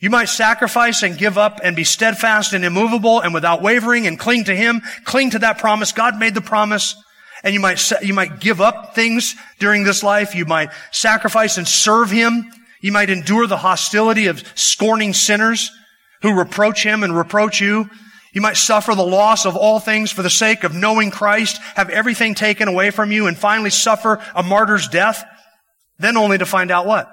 You 0.00 0.10
might 0.10 0.28
sacrifice 0.28 1.04
and 1.04 1.16
give 1.16 1.38
up 1.38 1.60
and 1.62 1.76
be 1.76 1.84
steadfast 1.84 2.54
and 2.54 2.64
immovable 2.64 3.20
and 3.20 3.32
without 3.32 3.62
wavering 3.62 4.06
and 4.06 4.18
cling 4.18 4.44
to 4.44 4.56
Him, 4.56 4.82
cling 5.04 5.30
to 5.30 5.38
that 5.40 5.58
promise. 5.58 5.92
God 5.92 6.18
made 6.18 6.34
the 6.34 6.40
promise. 6.40 6.96
And 7.44 7.54
you 7.54 7.60
might, 7.60 7.90
you 8.02 8.14
might 8.14 8.40
give 8.40 8.60
up 8.60 8.94
things 8.94 9.36
during 9.58 9.84
this 9.84 10.02
life. 10.02 10.34
You 10.34 10.44
might 10.44 10.70
sacrifice 10.92 11.58
and 11.58 11.68
serve 11.68 12.10
Him. 12.10 12.50
You 12.82 12.92
might 12.92 13.10
endure 13.10 13.46
the 13.46 13.56
hostility 13.56 14.26
of 14.26 14.44
scorning 14.54 15.14
sinners 15.14 15.70
who 16.20 16.38
reproach 16.38 16.82
him 16.82 17.02
and 17.02 17.16
reproach 17.16 17.60
you. 17.60 17.88
You 18.34 18.40
might 18.40 18.56
suffer 18.56 18.94
the 18.94 19.06
loss 19.06 19.46
of 19.46 19.56
all 19.56 19.78
things 19.78 20.10
for 20.10 20.22
the 20.22 20.30
sake 20.30 20.64
of 20.64 20.74
knowing 20.74 21.10
Christ, 21.10 21.58
have 21.76 21.90
everything 21.90 22.34
taken 22.34 22.66
away 22.66 22.90
from 22.90 23.12
you, 23.12 23.26
and 23.28 23.38
finally 23.38 23.70
suffer 23.70 24.20
a 24.34 24.42
martyr's 24.42 24.88
death, 24.88 25.24
then 25.98 26.16
only 26.16 26.38
to 26.38 26.46
find 26.46 26.70
out 26.70 26.86
what? 26.86 27.08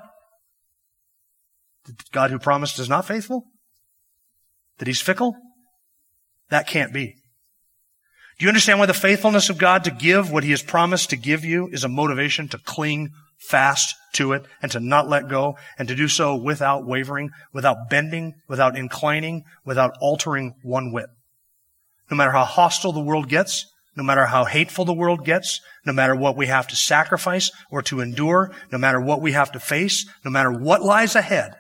That 1.86 2.12
God 2.12 2.32
who 2.32 2.39
promised 2.39 2.79
is 2.79 2.89
not 2.89 3.05
faithful? 3.05 3.45
That 4.79 4.88
he's 4.88 5.01
fickle? 5.01 5.36
That 6.49 6.67
can't 6.67 6.93
be. 6.93 7.15
Do 8.39 8.45
you 8.45 8.49
understand 8.49 8.79
why 8.79 8.86
the 8.86 8.93
faithfulness 8.93 9.49
of 9.49 9.58
God 9.58 9.84
to 9.84 9.91
give 9.91 10.32
what 10.32 10.45
he 10.45 10.51
has 10.51 10.63
promised 10.63 11.10
to 11.10 11.17
give 11.17 11.43
you 11.45 11.67
is 11.71 11.84
a 11.84 11.89
motivation 11.89 12.47
to 12.47 12.58
cling 12.58 13.12
fast 13.39 13.95
to 14.13 14.34
it 14.34 14.45
and 14.62 14.71
to 14.71 14.80
not 14.80 15.10
let 15.10 15.30
go 15.30 15.58
and 15.78 15.88
to 15.88 15.95
do 15.95 16.08
so 16.08 16.36
without 16.36 16.86
wavering, 16.86 17.30
without 17.54 17.89
bending, 17.89 18.34
without 18.47 18.78
inclining, 18.78 19.43
without 19.65 19.93
altering 20.02 20.54
one 20.62 20.91
whit. 20.91 21.08
No 22.12 22.17
matter 22.17 22.32
how 22.32 22.43
hostile 22.43 22.91
the 22.91 22.99
world 22.99 23.30
gets, 23.30 23.65
no 23.95 24.04
matter 24.04 24.25
how 24.25 24.45
hateful 24.45 24.86
the 24.86 24.93
world 24.93 25.25
gets, 25.25 25.62
no 25.86 25.93
matter 25.93 26.15
what 26.15 26.38
we 26.38 26.47
have 26.47 26.67
to 26.67 26.75
sacrifice 26.75 27.52
or 27.71 27.82
to 27.84 28.02
endure, 28.02 28.52
no 28.71 28.78
matter 28.78 28.99
what 28.99 29.21
we 29.21 29.32
have 29.32 29.52
to 29.52 29.60
face, 29.60 30.08
no 30.23 30.32
matter 30.32 30.52
what 30.52 30.82
lies 30.82 31.15
ahead, 31.15 31.54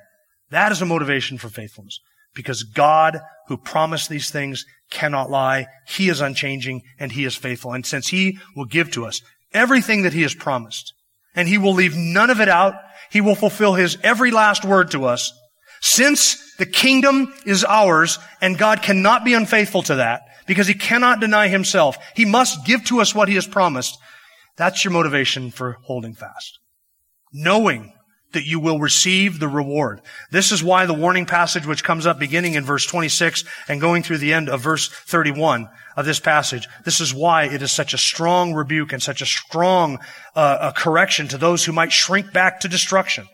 that 0.51 0.71
is 0.71 0.81
a 0.81 0.85
motivation 0.85 1.37
for 1.37 1.49
faithfulness. 1.49 1.99
Because 2.33 2.63
God, 2.63 3.19
who 3.47 3.57
promised 3.57 4.09
these 4.09 4.29
things, 4.29 4.65
cannot 4.89 5.29
lie. 5.29 5.67
He 5.87 6.09
is 6.09 6.21
unchanging 6.21 6.81
and 6.99 7.11
He 7.11 7.25
is 7.25 7.35
faithful. 7.35 7.73
And 7.73 7.85
since 7.85 8.09
He 8.09 8.39
will 8.55 8.65
give 8.65 8.91
to 8.91 9.05
us 9.05 9.21
everything 9.51 10.03
that 10.03 10.13
He 10.13 10.21
has 10.21 10.33
promised, 10.33 10.93
and 11.35 11.47
he 11.47 11.57
will 11.57 11.73
leave 11.73 11.95
none 11.95 12.29
of 12.29 12.41
it 12.41 12.49
out. 12.49 12.75
He 13.11 13.21
will 13.21 13.35
fulfill 13.35 13.73
his 13.73 13.97
every 14.03 14.31
last 14.31 14.65
word 14.65 14.91
to 14.91 15.05
us. 15.05 15.33
Since 15.81 16.55
the 16.57 16.65
kingdom 16.65 17.33
is 17.45 17.63
ours 17.63 18.19
and 18.41 18.57
God 18.57 18.81
cannot 18.81 19.23
be 19.23 19.33
unfaithful 19.33 19.81
to 19.83 19.95
that 19.95 20.21
because 20.45 20.67
he 20.67 20.73
cannot 20.73 21.19
deny 21.19 21.47
himself. 21.47 21.97
He 22.15 22.25
must 22.25 22.65
give 22.65 22.83
to 22.85 23.01
us 23.01 23.15
what 23.15 23.29
he 23.29 23.35
has 23.35 23.47
promised. 23.47 23.97
That's 24.57 24.83
your 24.83 24.91
motivation 24.91 25.51
for 25.51 25.77
holding 25.83 26.13
fast. 26.13 26.59
Knowing 27.31 27.93
that 28.33 28.45
you 28.45 28.59
will 28.59 28.79
receive 28.79 29.39
the 29.39 29.47
reward. 29.47 30.01
This 30.31 30.51
is 30.51 30.63
why 30.63 30.85
the 30.85 30.93
warning 30.93 31.25
passage 31.25 31.65
which 31.65 31.83
comes 31.83 32.05
up 32.05 32.19
beginning 32.19 32.53
in 32.53 32.63
verse 32.63 32.85
26 32.85 33.43
and 33.67 33.81
going 33.81 34.03
through 34.03 34.19
the 34.19 34.33
end 34.33 34.49
of 34.49 34.61
verse 34.61 34.87
31 34.89 35.69
of 35.97 36.05
this 36.05 36.19
passage, 36.19 36.67
this 36.85 37.01
is 37.01 37.13
why 37.13 37.45
it 37.45 37.61
is 37.61 37.71
such 37.71 37.93
a 37.93 37.97
strong 37.97 38.53
rebuke 38.53 38.93
and 38.93 39.01
such 39.01 39.21
a 39.21 39.25
strong 39.25 39.99
uh, 40.35 40.71
a 40.73 40.79
correction 40.79 41.27
to 41.29 41.37
those 41.37 41.65
who 41.65 41.71
might 41.71 41.91
shrink 41.91 42.31
back 42.31 42.59
to 42.59 42.67
destruction. 42.67 43.27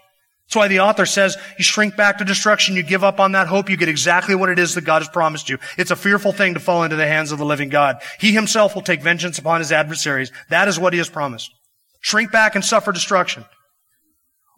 That's 0.47 0.55
why 0.55 0.67
the 0.67 0.79
author 0.79 1.05
says 1.05 1.38
you 1.58 1.63
shrink 1.63 1.95
back 1.97 2.19
to 2.19 2.25
destruction, 2.25 2.75
you 2.75 2.84
give 2.84 3.03
up 3.03 3.19
on 3.19 3.34
that 3.34 3.47
hope, 3.47 3.69
you 3.69 3.77
get 3.77 3.89
exactly 3.89 4.36
what 4.36 4.49
it 4.49 4.60
is 4.60 4.75
that 4.75 4.86
God 4.86 5.01
has 5.01 5.10
promised 5.10 5.49
you. 5.49 5.58
It's 5.77 5.91
a 5.91 5.95
fearful 5.95 6.31
thing 6.31 6.53
to 6.53 6.60
fall 6.60 6.84
into 6.84 6.95
the 6.95 7.08
hands 7.08 7.31
of 7.31 7.39
the 7.39 7.45
living 7.45 7.69
God. 7.69 7.97
He 8.19 8.31
himself 8.31 8.75
will 8.75 8.81
take 8.81 9.01
vengeance 9.01 9.39
upon 9.39 9.60
his 9.60 9.71
adversaries. 9.71 10.31
That 10.49 10.67
is 10.67 10.79
what 10.79 10.93
he 10.93 10.99
has 10.99 11.10
promised. 11.10 11.51
Shrink 11.99 12.31
back 12.31 12.55
and 12.55 12.63
suffer 12.63 12.91
destruction 12.91 13.45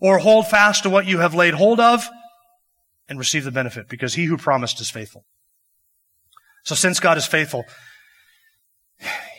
or 0.01 0.19
hold 0.19 0.47
fast 0.47 0.83
to 0.83 0.89
what 0.89 1.05
you 1.05 1.19
have 1.19 1.33
laid 1.33 1.53
hold 1.53 1.79
of 1.79 2.07
and 3.10 3.19
receive 3.19 3.43
the 3.43 3.51
benefit 3.51 3.88
because 3.89 4.13
he 4.13 4.25
who 4.25 4.38
promised 4.38 4.79
is 4.81 4.89
faithful. 4.89 5.25
So 6.63 6.75
since 6.75 6.99
God 6.99 7.17
is 7.17 7.25
faithful, 7.25 7.63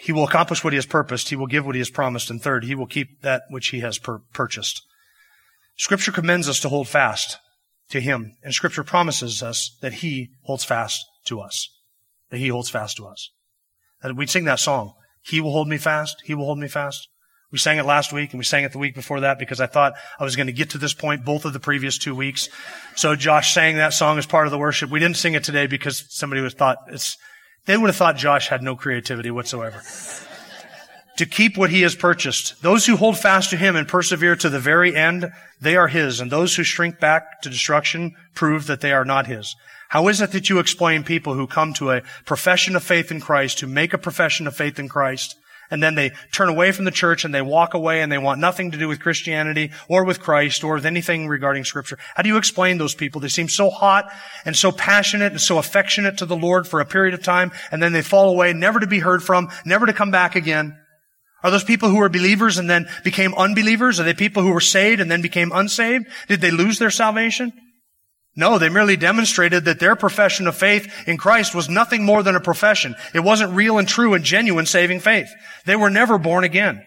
he 0.01 0.13
will 0.13 0.25
accomplish 0.25 0.65
what 0.65 0.73
he 0.73 0.79
has 0.79 0.87
purposed. 0.87 1.29
He 1.29 1.37
will 1.37 1.47
give 1.47 1.67
what 1.67 1.75
he 1.75 1.81
has 1.81 1.91
promised. 1.91 2.31
And 2.31 2.41
third, 2.41 2.65
he 2.65 2.75
will 2.75 2.87
keep 2.87 3.21
that 3.23 3.43
which 3.51 3.69
he 3.69 3.81
has 3.81 3.99
pur- 3.99 4.23
purchased. 4.33 4.83
Scripture 5.77 6.13
commends 6.13 6.49
us 6.49 6.61
to 6.61 6.69
hold 6.69 6.89
fast 6.89 7.37
to 7.91 8.01
him. 8.01 8.37
And 8.43 8.55
scripture 8.55 8.85
promises 8.85 9.43
us 9.43 9.77
that 9.83 9.95
he 9.95 10.31
holds 10.43 10.65
fast 10.65 11.05
to 11.27 11.41
us. 11.41 11.69
That 12.31 12.39
he 12.39 12.49
holds 12.49 12.71
fast 12.71 12.97
to 12.97 13.07
us. 13.07 13.31
And 14.03 14.17
we'd 14.17 14.31
sing 14.31 14.45
that 14.45 14.61
song. 14.61 14.95
He 15.23 15.41
will 15.41 15.53
hold 15.53 15.69
me 15.69 15.77
fast. 15.77 16.23
He 16.25 16.35
will 16.35 16.47
hold 16.47 16.59
me 16.59 16.69
fast. 16.69 17.09
We 17.51 17.59
sang 17.59 17.79
it 17.79 17.87
last 17.87 18.13
week 18.13 18.33
and 18.33 18.39
we 18.39 18.45
sang 18.45 18.65
it 18.65 18.73
the 18.73 18.79
week 18.79 18.95
before 18.95 19.21
that 19.21 19.39
because 19.39 19.61
I 19.61 19.67
thought 19.67 19.95
I 20.19 20.25
was 20.25 20.37
going 20.37 20.49
to 20.49 20.53
get 20.53 20.71
to 20.71 20.79
this 20.79 20.93
point 20.93 21.25
both 21.25 21.47
of 21.47 21.55
the 21.55 21.61
previous 21.61 21.97
two 21.97 22.15
weeks. 22.15 22.49
So 22.95 23.17
Josh 23.17 23.55
sang 23.55 23.77
that 23.77 23.95
song 23.95 24.19
as 24.19 24.27
part 24.27 24.47
of 24.47 24.51
the 24.51 24.59
worship. 24.59 24.91
We 24.91 25.01
didn't 25.01 25.17
sing 25.17 25.35
it 25.35 25.45
today 25.45 25.67
because 25.67 26.05
somebody 26.11 26.43
would 26.43 26.53
have 26.53 26.59
thought 26.59 26.79
it's, 26.89 27.17
they 27.65 27.77
would 27.77 27.89
have 27.89 27.97
thought 27.97 28.17
Josh 28.17 28.49
had 28.49 28.63
no 28.63 28.77
creativity 28.77 29.31
whatsoever. 29.31 29.83
to 31.17 31.27
keep 31.27 31.57
what 31.57 31.71
he 31.71 31.83
has 31.83 31.95
purchased. 31.95 32.61
Those 32.63 32.87
who 32.87 32.97
hold 32.97 33.19
fast 33.19 33.51
to 33.51 33.57
him 33.57 33.77
and 33.77 33.89
persevere 33.89 34.37
to 34.37 34.51
the 34.51 34.61
very 34.61 34.95
end, 34.95 35.33
they 35.61 35.75
are 35.75 35.89
his. 35.89 36.21
And 36.21 36.31
those 36.31 36.55
who 36.55 36.63
shrink 36.63 37.01
back 37.01 37.41
to 37.43 37.51
destruction 37.51 38.15
prove 38.35 38.67
that 38.67 38.83
they 38.83 38.93
are 38.93 39.05
not 39.05 39.27
his. 39.27 39.57
How 39.89 40.09
is 40.09 40.21
it 40.21 40.33
that 40.33 40.51
you 40.51 40.59
explain 40.59 41.03
people 41.03 41.35
who 41.35 41.47
come 41.47 41.73
to 41.75 41.91
a 41.91 42.03
profession 42.27 42.77
of 42.77 42.85
faith 42.85 43.11
in 43.11 43.21
Christ, 43.21 43.61
who 43.61 43.67
make 43.67 43.95
a 43.95 43.99
profession 43.99 44.47
of 44.47 44.55
faith 44.55 44.79
in 44.79 44.89
Christ, 44.89 45.35
and 45.71 45.83
then 45.83 45.95
they 45.95 46.13
turn 46.33 46.49
away 46.49 46.73
from 46.73 46.85
the 46.85 46.91
church 46.91 47.25
and 47.25 47.35
they 47.35 47.43
walk 47.43 47.75
away 47.75 48.01
and 48.01 48.11
they 48.11 48.19
want 48.19 48.41
nothing 48.41 48.71
to 48.71 48.79
do 48.79 48.89
with 48.89 49.01
Christianity 49.01 49.71
or 49.89 50.05
with 50.05 50.21
Christ 50.21 50.65
or 50.65 50.75
with 50.75 50.87
anything 50.87 51.29
regarding 51.29 51.65
scripture. 51.65 51.99
How 52.15 52.23
do 52.23 52.29
you 52.29 52.37
explain 52.37 52.79
those 52.79 52.95
people? 52.95 53.21
They 53.21 53.29
seem 53.29 53.49
so 53.49 53.71
hot 53.71 54.11
and 54.45 54.57
so 54.57 54.73
passionate 54.73 55.33
and 55.33 55.41
so 55.41 55.59
affectionate 55.59 56.19
to 56.19 56.27
the 56.27 56.37
Lord 56.37 56.67
for 56.67 56.81
a 56.81 56.87
period 56.87 57.15
of 57.15 57.23
time 57.23 57.53
and 57.71 57.83
then 57.83 57.93
they 57.93 58.03
fall 58.03 58.31
away, 58.31 58.53
never 58.53 58.81
to 58.81 58.87
be 58.87 59.01
heard 59.01 59.23
from, 59.23 59.49
never 59.65 59.87
to 59.87 59.93
come 59.93 60.11
back 60.11 60.37
again. 60.37 60.77
Are 61.43 61.51
those 61.51 61.65
people 61.65 61.89
who 61.89 61.99
were 61.99 62.09
believers 62.09 62.59
and 62.59 62.69
then 62.69 62.89
became 63.05 63.35
unbelievers? 63.35 64.01
Are 64.01 64.05
they 64.05 64.15
people 64.15 64.43
who 64.43 64.53
were 64.53 64.61
saved 64.61 65.01
and 65.01 65.11
then 65.11 65.23
became 65.23 65.53
unsaved? 65.55 66.07
Did 66.27 66.41
they 66.41 66.51
lose 66.51 66.79
their 66.79 66.91
salvation? 66.91 67.53
No, 68.39 68.57
they 68.57 68.69
merely 68.69 68.97
demonstrated 68.97 69.65
that 69.65 69.81
their 69.81 69.97
profession 69.97 70.47
of 70.47 70.57
faith 70.57 71.09
in 71.09 71.17
Christ 71.17 71.57
was 71.57 71.69
nothing 71.69 72.05
more 72.05 72.23
than 72.23 72.37
a 72.37 72.41
profession. 72.41 72.95
It 73.13 73.19
wasn't 73.19 73.53
real 73.53 73.79
and 73.79 73.89
true 73.89 74.15
and 74.15 74.25
genuine 74.25 74.65
saving 74.65 75.01
faith. 75.01 75.29
They 75.65 75.75
were 75.75 75.91
never 75.91 76.19
born 76.19 76.45
again. 76.45 76.87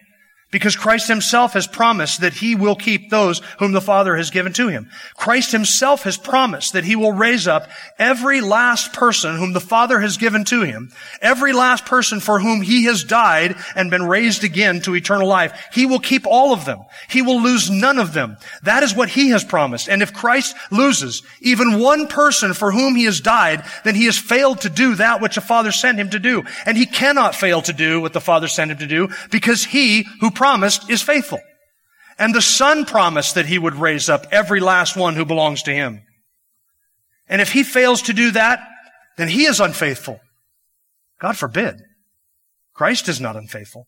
Because 0.52 0.76
Christ 0.76 1.08
himself 1.08 1.54
has 1.54 1.66
promised 1.66 2.20
that 2.20 2.34
he 2.34 2.54
will 2.54 2.76
keep 2.76 3.08
those 3.08 3.40
whom 3.58 3.72
the 3.72 3.80
Father 3.80 4.16
has 4.16 4.30
given 4.30 4.52
to 4.52 4.68
him. 4.68 4.90
Christ 5.16 5.50
himself 5.50 6.02
has 6.02 6.18
promised 6.18 6.74
that 6.74 6.84
he 6.84 6.94
will 6.94 7.12
raise 7.12 7.48
up 7.48 7.68
every 7.98 8.42
last 8.42 8.92
person 8.92 9.36
whom 9.36 9.54
the 9.54 9.60
Father 9.60 9.98
has 9.98 10.18
given 10.18 10.44
to 10.44 10.60
him, 10.60 10.92
every 11.22 11.54
last 11.54 11.86
person 11.86 12.20
for 12.20 12.38
whom 12.38 12.60
he 12.60 12.84
has 12.84 13.02
died 13.02 13.56
and 13.74 13.90
been 13.90 14.06
raised 14.06 14.44
again 14.44 14.82
to 14.82 14.94
eternal 14.94 15.26
life. 15.26 15.68
He 15.72 15.86
will 15.86 15.98
keep 15.98 16.26
all 16.26 16.52
of 16.52 16.66
them. 16.66 16.80
He 17.08 17.22
will 17.22 17.40
lose 17.40 17.70
none 17.70 17.98
of 17.98 18.12
them. 18.12 18.36
That 18.62 18.82
is 18.82 18.94
what 18.94 19.08
he 19.08 19.30
has 19.30 19.44
promised. 19.44 19.88
And 19.88 20.02
if 20.02 20.12
Christ 20.12 20.54
loses 20.70 21.22
even 21.40 21.80
one 21.80 22.08
person 22.08 22.52
for 22.52 22.72
whom 22.72 22.94
he 22.94 23.04
has 23.04 23.22
died, 23.22 23.64
then 23.84 23.94
he 23.94 24.04
has 24.04 24.18
failed 24.18 24.60
to 24.60 24.68
do 24.68 24.96
that 24.96 25.22
which 25.22 25.36
the 25.36 25.40
Father 25.40 25.72
sent 25.72 25.98
him 25.98 26.10
to 26.10 26.18
do. 26.18 26.44
And 26.66 26.76
he 26.76 26.84
cannot 26.84 27.34
fail 27.34 27.62
to 27.62 27.72
do 27.72 28.02
what 28.02 28.12
the 28.12 28.20
Father 28.20 28.48
sent 28.48 28.70
him 28.70 28.76
to 28.78 28.86
do 28.86 29.08
because 29.30 29.64
he 29.64 30.06
who 30.20 30.30
promised 30.42 30.90
is 30.90 31.00
faithful. 31.00 31.38
And 32.18 32.34
the 32.34 32.42
Son 32.42 32.84
promised 32.84 33.36
that 33.36 33.46
He 33.46 33.60
would 33.60 33.76
raise 33.76 34.08
up 34.08 34.26
every 34.32 34.58
last 34.58 34.96
one 34.96 35.14
who 35.14 35.24
belongs 35.24 35.62
to 35.62 35.72
Him. 35.72 36.02
And 37.28 37.40
if 37.40 37.52
He 37.52 37.62
fails 37.62 38.02
to 38.02 38.12
do 38.12 38.32
that, 38.32 38.58
then 39.16 39.28
He 39.28 39.44
is 39.44 39.60
unfaithful. 39.60 40.18
God 41.20 41.36
forbid. 41.36 41.76
Christ 42.74 43.08
is 43.08 43.20
not 43.20 43.36
unfaithful. 43.36 43.86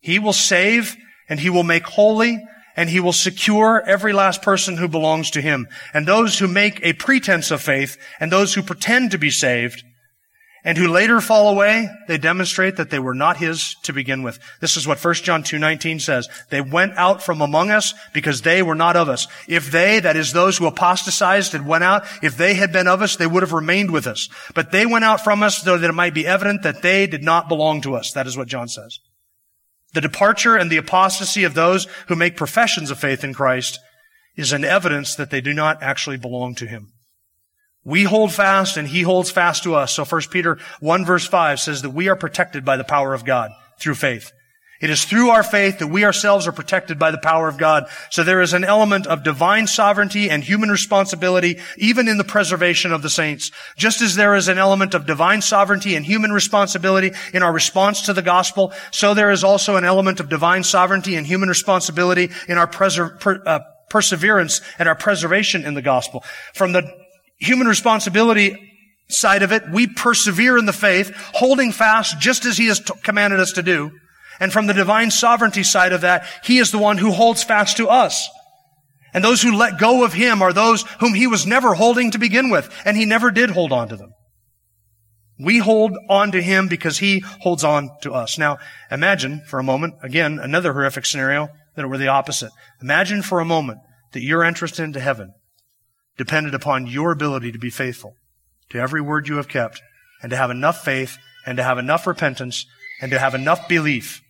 He 0.00 0.18
will 0.18 0.32
save 0.32 0.96
and 1.28 1.38
He 1.38 1.48
will 1.48 1.62
make 1.62 1.84
holy 1.84 2.42
and 2.74 2.90
He 2.90 2.98
will 2.98 3.12
secure 3.12 3.80
every 3.86 4.12
last 4.12 4.42
person 4.42 4.78
who 4.78 4.88
belongs 4.88 5.30
to 5.30 5.40
Him. 5.40 5.68
And 5.92 6.08
those 6.08 6.40
who 6.40 6.48
make 6.48 6.80
a 6.82 6.94
pretense 6.94 7.52
of 7.52 7.62
faith 7.62 7.96
and 8.18 8.32
those 8.32 8.54
who 8.54 8.64
pretend 8.64 9.12
to 9.12 9.18
be 9.18 9.30
saved 9.30 9.84
and 10.64 10.78
who 10.78 10.88
later 10.88 11.20
fall 11.20 11.50
away, 11.50 11.90
they 12.08 12.16
demonstrate 12.16 12.76
that 12.76 12.88
they 12.88 12.98
were 12.98 13.14
not 13.14 13.36
his 13.36 13.74
to 13.82 13.92
begin 13.92 14.22
with. 14.22 14.38
This 14.60 14.78
is 14.78 14.86
what 14.86 14.98
1 14.98 15.14
John 15.22 15.42
2:19 15.42 16.00
says. 16.00 16.26
They 16.48 16.62
went 16.62 16.94
out 16.96 17.22
from 17.22 17.42
among 17.42 17.70
us 17.70 17.92
because 18.14 18.40
they 18.40 18.62
were 18.62 18.74
not 18.74 18.96
of 18.96 19.10
us. 19.10 19.28
If 19.46 19.70
they, 19.70 20.00
that 20.00 20.16
is 20.16 20.32
those 20.32 20.56
who 20.56 20.66
apostatized 20.66 21.54
and 21.54 21.66
went 21.66 21.84
out, 21.84 22.06
if 22.22 22.38
they 22.38 22.54
had 22.54 22.72
been 22.72 22.88
of 22.88 23.02
us, 23.02 23.16
they 23.16 23.26
would 23.26 23.42
have 23.42 23.52
remained 23.52 23.90
with 23.90 24.06
us. 24.06 24.30
But 24.54 24.72
they 24.72 24.86
went 24.86 25.04
out 25.04 25.22
from 25.22 25.42
us 25.42 25.58
so 25.58 25.76
that 25.76 25.90
it 25.90 25.92
might 25.92 26.14
be 26.14 26.26
evident 26.26 26.62
that 26.62 26.80
they 26.80 27.06
did 27.06 27.22
not 27.22 27.48
belong 27.48 27.82
to 27.82 27.94
us. 27.94 28.12
That 28.12 28.26
is 28.26 28.36
what 28.36 28.48
John 28.48 28.68
says. 28.68 28.98
The 29.92 30.00
departure 30.00 30.56
and 30.56 30.70
the 30.70 30.78
apostasy 30.78 31.44
of 31.44 31.52
those 31.52 31.86
who 32.08 32.16
make 32.16 32.36
professions 32.36 32.90
of 32.90 32.98
faith 32.98 33.22
in 33.22 33.34
Christ 33.34 33.78
is 34.34 34.52
an 34.52 34.64
evidence 34.64 35.14
that 35.14 35.30
they 35.30 35.42
do 35.42 35.52
not 35.52 35.82
actually 35.82 36.16
belong 36.16 36.54
to 36.56 36.66
him. 36.66 36.93
We 37.84 38.04
hold 38.04 38.32
fast 38.32 38.76
and 38.76 38.88
he 38.88 39.02
holds 39.02 39.30
fast 39.30 39.62
to 39.64 39.74
us. 39.74 39.92
So 39.92 40.04
1 40.04 40.22
Peter 40.30 40.58
1 40.80 41.04
verse 41.04 41.26
5 41.26 41.60
says 41.60 41.82
that 41.82 41.90
we 41.90 42.08
are 42.08 42.16
protected 42.16 42.64
by 42.64 42.76
the 42.76 42.84
power 42.84 43.12
of 43.12 43.24
God 43.24 43.50
through 43.78 43.96
faith. 43.96 44.32
It 44.80 44.90
is 44.90 45.04
through 45.04 45.30
our 45.30 45.42
faith 45.42 45.78
that 45.78 45.86
we 45.86 46.04
ourselves 46.04 46.46
are 46.46 46.52
protected 46.52 46.98
by 46.98 47.10
the 47.10 47.18
power 47.18 47.48
of 47.48 47.56
God. 47.56 47.86
So 48.10 48.22
there 48.22 48.42
is 48.42 48.52
an 48.52 48.64
element 48.64 49.06
of 49.06 49.22
divine 49.22 49.66
sovereignty 49.66 50.28
and 50.28 50.42
human 50.42 50.68
responsibility 50.68 51.58
even 51.78 52.08
in 52.08 52.18
the 52.18 52.24
preservation 52.24 52.92
of 52.92 53.00
the 53.00 53.08
saints. 53.08 53.50
Just 53.76 54.02
as 54.02 54.14
there 54.14 54.34
is 54.34 54.48
an 54.48 54.58
element 54.58 54.92
of 54.94 55.06
divine 55.06 55.42
sovereignty 55.42 55.94
and 55.94 56.04
human 56.04 56.32
responsibility 56.32 57.12
in 57.32 57.42
our 57.42 57.52
response 57.52 58.02
to 58.02 58.12
the 58.12 58.20
gospel, 58.20 58.72
so 58.90 59.14
there 59.14 59.30
is 59.30 59.44
also 59.44 59.76
an 59.76 59.84
element 59.84 60.20
of 60.20 60.28
divine 60.28 60.64
sovereignty 60.64 61.14
and 61.16 61.26
human 61.26 61.48
responsibility 61.48 62.30
in 62.48 62.58
our 62.58 62.66
preser- 62.66 63.18
per, 63.20 63.42
uh, 63.46 63.60
perseverance 63.88 64.60
and 64.78 64.88
our 64.88 64.96
preservation 64.96 65.64
in 65.64 65.74
the 65.74 65.82
gospel. 65.82 66.24
From 66.52 66.72
the 66.72 67.03
human 67.38 67.66
responsibility 67.66 68.56
side 69.08 69.42
of 69.42 69.52
it, 69.52 69.64
we 69.70 69.86
persevere 69.86 70.56
in 70.56 70.66
the 70.66 70.72
faith, 70.72 71.12
holding 71.34 71.72
fast 71.72 72.18
just 72.18 72.44
as 72.44 72.56
he 72.56 72.66
has 72.66 72.80
t- 72.80 72.94
commanded 73.02 73.40
us 73.40 73.52
to 73.52 73.62
do. 73.62 73.92
And 74.40 74.52
from 74.52 74.66
the 74.66 74.74
divine 74.74 75.10
sovereignty 75.10 75.62
side 75.62 75.92
of 75.92 76.00
that, 76.00 76.26
he 76.42 76.58
is 76.58 76.70
the 76.70 76.78
one 76.78 76.98
who 76.98 77.12
holds 77.12 77.44
fast 77.44 77.76
to 77.76 77.88
us. 77.88 78.28
And 79.12 79.22
those 79.22 79.42
who 79.42 79.56
let 79.56 79.78
go 79.78 80.04
of 80.04 80.12
him 80.12 80.42
are 80.42 80.52
those 80.52 80.82
whom 80.98 81.14
he 81.14 81.26
was 81.26 81.46
never 81.46 81.74
holding 81.74 82.10
to 82.10 82.18
begin 82.18 82.50
with, 82.50 82.68
and 82.84 82.96
he 82.96 83.04
never 83.04 83.30
did 83.30 83.50
hold 83.50 83.72
on 83.72 83.88
to 83.88 83.96
them. 83.96 84.12
We 85.38 85.58
hold 85.58 85.96
on 86.08 86.32
to 86.32 86.42
him 86.42 86.68
because 86.68 86.98
he 86.98 87.20
holds 87.40 87.64
on 87.64 87.90
to 88.02 88.12
us. 88.12 88.38
Now, 88.38 88.58
imagine 88.90 89.42
for 89.48 89.58
a 89.58 89.64
moment, 89.64 89.94
again, 90.02 90.38
another 90.40 90.72
horrific 90.72 91.06
scenario 91.06 91.48
that 91.76 91.88
were 91.88 91.98
the 91.98 92.08
opposite. 92.08 92.50
Imagine 92.80 93.22
for 93.22 93.40
a 93.40 93.44
moment 93.44 93.78
that 94.12 94.22
your 94.22 94.44
entrance 94.44 94.78
into 94.78 95.00
heaven 95.00 95.32
depended 96.16 96.54
upon 96.54 96.86
your 96.86 97.12
ability 97.12 97.52
to 97.52 97.58
be 97.58 97.70
faithful 97.70 98.14
to 98.70 98.78
every 98.78 99.00
word 99.00 99.28
you 99.28 99.36
have 99.36 99.48
kept 99.48 99.80
and 100.22 100.30
to 100.30 100.36
have 100.36 100.50
enough 100.50 100.84
faith 100.84 101.18
and 101.46 101.56
to 101.56 101.62
have 101.62 101.78
enough 101.78 102.06
repentance 102.06 102.66
and 103.00 103.10
to 103.10 103.18
have 103.18 103.34
enough 103.34 103.68
belief 103.68 104.22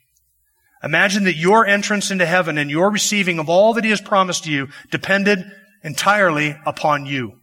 Imagine 0.85 1.25
that 1.25 1.37
your 1.37 1.67
entrance 1.67 2.11
into 2.11 2.27
heaven 2.27 2.59
and 2.59 2.71
your 2.71 2.91
receiving 2.91 3.39
of 3.39 3.49
all 3.49 3.73
that 3.73 3.85
He 3.85 3.91
has 3.91 4.03
promised 4.03 4.47
you 4.47 4.69
depended 4.91 5.43
entirely 5.83 6.57
upon 6.67 7.07
you. 7.07 7.41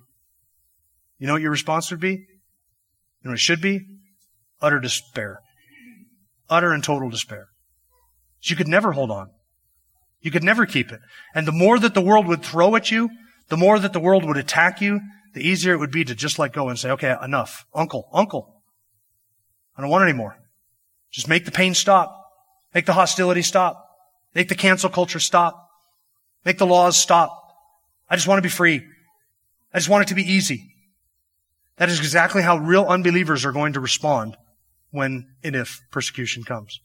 You 1.17 1.25
know 1.25 1.33
what 1.33 1.41
your 1.41 1.51
response 1.51 1.89
would 1.89 1.99
be? 1.99 2.11
You 2.11 2.27
know 3.23 3.31
what 3.31 3.35
it 3.35 3.39
should 3.39 3.61
be? 3.61 3.81
Utter 4.61 4.79
despair. 4.79 5.39
Utter 6.51 6.71
and 6.71 6.83
total 6.83 7.09
despair. 7.09 7.47
You 8.43 8.55
could 8.55 8.67
never 8.67 8.91
hold 8.91 9.09
on. 9.09 9.31
You 10.21 10.29
could 10.29 10.43
never 10.43 10.67
keep 10.67 10.91
it. 10.91 10.99
And 11.33 11.47
the 11.47 11.51
more 11.51 11.79
that 11.79 11.95
the 11.95 12.01
world 12.01 12.27
would 12.27 12.43
throw 12.43 12.75
at 12.75 12.91
you, 12.91 13.09
the 13.51 13.57
more 13.57 13.77
that 13.77 13.91
the 13.91 13.99
world 13.99 14.23
would 14.23 14.37
attack 14.37 14.79
you, 14.79 15.01
the 15.33 15.45
easier 15.45 15.73
it 15.73 15.77
would 15.77 15.91
be 15.91 16.05
to 16.05 16.15
just 16.15 16.39
let 16.39 16.53
go 16.53 16.69
and 16.69 16.79
say, 16.79 16.91
okay, 16.91 17.13
enough. 17.21 17.65
Uncle, 17.75 18.07
uncle. 18.13 18.61
I 19.75 19.81
don't 19.81 19.89
want 19.89 20.05
any 20.05 20.17
more. 20.17 20.37
Just 21.11 21.27
make 21.27 21.43
the 21.43 21.51
pain 21.51 21.73
stop. 21.73 22.31
Make 22.73 22.85
the 22.85 22.93
hostility 22.93 23.41
stop. 23.41 23.89
Make 24.33 24.47
the 24.47 24.55
cancel 24.55 24.89
culture 24.89 25.19
stop. 25.19 25.67
Make 26.45 26.59
the 26.59 26.65
laws 26.65 26.95
stop. 26.95 27.37
I 28.09 28.15
just 28.15 28.25
want 28.25 28.37
to 28.37 28.41
be 28.41 28.47
free. 28.47 28.85
I 29.73 29.79
just 29.79 29.89
want 29.89 30.03
it 30.03 30.07
to 30.07 30.15
be 30.15 30.23
easy. 30.23 30.73
That 31.75 31.89
is 31.89 31.99
exactly 31.99 32.43
how 32.43 32.57
real 32.57 32.85
unbelievers 32.85 33.43
are 33.43 33.51
going 33.51 33.73
to 33.73 33.81
respond 33.81 34.37
when 34.91 35.27
and 35.43 35.57
if 35.57 35.81
persecution 35.91 36.45
comes. 36.45 36.79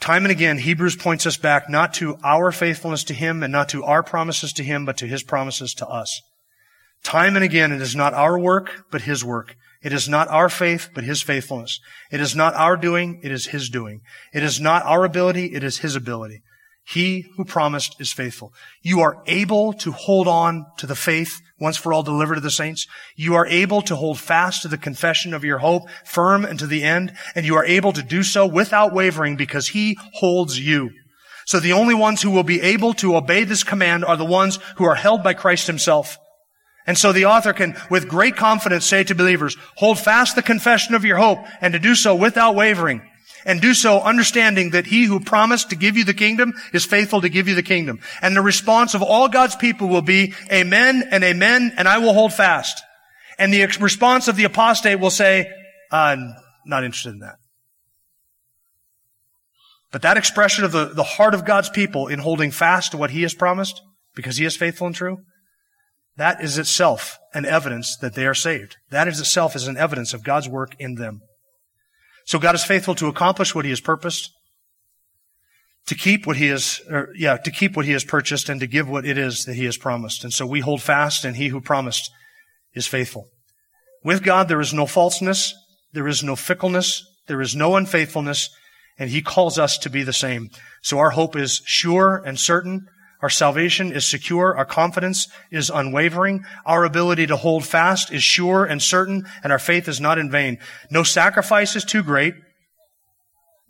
Time 0.00 0.24
and 0.24 0.32
again, 0.32 0.58
Hebrews 0.58 0.96
points 0.96 1.26
us 1.26 1.36
back 1.36 1.68
not 1.68 1.92
to 1.94 2.18
our 2.22 2.52
faithfulness 2.52 3.04
to 3.04 3.14
Him 3.14 3.42
and 3.42 3.52
not 3.52 3.68
to 3.70 3.84
our 3.84 4.02
promises 4.02 4.52
to 4.54 4.64
Him, 4.64 4.84
but 4.84 4.96
to 4.98 5.06
His 5.06 5.22
promises 5.22 5.74
to 5.74 5.86
us. 5.86 6.20
Time 7.02 7.36
and 7.36 7.44
again, 7.44 7.72
it 7.72 7.80
is 7.80 7.96
not 7.96 8.14
our 8.14 8.38
work, 8.38 8.84
but 8.90 9.02
His 9.02 9.24
work. 9.24 9.56
It 9.82 9.92
is 9.92 10.08
not 10.08 10.28
our 10.28 10.48
faith, 10.48 10.90
but 10.94 11.04
His 11.04 11.22
faithfulness. 11.22 11.80
It 12.10 12.20
is 12.20 12.34
not 12.34 12.54
our 12.54 12.76
doing, 12.76 13.20
it 13.22 13.30
is 13.30 13.46
His 13.46 13.68
doing. 13.68 14.00
It 14.32 14.42
is 14.42 14.60
not 14.60 14.84
our 14.84 15.04
ability, 15.04 15.54
it 15.54 15.62
is 15.62 15.78
His 15.78 15.96
ability. 15.96 16.42
He 16.90 17.26
who 17.36 17.44
promised 17.44 18.00
is 18.00 18.12
faithful. 18.12 18.54
You 18.80 19.00
are 19.00 19.22
able 19.26 19.74
to 19.74 19.92
hold 19.92 20.26
on 20.26 20.64
to 20.78 20.86
the 20.86 20.96
faith 20.96 21.42
once 21.60 21.76
for 21.76 21.92
all 21.92 22.02
delivered 22.02 22.36
to 22.36 22.40
the 22.40 22.50
saints. 22.50 22.86
You 23.14 23.34
are 23.34 23.46
able 23.46 23.82
to 23.82 23.96
hold 23.96 24.18
fast 24.18 24.62
to 24.62 24.68
the 24.68 24.78
confession 24.78 25.34
of 25.34 25.44
your 25.44 25.58
hope 25.58 25.82
firm 26.06 26.46
and 26.46 26.58
to 26.60 26.66
the 26.66 26.82
end. 26.84 27.12
And 27.34 27.44
you 27.44 27.56
are 27.56 27.64
able 27.64 27.92
to 27.92 28.02
do 28.02 28.22
so 28.22 28.46
without 28.46 28.94
wavering 28.94 29.36
because 29.36 29.68
He 29.68 29.98
holds 30.14 30.58
you. 30.58 30.90
So 31.44 31.60
the 31.60 31.74
only 31.74 31.94
ones 31.94 32.22
who 32.22 32.30
will 32.30 32.42
be 32.42 32.62
able 32.62 32.94
to 32.94 33.16
obey 33.16 33.44
this 33.44 33.64
command 33.64 34.02
are 34.02 34.16
the 34.16 34.24
ones 34.24 34.58
who 34.76 34.84
are 34.84 34.94
held 34.94 35.22
by 35.22 35.34
Christ 35.34 35.66
Himself. 35.66 36.16
And 36.86 36.96
so 36.96 37.12
the 37.12 37.26
author 37.26 37.52
can, 37.52 37.76
with 37.90 38.08
great 38.08 38.34
confidence, 38.34 38.86
say 38.86 39.04
to 39.04 39.14
believers, 39.14 39.58
hold 39.76 39.98
fast 39.98 40.36
the 40.36 40.42
confession 40.42 40.94
of 40.94 41.04
your 41.04 41.18
hope 41.18 41.40
and 41.60 41.74
to 41.74 41.78
do 41.78 41.94
so 41.94 42.14
without 42.14 42.54
wavering. 42.54 43.02
And 43.48 43.62
do 43.62 43.72
so 43.72 44.02
understanding 44.02 44.70
that 44.70 44.86
he 44.86 45.04
who 45.04 45.20
promised 45.20 45.70
to 45.70 45.76
give 45.76 45.96
you 45.96 46.04
the 46.04 46.12
kingdom 46.12 46.52
is 46.74 46.84
faithful 46.84 47.22
to 47.22 47.30
give 47.30 47.48
you 47.48 47.54
the 47.54 47.62
kingdom. 47.62 47.98
And 48.20 48.36
the 48.36 48.42
response 48.42 48.92
of 48.92 49.02
all 49.02 49.26
God's 49.30 49.56
people 49.56 49.88
will 49.88 50.02
be, 50.02 50.34
Amen 50.52 51.08
and 51.10 51.24
Amen, 51.24 51.72
and 51.78 51.88
I 51.88 51.96
will 51.96 52.12
hold 52.12 52.34
fast. 52.34 52.82
And 53.38 53.50
the 53.50 53.64
response 53.80 54.28
of 54.28 54.36
the 54.36 54.44
apostate 54.44 55.00
will 55.00 55.08
say, 55.08 55.50
uh, 55.90 55.96
I'm 55.96 56.34
not 56.66 56.84
interested 56.84 57.14
in 57.14 57.20
that. 57.20 57.36
But 59.90 60.02
that 60.02 60.18
expression 60.18 60.64
of 60.64 60.72
the, 60.72 60.92
the 60.92 61.02
heart 61.02 61.32
of 61.32 61.46
God's 61.46 61.70
people 61.70 62.06
in 62.06 62.18
holding 62.18 62.50
fast 62.50 62.90
to 62.90 62.98
what 62.98 63.12
he 63.12 63.22
has 63.22 63.32
promised, 63.32 63.80
because 64.14 64.36
he 64.36 64.44
is 64.44 64.58
faithful 64.58 64.88
and 64.88 64.94
true, 64.94 65.20
that 66.18 66.44
is 66.44 66.58
itself 66.58 67.18
an 67.32 67.46
evidence 67.46 67.96
that 67.96 68.14
they 68.14 68.26
are 68.26 68.34
saved. 68.34 68.76
That 68.90 69.08
is 69.08 69.18
itself 69.20 69.56
is 69.56 69.66
an 69.66 69.78
evidence 69.78 70.12
of 70.12 70.22
God's 70.22 70.50
work 70.50 70.72
in 70.78 70.96
them. 70.96 71.22
So 72.28 72.38
God 72.38 72.54
is 72.54 72.62
faithful 72.62 72.94
to 72.96 73.06
accomplish 73.06 73.54
what 73.54 73.64
He 73.64 73.70
has 73.70 73.80
purposed, 73.80 74.30
to 75.86 75.94
keep 75.94 76.26
what 76.26 76.36
He 76.36 76.48
has, 76.48 76.78
or, 76.90 77.08
yeah, 77.16 77.38
to 77.38 77.50
keep 77.50 77.74
what 77.74 77.86
He 77.86 77.92
has 77.92 78.04
purchased 78.04 78.50
and 78.50 78.60
to 78.60 78.66
give 78.66 78.86
what 78.86 79.06
it 79.06 79.16
is 79.16 79.46
that 79.46 79.54
He 79.54 79.64
has 79.64 79.78
promised. 79.78 80.24
And 80.24 80.32
so 80.34 80.44
we 80.44 80.60
hold 80.60 80.82
fast 80.82 81.24
and 81.24 81.36
He 81.36 81.48
who 81.48 81.62
promised 81.62 82.10
is 82.74 82.86
faithful. 82.86 83.30
With 84.04 84.22
God, 84.22 84.48
there 84.48 84.60
is 84.60 84.74
no 84.74 84.84
falseness. 84.84 85.54
There 85.94 86.06
is 86.06 86.22
no 86.22 86.36
fickleness. 86.36 87.02
There 87.28 87.40
is 87.40 87.56
no 87.56 87.76
unfaithfulness. 87.76 88.50
And 88.98 89.08
He 89.08 89.22
calls 89.22 89.58
us 89.58 89.78
to 89.78 89.88
be 89.88 90.02
the 90.02 90.12
same. 90.12 90.50
So 90.82 90.98
our 90.98 91.10
hope 91.10 91.34
is 91.34 91.62
sure 91.64 92.22
and 92.26 92.38
certain. 92.38 92.88
Our 93.20 93.30
salvation 93.30 93.92
is 93.92 94.04
secure. 94.04 94.56
Our 94.56 94.64
confidence 94.64 95.28
is 95.50 95.70
unwavering. 95.70 96.44
Our 96.64 96.84
ability 96.84 97.26
to 97.28 97.36
hold 97.36 97.64
fast 97.64 98.12
is 98.12 98.22
sure 98.22 98.64
and 98.64 98.80
certain, 98.80 99.26
and 99.42 99.52
our 99.52 99.58
faith 99.58 99.88
is 99.88 100.00
not 100.00 100.18
in 100.18 100.30
vain. 100.30 100.58
No 100.90 101.02
sacrifice 101.02 101.74
is 101.74 101.84
too 101.84 102.02
great. 102.02 102.34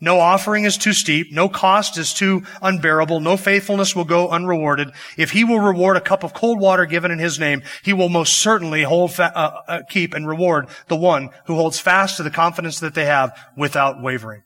No 0.01 0.21
offering 0.21 0.65
is 0.65 0.79
too 0.79 0.93
steep. 0.93 1.33
No 1.33 1.49
cost 1.49 1.99
is 1.99 2.15
too 2.15 2.43
unbearable. 2.63 3.19
No 3.19 3.37
faithfulness 3.37 3.97
will 3.97 4.05
go 4.05 4.29
unrewarded. 4.29 4.93
If 5.17 5.33
he 5.33 5.43
will 5.43 5.59
reward 5.59 5.97
a 5.97 6.01
cup 6.01 6.23
of 6.23 6.35
cold 6.35 6.61
water 6.61 6.87
given 6.87 7.11
in 7.11 7.19
his 7.19 7.41
name, 7.41 7.63
he 7.83 7.93
will 7.93 8.09
most 8.09 8.35
certainly 8.35 8.85
hold, 8.85 9.13
fa- 9.13 9.33
uh, 9.35 9.61
uh, 9.67 9.81
keep 9.89 10.15
and 10.15 10.29
reward 10.29 10.69
the 10.87 10.97
one 10.97 11.31
who 11.47 11.57
holds 11.57 11.81
fast 11.81 12.19
to 12.19 12.23
the 12.23 12.31
confidence 12.31 12.79
that 12.79 12.95
they 12.95 13.07
have 13.07 13.37
without 13.57 14.01
wavering. 14.01 14.43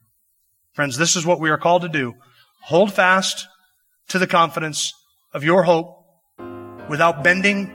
Friends, 0.72 0.96
this 0.96 1.16
is 1.16 1.26
what 1.26 1.40
we 1.40 1.50
are 1.50 1.58
called 1.58 1.82
to 1.82 1.88
do. 1.88 2.14
Hold 2.62 2.94
fast 2.94 3.46
to 4.12 4.18
the 4.18 4.26
confidence 4.26 4.94
of 5.32 5.42
your 5.42 5.62
hope 5.62 6.06
without 6.88 7.24
bending, 7.24 7.70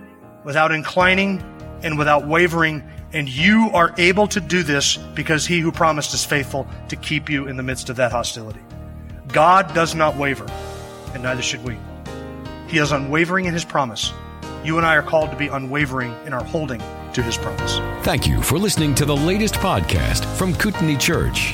without 0.45 0.71
inclining, 0.71 1.43
and 1.83 1.97
without 1.97 2.27
wavering. 2.27 2.83
And 3.13 3.27
you 3.27 3.69
are 3.73 3.93
able 3.97 4.27
to 4.27 4.39
do 4.39 4.63
this 4.63 4.97
because 5.15 5.45
he 5.45 5.59
who 5.59 5.71
promised 5.71 6.13
is 6.13 6.23
faithful 6.23 6.67
to 6.89 6.95
keep 6.95 7.29
you 7.29 7.47
in 7.47 7.57
the 7.57 7.63
midst 7.63 7.89
of 7.89 7.95
that 7.95 8.11
hostility. 8.11 8.59
God 9.29 9.73
does 9.73 9.95
not 9.95 10.15
waver, 10.15 10.45
and 11.13 11.23
neither 11.23 11.41
should 11.41 11.63
we. 11.63 11.77
He 12.67 12.77
is 12.77 12.91
unwavering 12.91 13.45
in 13.45 13.53
his 13.53 13.65
promise. 13.65 14.13
You 14.63 14.77
and 14.77 14.85
I 14.85 14.95
are 14.95 15.03
called 15.03 15.31
to 15.31 15.38
be 15.38 15.47
unwavering 15.47 16.13
in 16.25 16.33
our 16.33 16.43
holding 16.43 16.81
to 17.13 17.23
his 17.23 17.38
promise. 17.38 17.77
Thank 18.03 18.27
you 18.27 18.41
for 18.41 18.59
listening 18.59 18.93
to 18.95 19.05
the 19.05 19.15
latest 19.15 19.55
podcast 19.55 20.25
from 20.38 20.53
Kootenai 20.53 20.97
Church. 20.97 21.53